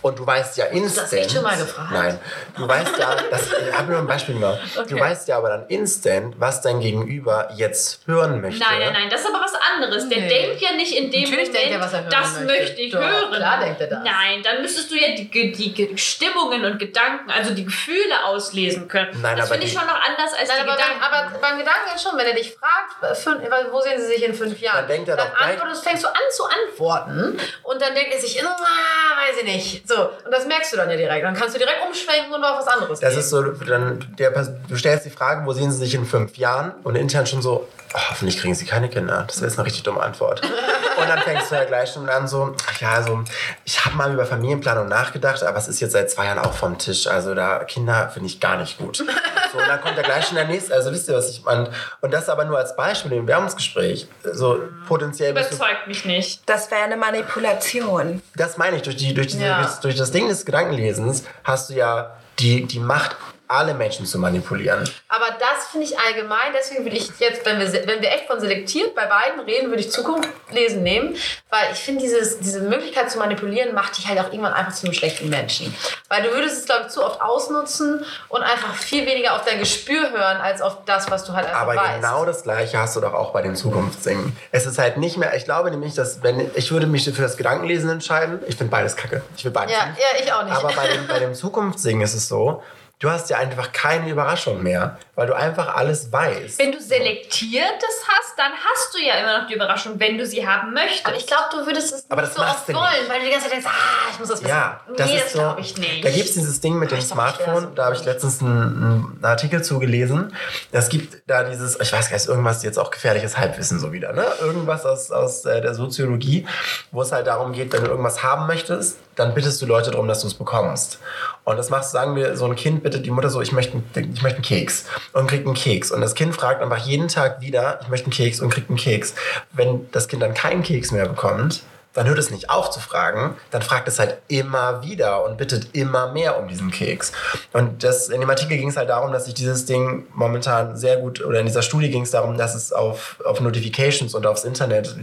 Und 0.02 0.20
du 0.20 0.28
weißt 0.28 0.58
ja 0.58 0.66
instant... 0.66 1.06
das 1.08 1.14
echt 1.14 1.32
schon 1.32 1.44
mal 1.44 1.56
gefragt? 1.58 1.92
Nein. 1.94 2.20
Du 2.58 2.68
weißt 2.68 2.98
ja, 3.00 3.16
das, 3.32 3.42
ich 3.68 3.78
habe 3.78 3.92
nur 3.92 4.00
ein 4.02 4.08
Beispiel 4.08 4.36
gemacht. 4.36 4.60
Du 4.76 4.82
Okay. 4.82 5.00
weißt 5.00 5.28
ja 5.30 5.38
aber 5.38 5.50
dann 5.50 5.66
instant, 5.68 6.36
was 6.40 6.62
dein 6.62 6.82
Gegenüber 6.82 7.50
jetzt 7.56 8.02
hören 8.06 8.42
möchte. 8.42 8.60
Nein, 8.60 8.80
nein, 8.80 8.94
nein, 8.94 9.08
das 9.10 9.22
ist 9.22 9.28
aber 9.34 9.42
was 9.44 9.54
anderes. 9.74 10.10
Der 10.10 10.20
Nee. 10.20 10.28
denkt 10.28 10.62
ja 10.62 10.74
nicht 10.76 10.92
in 10.96 11.10
dem 11.10 11.22
Natürlich 11.22 11.48
Moment, 11.48 11.56
denkt 11.56 11.72
er, 11.72 11.80
was 11.82 11.94
er 11.94 12.00
hören 12.02 12.10
das 12.12 12.34
möchte. 12.34 12.46
möchte 12.46 12.82
ich 12.82 12.92
Doch, 12.92 13.00
hören. 13.00 13.32
klar 13.34 13.60
denkt 13.64 13.82
er 13.82 13.88
das. 13.88 14.00
Nein, 14.04 14.42
dann 14.44 14.62
müsstest 14.62 14.92
du 14.92 14.93
ja 14.96 15.16
die, 15.16 15.52
die 15.52 15.74
Ge- 15.74 15.98
Stimmungen 15.98 16.66
und 16.66 16.80
Gedanken, 16.80 17.30
also 17.32 17.54
die 17.54 17.66
Gefühle 17.66 18.26
auslesen 18.26 18.88
können. 18.88 19.20
Nein, 19.22 19.38
das 19.38 19.50
finde 19.50 19.66
ich 19.66 19.74
schon 19.74 19.86
noch 19.86 20.00
anders 20.00 20.34
als 20.38 20.50
Nein, 20.50 20.58
die 20.64 20.70
aber, 20.70 20.78
Gedanken. 20.78 21.00
beim, 21.00 21.12
aber 21.28 21.40
beim 21.40 21.58
Gedanken 21.58 22.00
schon, 22.02 22.18
wenn 22.18 22.28
er 22.28 22.34
dich 22.36 22.56
fragt, 22.56 23.02
äh, 23.04 23.14
fün- 23.16 23.72
wo 23.72 23.82
sehen 23.82 24.00
sie 24.00 24.08
sich 24.08 24.24
in 24.24 24.34
fünf 24.34 24.60
Jahren, 24.60 24.78
Dann 24.80 24.88
denkt 24.88 25.10
er 25.10 25.18
dann 25.18 25.28
doch 25.32 25.40
antwortest, 25.40 25.84
fängst 25.84 26.04
du 26.04 26.08
an 26.08 26.14
zu 26.32 26.44
antworten 26.46 27.40
und 27.64 27.82
dann 27.82 27.94
denkt 27.96 28.14
er 28.14 28.20
sich, 28.20 28.42
"Ah, 28.44 29.28
weiß 29.28 29.38
ich 29.40 29.46
nicht. 29.46 29.88
So, 29.88 29.96
und 30.26 30.32
das 30.32 30.46
merkst 30.46 30.74
du 30.74 30.78
dann 30.78 30.90
ja 30.90 30.98
direkt. 30.98 31.24
Dann 31.26 31.34
kannst 31.36 31.56
du 31.56 31.60
direkt 31.60 31.82
umschwenken 31.86 32.34
und 32.34 32.44
auf 32.44 32.60
was 32.60 32.68
anderes 32.68 33.00
Das 33.00 33.12
gehen. 33.12 33.20
ist 33.20 33.30
so, 33.30 33.42
dann 33.44 34.16
der, 34.18 34.32
du 34.32 34.76
stellst 34.78 35.06
die 35.06 35.10
Frage, 35.10 35.46
wo 35.46 35.54
sehen 35.54 35.72
sie 35.72 35.78
sich 35.80 35.94
in 35.96 36.06
fünf 36.06 36.38
Jahren? 36.38 36.74
Und 36.84 36.96
intern 36.96 37.26
schon 37.28 37.42
so, 37.42 37.68
oh, 37.94 38.00
hoffentlich 38.10 38.40
kriegen 38.40 38.56
sie 38.56 38.66
keine 38.66 38.90
Kinder. 38.90 39.24
Das 39.28 39.38
wäre 39.38 39.48
jetzt 39.50 39.58
eine 39.60 39.66
richtig 39.66 39.84
dumme 39.84 40.02
Antwort. 40.02 40.42
Und 40.98 41.10
dann 41.10 41.20
fängst 41.22 41.50
du 41.52 41.56
ja 41.56 41.64
gleich 41.64 41.92
schon 41.92 42.08
an 42.08 42.28
so, 42.28 42.56
ach 42.70 42.80
ja, 42.82 42.92
also 42.92 43.24
ich 43.66 43.84
habe 43.84 43.96
mal 43.96 44.14
über 44.14 44.26
Familienplanung 44.26 44.83
nachgedacht, 44.88 45.44
aber 45.44 45.58
es 45.58 45.68
ist 45.68 45.80
jetzt 45.80 45.92
seit 45.94 46.10
zwei 46.12 46.26
Jahren 46.26 46.40
auch 46.40 46.54
vom 46.54 46.78
Tisch. 46.78 47.08
Also 47.08 47.34
da 47.36 47.64
Kinder 47.64 48.10
finde 48.10 48.28
ich 48.28 48.40
gar 48.40 48.58
nicht 48.58 48.78
gut. 48.78 48.98
So, 48.98 49.60
und 49.60 49.68
dann 49.68 49.82
kommt 49.82 49.96
ja 49.98 50.02
gleich 50.04 50.26
schon 50.26 50.36
der 50.36 50.46
nächste. 50.48 50.74
Also 50.74 50.92
wisst 50.92 51.08
ihr, 51.10 51.16
was 51.16 51.30
ich 51.30 51.44
meine? 51.44 51.70
Und 52.02 52.12
das 52.14 52.28
aber 52.30 52.46
nur 52.46 52.58
als 52.58 52.76
Beispiel 52.76 53.14
im 53.14 53.28
Werbungsgespräch. 53.28 54.08
So 54.32 54.60
potenziell 54.88 55.32
Überzeugt 55.32 55.88
mich 55.88 56.06
nicht. 56.06 56.42
Das 56.48 56.72
wäre 56.72 56.84
eine 56.84 56.98
Manipulation. 56.98 58.22
das 58.36 58.58
meine 58.58 58.78
ich, 58.78 58.82
durch, 58.82 58.96
die, 58.96 59.14
durch, 59.14 59.28
diese, 59.28 59.44
Ja. 59.46 59.62
durch, 59.62 59.76
durch 59.80 59.96
das 59.96 60.12
Ding 60.12 60.28
des 60.28 60.46
Gedankenlesens 60.46 61.24
hast 61.44 61.70
du 61.70 61.74
ja 61.76 62.16
die, 62.40 62.66
die 62.66 62.80
Macht, 62.80 63.16
alle 63.48 63.74
Menschen 63.74 64.06
zu 64.06 64.18
manipulieren. 64.20 64.90
Aber 65.10 65.26
das 65.40 65.68
finde 65.72 65.86
ich 65.88 66.00
allgemein, 66.00 66.54
deswegen 66.56 66.84
würde 66.86 66.96
ich 66.98 67.10
jetzt, 67.20 67.46
wenn 67.46 67.60
wir, 67.60 67.72
wenn 67.88 68.02
wir 68.02 68.12
echt 68.12 68.26
von 68.26 68.40
selektiert 68.40 68.96
bei 68.96 69.06
beiden 69.06 69.40
reden, 69.42 69.70
würde 69.70 69.82
ich 69.82 69.92
Zukunft 69.92 70.30
lesen 70.52 70.82
nehmen, 70.84 71.16
weil 71.50 71.72
ich 71.72 71.80
finde, 71.80 72.04
diese 72.04 72.62
Möglichkeit 72.62 73.12
zu 73.12 73.20
manipulieren 73.20 73.76
macht 73.76 73.98
dich 73.98 74.08
halt 74.08 74.20
auch 74.20 74.26
irgendwann 74.32 74.54
einfach 74.54 74.74
zu 74.74 74.86
einem 74.86 74.94
schlechten 74.94 75.30
Menschen. 75.30 75.76
Weil 76.10 76.24
du 76.24 76.32
würdest 76.32 76.60
es, 76.60 76.66
glaube 76.66 76.84
ich, 76.88 76.94
zu 76.94 77.04
oft 77.06 77.22
ausnutzen 77.22 78.06
und 78.30 78.42
einfach 78.42 78.74
viel 78.76 79.06
weniger 79.06 79.36
auf 79.36 79.46
dein 79.46 79.60
Gespür 79.60 80.12
hören, 80.12 80.38
als 80.42 80.62
auf 80.62 80.86
das, 80.86 81.12
was 81.12 81.24
du 81.26 81.34
halt 81.34 81.48
einfach 81.48 81.62
Aber 81.62 81.76
weißt. 81.76 81.96
genau 82.02 82.26
das 82.26 82.44
Gleiche 82.44 82.78
hast 82.80 82.96
du 82.96 83.02
doch 83.02 83.14
auch 83.14 83.32
bei 83.34 83.42
den 83.42 83.56
Zukunftssingen. 83.56 84.36
Es 84.52 84.66
ist 84.66 84.78
halt 84.80 84.98
nicht 84.98 85.18
mehr, 85.18 85.36
ich 85.36 85.46
glaube 85.46 85.70
nämlich, 85.72 85.94
dass 85.94 86.24
wenn, 86.24 86.50
ich 86.56 86.72
würde 86.72 86.88
mich 86.88 87.04
für 87.04 87.22
das 87.22 87.38
Gedankenlesen 87.38 87.90
entscheiden. 87.90 88.40
Ich 88.48 88.56
finde 88.56 88.72
beides 88.72 88.96
kacke. 88.96 89.22
Ich 89.36 89.44
will 89.46 89.52
beides 89.52 89.76
Ja, 89.76 89.86
nicht. 89.88 90.00
ja, 90.00 90.24
ich 90.24 90.34
auch 90.34 90.44
nicht. 90.44 90.56
Aber 90.56 90.72
bei 90.74 90.88
dem, 90.88 91.08
bei 91.08 91.20
dem 91.20 91.34
Zukunftssingen 91.34 92.02
ist 92.02 92.14
es 92.14 92.28
so, 92.28 92.64
du 93.04 93.10
hast 93.12 93.30
ja 93.30 93.38
einfach 93.38 93.74
keine 93.74 94.10
Überraschung 94.10 94.64
mehr, 94.64 94.98
weil 95.16 95.28
du 95.28 95.34
einfach 95.36 95.76
alles 95.76 96.10
weißt. 96.12 96.58
Wenn 96.58 96.72
du 96.72 96.80
Selektiertes 96.80 98.06
hast, 98.08 98.38
dann 98.40 98.52
hast 98.54 98.94
du 98.96 99.00
ja 99.00 99.16
immer 99.16 99.42
noch 99.42 99.48
die 99.48 99.56
Überraschung, 99.56 100.00
wenn 100.00 100.18
du 100.18 100.26
sie 100.26 100.48
haben 100.48 100.74
möchtest. 100.74 101.06
aber 101.06 101.16
ich 101.18 101.28
glaube, 101.28 101.44
du 101.52 101.66
würdest 101.66 101.94
es 101.94 102.06
Aber 102.10 102.22
nicht 102.22 102.38
das 102.38 102.46
so 102.46 102.50
oft 102.50 102.68
wollen, 102.74 103.02
nicht. 103.02 103.10
weil 103.10 103.20
du 103.20 103.26
die 103.26 103.32
ganze 103.32 103.46
Zeit 103.48 103.54
denkst, 103.54 103.68
ah, 103.70 104.10
ich 104.12 104.20
muss 104.20 104.30
das 104.30 104.40
wissen. 104.40 104.50
Ja, 104.50 104.80
das 104.96 105.08
Nee, 105.08 105.16
ist 105.18 105.24
das 105.26 105.32
so. 105.34 105.40
glaub 105.40 105.60
ich 105.60 105.78
nicht. 105.78 106.06
Da 106.06 106.10
gibt 106.12 106.30
es 106.30 106.34
dieses 106.34 106.62
Ding 106.62 106.80
mit 106.80 106.92
dem 106.92 107.00
doch 107.00 107.06
schwer, 107.06 107.14
Smartphone. 107.16 107.76
Da 107.76 107.86
habe 107.86 107.96
ich 107.96 108.06
letztens 108.06 108.42
einen, 108.42 108.52
einen 108.62 109.20
Artikel 109.22 109.62
zugelesen. 109.64 110.34
Es 110.72 110.88
gibt 110.90 111.24
da 111.30 111.44
dieses, 111.44 111.78
ich 111.80 111.92
weiß 111.92 112.10
gar 112.10 112.16
nicht, 112.18 112.28
irgendwas 112.28 112.64
jetzt 112.64 112.80
auch 112.80 112.90
gefährliches 112.90 113.38
Halbwissen 113.38 113.80
so 113.80 113.92
wieder, 113.92 114.14
ne? 114.14 114.26
Irgendwas 114.40 114.86
aus, 114.86 115.12
aus 115.12 115.44
äh, 115.46 115.62
der 115.62 115.74
Soziologie, 115.76 116.48
wo 116.92 117.02
es 117.02 117.12
halt 117.12 117.28
darum 117.28 117.52
geht, 117.52 117.74
wenn 117.74 117.84
du 117.84 117.90
irgendwas 117.90 118.24
haben 118.24 118.48
möchtest, 118.48 118.98
dann 119.16 119.34
bittest 119.34 119.62
du 119.62 119.66
Leute 119.66 119.92
darum, 119.92 120.08
dass 120.08 120.22
du 120.22 120.28
es 120.28 120.34
bekommst. 120.34 121.00
Und 121.44 121.58
das 121.58 121.70
machst, 121.70 121.92
sagen 121.92 122.16
wir, 122.16 122.38
so 122.38 122.46
ein 122.46 122.56
Kind 122.56 122.82
bittet 122.94 123.06
die 123.08 123.12
Mutter 123.12 123.30
so, 123.30 123.42
ich 123.42 123.52
möchte, 123.52 123.82
ich 123.96 124.22
möchte 124.22 124.38
einen 124.38 124.44
Keks 124.44 124.86
und 125.14 125.28
kriegt 125.28 125.46
einen 125.46 125.56
Keks. 125.56 125.92
Und 125.92 126.02
das 126.02 126.16
Kind 126.16 126.36
fragt 126.36 126.62
einfach 126.62 126.86
jeden 126.86 127.08
Tag 127.08 127.42
wieder, 127.42 127.80
ich 127.82 127.90
möchte 127.90 128.06
einen 128.06 128.14
Keks 128.14 128.40
und 128.40 128.50
kriegt 128.50 128.70
einen 128.70 128.78
Keks. 128.78 129.16
Wenn 129.52 129.90
das 129.92 130.08
Kind 130.08 130.22
dann 130.22 130.34
keinen 130.34 130.64
Keks 130.64 130.92
mehr 130.92 131.08
bekommt, 131.08 131.64
dann 131.94 132.08
hört 132.08 132.18
es 132.18 132.32
nicht 132.32 132.50
auf 132.50 132.72
zu 132.72 132.80
fragen, 132.80 133.36
dann 133.52 133.62
fragt 133.62 133.88
es 133.88 134.00
halt 134.00 134.18
immer 134.28 134.84
wieder 134.84 135.24
und 135.26 135.38
bittet 135.38 135.76
immer 135.76 136.12
mehr 136.12 136.40
um 136.40 136.48
diesen 136.48 136.72
Keks. 136.72 137.12
Und 137.52 137.84
das, 137.84 138.10
in 138.10 138.20
dem 138.20 138.30
Artikel 138.30 138.58
ging 138.58 138.70
es 138.70 138.78
halt 138.78 138.90
darum, 138.90 139.12
dass 139.12 139.26
sich 139.26 139.36
dieses 139.36 139.66
Ding 139.66 140.08
momentan 140.14 140.76
sehr 140.76 140.98
gut, 140.98 141.24
oder 141.24 141.40
in 141.40 141.46
dieser 141.46 141.62
Studie 141.62 141.92
ging 141.92 142.02
es 142.02 142.12
darum, 142.12 142.38
dass 142.38 142.56
es 142.56 142.74
auf, 142.74 143.18
auf 143.26 143.42
Notifications 143.42 144.16
und 144.16 144.26
aufs 144.26 144.44
Internet 144.44 144.96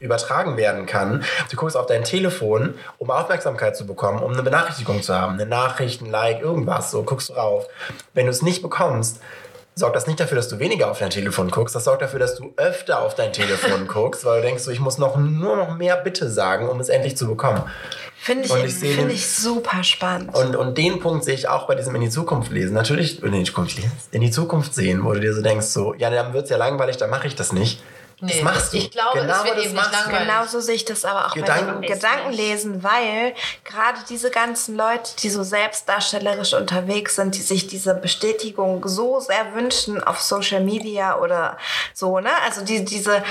übertragen 0.00 0.56
werden 0.56 0.86
kann. 0.86 1.24
Du 1.50 1.56
guckst 1.56 1.76
auf 1.76 1.86
dein 1.86 2.04
Telefon, 2.04 2.74
um 2.98 3.10
Aufmerksamkeit 3.10 3.76
zu 3.76 3.86
bekommen, 3.86 4.22
um 4.22 4.32
eine 4.32 4.42
Benachrichtigung 4.42 5.02
zu 5.02 5.14
haben, 5.14 5.34
eine 5.34 5.46
Nachricht, 5.46 6.02
ein 6.02 6.10
Like, 6.10 6.40
irgendwas, 6.40 6.90
so 6.90 7.02
guckst 7.02 7.30
du 7.30 7.34
rauf. 7.34 7.66
Wenn 8.14 8.26
du 8.26 8.30
es 8.30 8.42
nicht 8.42 8.62
bekommst, 8.62 9.20
sorgt 9.78 9.94
das 9.94 10.06
nicht 10.06 10.18
dafür, 10.18 10.36
dass 10.36 10.48
du 10.48 10.58
weniger 10.58 10.90
auf 10.90 10.98
dein 10.98 11.10
Telefon 11.10 11.50
guckst, 11.50 11.74
das 11.74 11.84
sorgt 11.84 12.00
dafür, 12.00 12.18
dass 12.18 12.34
du 12.36 12.54
öfter 12.56 13.02
auf 13.02 13.14
dein 13.14 13.32
Telefon 13.32 13.86
guckst, 13.88 14.24
weil 14.24 14.40
du 14.40 14.46
denkst, 14.46 14.62
so, 14.62 14.70
ich 14.70 14.80
muss 14.80 14.96
noch, 14.96 15.16
nur 15.16 15.56
noch 15.56 15.76
mehr 15.76 15.96
Bitte 15.96 16.30
sagen, 16.30 16.68
um 16.70 16.80
es 16.80 16.88
endlich 16.88 17.16
zu 17.16 17.26
bekommen. 17.26 17.62
Finde 18.18 18.48
Und 18.50 18.60
ich, 18.60 18.64
ich 18.64 18.74
sehe 18.80 18.94
find 18.94 19.10
den- 19.10 19.14
ich 19.14 19.28
super 19.28 19.84
spannend. 19.84 20.34
Und, 20.34 20.56
und 20.56 20.78
den 20.78 20.98
Punkt 20.98 21.24
sehe 21.24 21.34
ich 21.34 21.48
auch 21.48 21.66
bei 21.66 21.74
diesem 21.74 21.94
in 21.94 22.00
die 22.00 22.08
Zukunft 22.08 22.50
lesen. 22.50 22.72
Natürlich, 22.72 23.22
in 23.22 23.32
die 23.32 23.44
Zukunft 23.44 23.76
lesen, 23.76 23.92
in 24.12 24.22
die 24.22 24.30
Zukunft 24.30 24.74
sehen, 24.74 25.04
wo 25.04 25.12
du 25.12 25.20
dir 25.20 25.34
so 25.34 25.42
denkst, 25.42 25.66
so, 25.66 25.92
ja, 25.94 26.08
dann 26.08 26.32
wird 26.32 26.44
es 26.44 26.50
ja 26.50 26.56
langweilig, 26.56 26.96
dann 26.96 27.10
mache 27.10 27.26
ich 27.26 27.34
das 27.36 27.52
nicht. 27.52 27.82
Das 28.20 28.34
Nee, 28.36 28.42
machst 28.42 28.72
du. 28.72 28.78
ich 28.78 28.90
glaube, 28.90 29.18
es 29.18 29.26
wird 29.26 29.30
das 29.58 29.64
eben 29.64 29.74
nicht 29.74 29.92
langweilig. 29.92 30.18
Genauso 30.20 30.60
sehe 30.60 30.74
ich 30.76 30.84
das 30.86 31.04
aber 31.04 31.26
auch 31.26 31.34
bei 31.34 31.40
Gedanken- 31.42 31.82
dem 31.82 31.90
Gedankenlesen, 31.92 32.82
weil 32.82 33.34
gerade 33.64 33.98
diese 34.08 34.30
ganzen 34.30 34.74
Leute, 34.76 35.10
die 35.22 35.28
so 35.28 35.42
selbstdarstellerisch 35.42 36.54
unterwegs 36.54 37.16
sind, 37.16 37.34
die 37.34 37.42
sich 37.42 37.66
diese 37.66 37.94
Bestätigung 37.94 38.86
so 38.88 39.20
sehr 39.20 39.54
wünschen 39.54 40.02
auf 40.02 40.20
Social 40.22 40.62
Media 40.62 41.16
oder 41.18 41.58
so, 41.92 42.18
ne? 42.20 42.30
Also 42.46 42.62
die, 42.64 42.84
diese, 42.86 43.22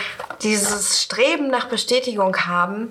dieses 0.41 1.01
Streben 1.01 1.47
nach 1.47 1.65
Bestätigung 1.65 2.37
haben. 2.45 2.89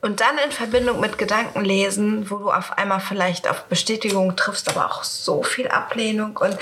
Und 0.00 0.20
dann 0.20 0.38
in 0.38 0.52
Verbindung 0.52 1.00
mit 1.00 1.18
Gedankenlesen, 1.18 2.30
wo 2.30 2.36
du 2.36 2.52
auf 2.52 2.78
einmal 2.78 3.00
vielleicht 3.00 3.48
auf 3.48 3.64
Bestätigung 3.64 4.36
triffst, 4.36 4.68
aber 4.68 4.86
auch 4.86 5.02
so 5.02 5.42
viel 5.42 5.66
Ablehnung. 5.66 6.36
Und 6.36 6.56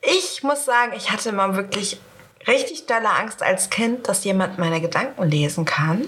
ich 0.00 0.44
muss 0.44 0.64
sagen, 0.64 0.92
ich 0.96 1.10
hatte 1.10 1.30
immer 1.30 1.56
wirklich 1.56 2.00
richtig 2.46 2.86
dolle 2.86 3.08
Angst 3.10 3.42
als 3.42 3.70
Kind, 3.70 4.08
dass 4.08 4.24
jemand 4.24 4.58
meine 4.58 4.80
Gedanken 4.80 5.22
lesen 5.24 5.64
kann. 5.64 6.06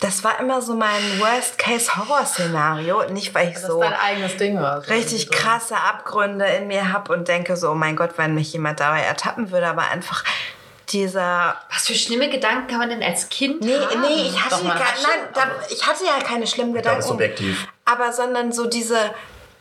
Das 0.00 0.24
war 0.24 0.40
immer 0.40 0.62
so 0.62 0.74
mein 0.74 1.20
Worst-Case-Horror-Szenario. 1.20 3.10
Nicht, 3.10 3.34
weil 3.34 3.48
ich 3.48 3.54
Das 3.54 3.64
so 3.66 3.80
dein 3.80 3.92
eigenes 3.94 4.36
Ding 4.36 4.58
war. 4.60 4.86
richtig 4.88 5.24
so. 5.26 5.30
krasse 5.30 5.76
Abgründe 5.76 6.46
in 6.46 6.68
mir 6.68 6.92
habe 6.92 7.12
und 7.12 7.28
denke 7.28 7.56
so, 7.56 7.70
oh 7.70 7.74
mein 7.74 7.96
Gott, 7.96 8.12
wenn 8.16 8.34
mich 8.34 8.52
jemand 8.52 8.80
dabei 8.80 9.00
ertappen 9.02 9.50
würde, 9.50 9.66
aber 9.66 9.82
einfach 9.90 10.24
dieser 10.88 11.56
Was 11.72 11.86
für 11.86 11.94
schlimme 11.94 12.28
Gedanken 12.28 12.66
kann 12.68 12.78
man 12.78 12.90
denn 12.90 13.02
als 13.02 13.28
Kind 13.28 13.60
Nee, 13.62 13.74
haben? 13.78 14.00
nee, 14.02 14.28
ich 14.28 14.42
hatte, 14.42 14.56
Doch, 14.56 14.64
gar, 14.64 14.78
nein, 14.78 15.28
da, 15.34 15.42
ich 15.70 15.86
hatte 15.86 16.04
ja 16.04 16.18
keine 16.24 16.46
schlimmen 16.46 16.72
Gedanken. 16.74 17.00
es 17.00 17.04
ist 17.06 17.10
subjektiv. 17.10 17.66
Aber 17.84 18.12
sondern 18.12 18.52
so 18.52 18.66
diese, 18.66 18.98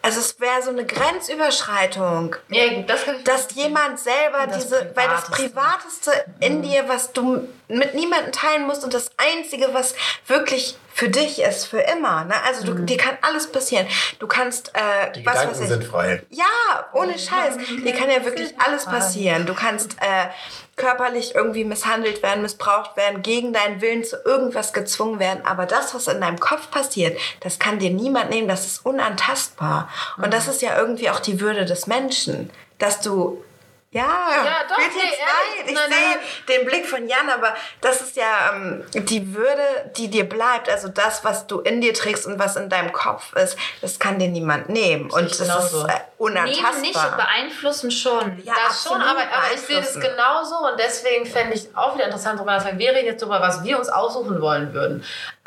also 0.02 0.20
es 0.20 0.40
wäre 0.40 0.62
so 0.64 0.70
eine 0.72 0.86
Grenzüberschreitung. 0.86 2.36
Ja, 2.50 2.74
gut, 2.74 2.90
das 2.90 3.06
kann 3.06 3.18
ich 3.18 3.24
Dass 3.24 3.54
jemand 3.54 4.00
selber 4.00 4.48
Das 4.48 4.64
diese, 4.64 4.92
weil 4.96 5.08
das 5.08 5.26
Privateste. 5.26 6.12
Privateste 6.12 6.26
in 6.40 6.62
dir, 6.62 6.88
was 6.88 7.14
du 7.14 7.48
mit 7.72 7.96
niemandem 7.96 8.32
teilen 8.32 8.68
musst 8.68 8.84
und 8.84 8.94
das 8.94 9.12
Einzige, 9.18 9.74
was 9.74 9.96
wirklich 10.28 10.78
für 10.94 11.10
dich 11.10 11.42
ist, 11.42 11.66
für 11.66 11.80
immer. 11.80 12.26
Ne? 12.26 12.34
Also 12.46 12.66
du, 12.66 12.74
dir 12.74 12.98
kann 12.98 13.18
alles 13.22 13.52
passieren. 13.52 13.88
Du 14.20 14.28
kannst, 14.28 14.72
äh, 14.76 15.12
Die 15.14 15.26
was 15.26 15.34
Gedanken 15.34 15.52
weiß 15.56 15.62
ich. 15.62 15.68
sind 15.70 15.84
frei. 15.86 16.24
Ja, 16.30 16.46
ohne 16.94 17.18
Scheiß. 17.18 17.56
Dir 17.84 17.94
kann 17.94 18.10
ja 18.10 18.24
wirklich 18.26 18.54
alles 18.60 18.86
passieren. 18.86 19.46
Du 19.46 19.54
kannst 19.54 19.94
äh, 20.02 20.28
körperlich 20.76 21.34
irgendwie 21.36 21.64
misshandelt 21.64 22.22
werden, 22.24 22.42
missbraucht 22.42 22.98
werden, 22.98 23.22
gegen 23.22 23.54
deinen 23.54 23.82
Willen 23.82 24.04
zu 24.04 24.18
irgendwas 24.26 24.74
gezwungen 24.74 25.20
werden. 25.20 25.46
Aber 25.46 25.66
das, 25.66 25.96
was 25.96 26.08
in 26.08 26.20
deinem 26.20 26.40
Kopf 26.40 26.70
passiert, 26.72 27.18
das 27.40 27.58
kann 27.58 27.80
dir 27.80 27.90
niemand 27.92 28.30
nehmen. 28.30 28.48
Das 28.48 28.66
ist 28.66 28.86
unantastbar. 28.86 29.90
Und 30.18 30.34
das 30.34 30.48
ist 30.48 30.62
ja 30.62 30.78
irgendwie 30.78 31.10
auch 31.10 31.20
die 31.20 31.40
Würde 31.40 31.66
des 31.66 31.88
Menschen, 31.88 32.50
dass 32.80 33.00
du 33.00 33.44
ja, 33.92 34.02
Ja, 34.46 34.58
doch, 34.70 34.78
wird 34.78 34.90
nee, 34.96 35.02
jetzt 35.04 35.20
ehrlich. 35.20 35.58
leid. 35.60 35.68
Ich 35.68 35.76
Nein, 35.76 35.92
sehe 35.92 36.10
nein. 36.10 36.20
den 36.60 36.66
Blick 36.66 36.86
von 36.88 37.08
Jan, 37.08 37.30
aber 37.30 37.54
das 37.82 38.02
ist 38.02 38.16
ja 38.16 38.52
ähm, 38.54 38.84
die 38.94 39.36
Würde, 39.36 39.92
die 39.98 40.08
dir 40.10 40.28
bleibt. 40.28 40.70
Also 40.70 40.88
das, 40.88 41.24
was 41.24 41.46
du 41.48 41.60
in 41.60 41.82
dir 41.82 41.94
trägst 41.94 42.26
und 42.26 42.40
was 42.40 42.56
in 42.56 42.70
deinem 42.70 42.92
Kopf 42.94 43.34
ist, 43.34 43.58
das 43.82 44.00
kann 44.00 44.18
dir 44.18 44.30
niemand 44.30 44.70
nehmen. 44.70 45.12
Und 45.12 45.26
ich 45.26 45.38
das 45.38 45.48
genauso. 45.48 45.86
ist 45.86 45.94
äh, 45.94 46.00
unantastbar. 46.18 46.72
Nehmen 46.72 46.82
nicht, 46.82 47.18
beeinflussen 47.18 47.92
schon. 47.92 48.42
Ja, 48.44 48.54
das 48.68 48.84
schon, 48.84 49.02
aber, 49.02 49.22
aber 49.22 49.54
ich 49.54 49.62
sehe 49.62 49.82
das 49.82 50.00
genauso 50.00 50.56
und 50.68 50.80
deswegen 50.80 51.26
fände 51.26 51.54
ich 51.56 51.76
auch 51.76 51.94
wieder 51.96 52.06
interessant 52.06 52.40
darüber. 52.40 52.78
Wir 52.78 52.92
reden 52.92 53.08
jetzt 53.08 53.22
darüber, 53.22 53.42
was 53.42 53.64
wir 53.64 53.78
uns 53.78 53.90
aussuchen 53.90 54.42
wollen 54.42 54.74
würden. 54.74 55.04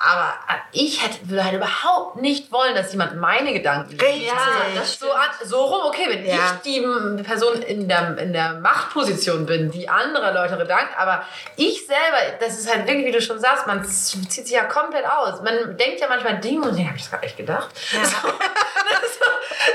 Aber 0.07 0.35
äh, 0.49 0.59
ich 0.73 1.03
hätte, 1.03 1.29
würde 1.31 1.45
halt 1.45 1.55
überhaupt 1.55 2.17
nicht 2.17 2.53
wollen, 2.53 2.75
dass 2.75 2.93
jemand 2.93 3.17
meine 3.17 3.53
Gedanken. 3.55 3.99
Richtig. 3.99 4.27
Ja, 4.27 4.35
das 4.75 4.99
So, 4.99 5.11
an, 5.13 5.29
so 5.45 5.65
rum, 5.65 5.83
okay, 5.87 6.07
wenn 6.09 6.27
Ja. 6.27 6.35
ich 6.35 6.63
die 6.63 7.23
Person 7.23 7.63
in 7.63 7.89
der, 7.89 8.19
in 8.19 8.33
der 8.35 8.55
Machtposition 8.55 9.47
bin, 9.47 9.71
die 9.71 9.89
andere 9.89 10.33
Leute 10.35 10.57
Gedanken, 10.59 10.93
aber 10.99 11.25
ich 11.57 11.87
selber, 11.87 12.37
das 12.39 12.59
ist 12.59 12.71
halt 12.71 12.87
wirklich, 12.87 13.07
wie 13.07 13.13
du 13.13 13.23
schon 13.23 13.39
sagst, 13.41 13.67
man 13.67 13.85
zieht 13.85 14.31
sich 14.33 14.51
ja 14.51 14.65
komplett 14.65 15.07
aus. 15.07 15.41
Man 15.43 15.77
denkt 15.77 16.01
ja 16.01 16.09
manchmal 16.09 16.39
Dinge 16.39 16.69
und 16.69 16.77
denkt, 16.77 16.89
habe 16.89 16.97
ich 16.99 17.03
das 17.05 17.11
gerade 17.11 17.25
echt 17.27 17.37
gedacht? 17.37 17.71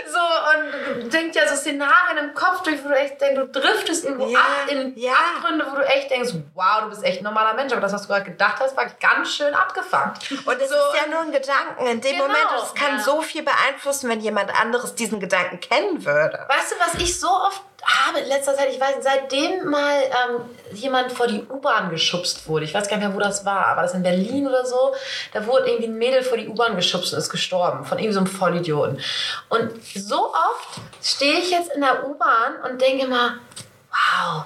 So, 0.09 0.13
so, 0.13 1.01
und 1.01 1.11
denkt 1.13 1.35
ja 1.35 1.47
so 1.47 1.55
Szenarien 1.55 2.17
im 2.19 2.33
Kopf 2.33 2.61
durch, 2.63 2.83
wo 2.83 2.89
du 2.89 2.95
echt 2.95 3.19
denkst, 3.19 3.39
du 3.51 3.59
driftest 3.59 4.05
irgendwo 4.05 4.27
Ja, 4.27 4.39
ab 4.39 4.45
in 4.69 4.93
ja. 4.97 5.13
Abgründe, 5.13 5.65
wo 5.69 5.75
du 5.75 5.81
echt 5.87 6.11
denkst, 6.11 6.31
wow, 6.53 6.81
du 6.83 6.89
bist 6.89 7.03
echt 7.03 7.21
ein 7.21 7.23
normaler 7.23 7.53
Mensch, 7.53 7.71
aber 7.71 7.81
das, 7.81 7.93
was 7.93 8.03
du 8.03 8.07
gerade 8.09 8.25
gedacht 8.25 8.57
hast, 8.59 8.75
war 8.77 8.85
ganz 8.99 9.33
schön 9.33 9.53
abgefuckt. 9.53 10.18
Und 10.45 10.61
es 10.61 10.69
So, 10.69 10.75
ist 10.75 10.95
ja 10.95 11.07
nur 11.09 11.21
ein 11.21 11.31
Gedanken. 11.31 11.85
In 11.87 12.01
dem 12.01 12.11
Genau, 12.11 12.27
Moment, 12.27 12.45
und 12.57 12.63
es 12.65 12.73
kann 12.73 12.97
ja. 12.97 13.03
so 13.03 13.21
viel 13.21 13.43
beeinflussen, 13.43 14.09
wenn 14.09 14.19
jemand 14.19 14.53
anderes 14.59 14.95
diesen 14.95 15.19
Gedanken 15.19 15.59
kennen 15.59 16.05
würde. 16.05 16.45
Weißt 16.47 16.71
du, 16.71 16.75
was 16.79 17.01
ich 17.01 17.19
so 17.19 17.29
oft 17.29 17.63
habe 17.83 18.19
in 18.19 18.27
letzter 18.27 18.55
Zeit, 18.55 18.69
ich 18.71 18.79
weiß, 18.79 18.95
nicht, 18.97 19.03
seitdem 19.03 19.69
mal 19.69 20.01
ähm, 20.03 20.41
jemand 20.73 21.11
vor 21.11 21.27
die 21.27 21.43
U-Bahn 21.49 21.89
geschubst 21.89 22.47
wurde, 22.47 22.65
ich 22.65 22.73
weiß 22.73 22.87
gar 22.89 22.97
nicht 22.97 23.07
mehr, 23.07 23.15
wo 23.15 23.19
das 23.19 23.45
war, 23.45 23.67
aber 23.67 23.83
das 23.83 23.93
in 23.93 24.03
Berlin 24.03 24.47
oder 24.47 24.65
so, 24.65 24.93
da 25.33 25.45
wurde 25.45 25.67
irgendwie 25.67 25.87
ein 25.87 25.97
Mädel 25.97 26.23
vor 26.23 26.37
die 26.37 26.47
U-Bahn 26.47 26.75
geschubst 26.75 27.13
und 27.13 27.19
ist 27.19 27.29
gestorben 27.29 27.85
von 27.85 27.97
irgendeinem 27.97 28.25
so 28.27 28.31
einem 28.31 28.39
Vollidioten. 28.39 29.01
Und 29.49 29.71
so 29.95 30.33
oft 30.33 30.81
stehe 31.01 31.39
ich 31.39 31.51
jetzt 31.51 31.71
in 31.73 31.81
der 31.81 32.07
U-Bahn 32.07 32.55
und 32.69 32.81
denke 32.81 33.07
mal, 33.07 33.39
wow, 33.91 34.45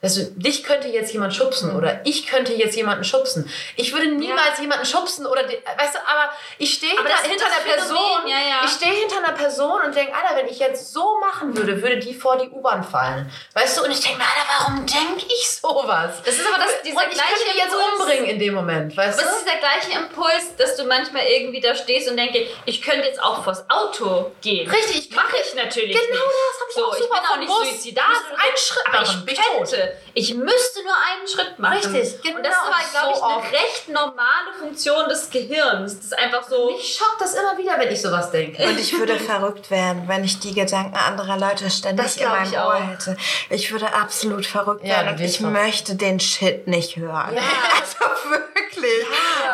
also, 0.00 0.22
dich 0.36 0.62
könnte 0.62 0.86
jetzt 0.88 1.12
jemand 1.12 1.34
schubsen 1.34 1.74
oder 1.74 2.00
ich 2.04 2.26
könnte 2.28 2.52
jetzt 2.52 2.76
jemanden 2.76 3.02
schubsen. 3.02 3.50
Ich 3.74 3.92
würde 3.92 4.06
niemals 4.06 4.60
jemanden 4.60 4.86
schubsen 4.86 5.26
oder, 5.26 5.42
weißt 5.42 5.94
du, 5.94 5.98
aber 5.98 6.30
ich 6.58 6.74
stehe 6.74 6.92
hinter, 6.92 7.08
das 7.08 7.22
hinter 7.22 7.44
das 7.46 7.64
der 7.64 7.72
Person. 7.72 8.26
Ja, 8.28 8.38
ja. 8.38 8.60
Ich 8.64 8.70
stehe 8.70 8.92
hinter 8.92 9.18
einer 9.18 9.32
Person 9.32 9.80
und 9.82 9.94
denke, 9.96 10.14
Alter, 10.14 10.36
wenn 10.36 10.46
ich 10.46 10.60
jetzt 10.60 10.92
so 10.92 11.18
machen 11.18 11.56
würde, 11.56 11.82
würde 11.82 11.98
die 11.98 12.14
vor 12.14 12.36
die 12.38 12.48
U-Bahn 12.48 12.84
fallen. 12.84 13.28
Weißt 13.54 13.76
du, 13.78 13.84
und 13.84 13.90
ich 13.90 14.00
denke 14.00 14.18
mir, 14.18 14.24
Alter, 14.24 14.46
warum 14.60 14.86
denke 14.86 15.26
ich 15.26 15.50
sowas? 15.50 16.22
Das 16.24 16.34
ist 16.36 16.46
aber 16.46 16.62
das, 16.62 16.80
dieser 16.84 16.96
und 16.96 17.02
ich 17.08 17.14
gleiche 17.14 17.32
könnte 17.34 17.50
die 17.52 17.58
jetzt 17.58 17.72
Impuls. 17.72 17.98
umbringen 18.00 18.24
in 18.26 18.38
dem 18.38 18.54
Moment, 18.54 18.96
weißt 18.96 19.18
Aber 19.18 19.28
du? 19.28 19.34
es 19.34 19.38
ist 19.42 19.46
dieser 19.46 19.58
gleiche 19.58 19.98
Impuls, 19.98 20.56
dass 20.58 20.76
du 20.76 20.84
manchmal 20.84 21.26
irgendwie 21.26 21.60
da 21.60 21.74
stehst 21.74 22.08
und 22.08 22.16
denke, 22.16 22.46
ich 22.66 22.82
könnte 22.82 23.06
jetzt 23.08 23.20
auch 23.20 23.42
vors 23.42 23.64
Auto 23.68 24.30
gehen. 24.42 24.70
Richtig, 24.70 25.10
ich 25.10 25.16
mache 25.16 25.36
ich 25.44 25.54
natürlich 25.56 25.96
Genau 25.96 26.08
nicht. 26.08 26.22
das 26.22 26.60
hab 26.60 26.68
ich 26.68 26.74
so, 26.76 26.84
auch 26.86 26.94
ich 26.94 27.02
super 27.02 27.14
bin 27.20 27.30
auch 27.30 27.36
nicht 27.38 27.48
Bus. 27.48 27.68
suizidal. 27.70 28.04
So, 28.14 28.74
Schritt 28.74 28.86
aber 28.92 29.02
ich 29.02 29.24
bin 29.24 29.34
ich 29.34 29.40
tot. 29.40 29.87
Könnte. 29.88 30.08
Ich 30.14 30.34
müsste 30.34 30.82
nur 30.82 30.94
einen 30.94 31.28
Schritt 31.28 31.58
machen. 31.58 31.74
Richtig, 31.94 32.34
Und 32.34 32.44
das 32.44 32.52
ist 32.54 32.62
genau, 32.62 32.72
aber, 32.72 32.90
glaube 32.90 33.10
ich, 33.12 33.16
so 33.18 33.24
eine 33.24 33.36
oft. 33.36 33.52
recht 33.52 33.88
normale 33.88 34.52
Funktion 34.58 35.08
des 35.08 35.30
Gehirns. 35.30 35.96
Das 35.96 36.04
ist 36.06 36.18
einfach 36.18 36.42
so. 36.48 36.70
Mich 36.72 36.94
schockt 36.98 37.20
das 37.20 37.34
immer 37.34 37.56
wieder, 37.58 37.78
wenn 37.78 37.90
ich 37.92 38.00
sowas 38.02 38.30
denke. 38.30 38.62
Und 38.64 38.78
ich 38.78 38.96
würde 38.98 39.18
verrückt 39.18 39.70
werden, 39.70 40.04
wenn 40.06 40.24
ich 40.24 40.38
die 40.40 40.54
Gedanken 40.54 40.96
anderer 40.96 41.38
Leute 41.38 41.70
ständig 41.70 42.04
Das 42.04 42.16
in 42.16 42.28
meinem 42.28 42.50
ich 42.52 42.58
Ohr 42.58 42.74
auch. 42.74 42.80
hätte. 42.80 43.16
Ich 43.50 43.70
würde 43.72 43.92
absolut 43.94 44.46
verrückt 44.46 44.84
Ja, 44.84 44.96
werden 44.96 45.08
und 45.14 45.20
ich 45.20 45.38
verrückt. 45.38 45.52
möchte 45.54 45.94
den 45.94 46.20
Shit 46.20 46.66
nicht 46.66 46.96
hören. 46.96 47.34
Ja. 47.34 47.42
Also 47.80 48.30
wirklich. 48.30 49.06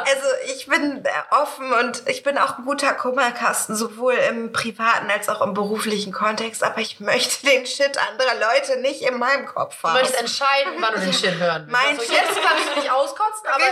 Also 0.04 0.26
ich 0.54 0.66
bin 0.66 1.04
äh, 1.04 1.08
offen 1.34 1.72
und 1.72 2.02
ich 2.08 2.22
bin 2.22 2.36
auch 2.36 2.58
ein 2.58 2.64
guter 2.64 2.92
Kummerkasten, 2.92 3.74
sowohl 3.74 4.14
im 4.14 4.52
privaten 4.52 5.10
als 5.10 5.28
auch 5.28 5.40
im 5.40 5.54
beruflichen 5.54 6.12
Kontext, 6.12 6.62
aber 6.62 6.78
ich 6.80 7.00
möchte 7.00 7.46
den 7.46 7.64
Shit 7.66 7.96
anderer 7.98 8.34
Leute 8.34 8.80
nicht 8.80 9.02
in 9.02 9.18
meinem 9.18 9.46
Kopf 9.46 9.80
Du 9.80 9.88
haben. 9.88 9.94
möchtest 9.94 10.18
entscheiden, 10.24 10.72
wann 10.80 10.94
du 10.94 11.00
den 11.00 11.12
Shit 11.12 11.34
hören 11.38 11.66
willst. 11.66 11.70
Mein 11.70 11.98
also, 11.98 12.02
Shit- 12.02 12.12
jetzt 12.12 12.42
kannst 12.42 12.68
du 12.76 12.80
dich 12.80 12.90
auskotzen, 12.90 13.46
aber 13.46 13.64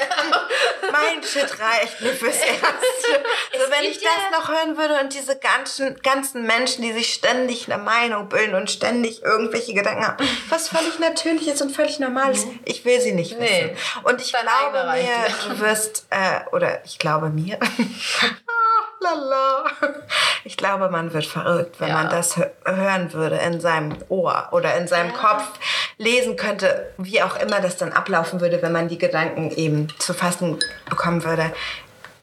mein 0.93 1.23
Shit 1.23 1.59
reicht 1.59 2.01
mir 2.01 2.13
fürs 2.15 2.37
Erste. 2.43 3.25
Also 3.53 3.71
wenn 3.71 3.85
ich 3.91 3.99
das 4.01 4.39
noch 4.39 4.49
hören 4.49 4.77
würde 4.77 5.01
und 5.01 5.13
diese 5.15 5.39
ganzen, 5.39 6.01
ganzen 6.03 6.47
Menschen, 6.47 6.83
die 6.83 6.93
sich 6.93 7.13
ständig 7.13 7.71
eine 7.73 7.83
Meinung 7.83 8.29
bilden 8.29 8.55
und 8.55 8.71
ständig 8.71 9.23
irgendwelche 9.23 9.75
Gedanken 9.75 10.07
haben, 10.07 10.29
was 10.49 10.69
völlig 10.69 10.99
natürlich 10.99 11.49
ist 11.49 11.63
und 11.63 11.75
völlig 11.75 11.99
normal 11.99 12.33
ist, 12.33 12.47
ich 12.65 12.85
will 12.85 13.01
sie 13.01 13.13
nicht 13.13 13.39
wissen. 13.39 13.67
Nee. 13.67 13.77
Und 14.05 14.21
ich 14.21 14.33
Dein 14.33 14.43
glaube 14.43 14.91
mir, 14.93 15.09
du 15.49 15.61
wirst, 15.61 16.07
äh, 16.11 16.41
oder 16.53 16.85
ich 16.85 16.99
glaube 16.99 17.29
mir, 17.31 17.59
lala. 19.03 19.65
Ich 20.45 20.57
glaube, 20.57 20.89
man 20.91 21.13
wird 21.13 21.25
verrückt, 21.27 21.79
wenn 21.79 21.89
Ja. 21.91 21.95
man 21.95 22.11
das 22.11 22.37
hö 22.37 22.43
hören 22.65 23.13
würde 23.13 23.37
in 23.37 23.61
seinem 23.61 23.97
Ohr 24.09 24.49
oder 24.51 24.75
in 24.77 24.89
seinem 24.89 25.13
Kopf 25.13 25.45
lesen 25.99 26.37
könnte, 26.37 26.93
wie 26.99 27.23
auch 27.23 27.37
immer 27.37 27.61
das 27.61 27.77
dann 27.77 27.93
ablaufen 27.93 28.41
würde, 28.41 28.61
wenn 28.61 28.73
man 28.73 28.89
die 28.89 28.99
Gedanken 28.99 29.53
eben 29.53 29.87
zu 30.01 30.13
fassen 30.15 30.59
bekommen 30.91 31.23
würde. 31.23 31.53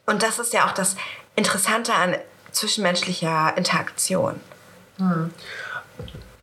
Und 0.05 0.21
das 0.21 0.37
ist 0.37 0.51
ja 0.53 0.65
auch 0.65 0.73
das 0.73 0.97
Interessante 1.37 1.93
an 1.93 2.15
zwischenmenschlicher 2.51 3.53
Interaktion. 3.55 4.41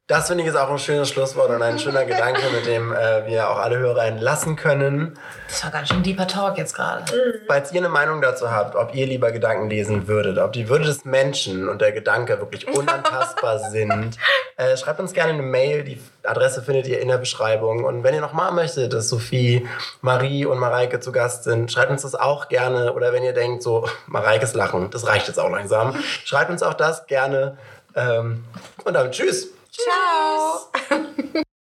Das 0.08 0.28
finde 0.28 0.44
ich 0.44 0.48
ist 0.48 0.54
auch 0.54 0.70
ein 0.70 0.78
schönes 0.78 1.08
Schlusswort 1.08 1.50
und 1.50 1.62
ein 1.62 1.80
schöner 1.80 2.04
Gedanke, 2.04 2.42
mit 2.54 2.64
dem 2.64 2.92
äh, 2.92 3.26
wir 3.26 3.50
auch 3.50 3.58
alle 3.58 3.76
Hörer 3.76 4.04
entlassen 4.04 4.54
können. 4.54 5.18
Das 5.48 5.64
war 5.64 5.72
ganz 5.72 5.88
schön 5.88 6.04
deeper 6.04 6.28
Talk 6.28 6.58
jetzt 6.58 6.76
gerade. 6.76 7.02
Falls 7.48 7.72
ihr 7.72 7.80
eine 7.80 7.88
Meinung 7.88 8.22
dazu 8.22 8.52
habt, 8.52 8.76
ob 8.76 8.94
ihr 8.94 9.04
lieber 9.08 9.32
Gedanken 9.32 9.68
lesen 9.68 10.06
würdet, 10.06 10.38
ob 10.38 10.52
die 10.52 10.68
Würde 10.68 10.84
des 10.84 11.04
Menschen 11.04 11.68
und 11.68 11.80
der 11.80 11.90
Gedanke 11.90 12.38
wirklich 12.38 12.68
unantastbar 12.72 13.58
sind, 13.58 14.16
äh, 14.56 14.76
schreibt 14.76 15.00
uns 15.00 15.12
gerne 15.12 15.32
eine 15.32 15.42
Mail. 15.42 15.82
Die 15.82 16.00
Adresse 16.22 16.62
findet 16.62 16.86
ihr 16.86 17.00
in 17.00 17.08
der 17.08 17.18
Beschreibung. 17.18 17.82
Und 17.82 18.04
wenn 18.04 18.14
ihr 18.14 18.20
nochmal 18.20 18.52
möchtet, 18.52 18.92
dass 18.92 19.08
Sophie, 19.08 19.66
Marie 20.02 20.46
und 20.46 20.60
Mareike 20.60 21.00
zu 21.00 21.10
Gast 21.10 21.42
sind, 21.42 21.72
schreibt 21.72 21.90
uns 21.90 22.02
das 22.02 22.14
auch 22.14 22.48
gerne. 22.48 22.92
Oder 22.92 23.12
wenn 23.12 23.24
ihr 23.24 23.34
denkt, 23.34 23.64
so, 23.64 23.88
Mareikes 24.06 24.54
Lachen, 24.54 24.88
das 24.90 25.04
reicht 25.04 25.26
jetzt 25.26 25.40
auch 25.40 25.50
langsam, 25.50 25.96
schreibt 26.24 26.52
uns 26.52 26.62
auch 26.62 26.74
das 26.74 27.08
gerne. 27.08 27.58
Ähm, 27.96 28.44
und 28.84 28.94
damit 28.94 29.10
tschüss. 29.10 29.55
Ciao! 29.76 30.70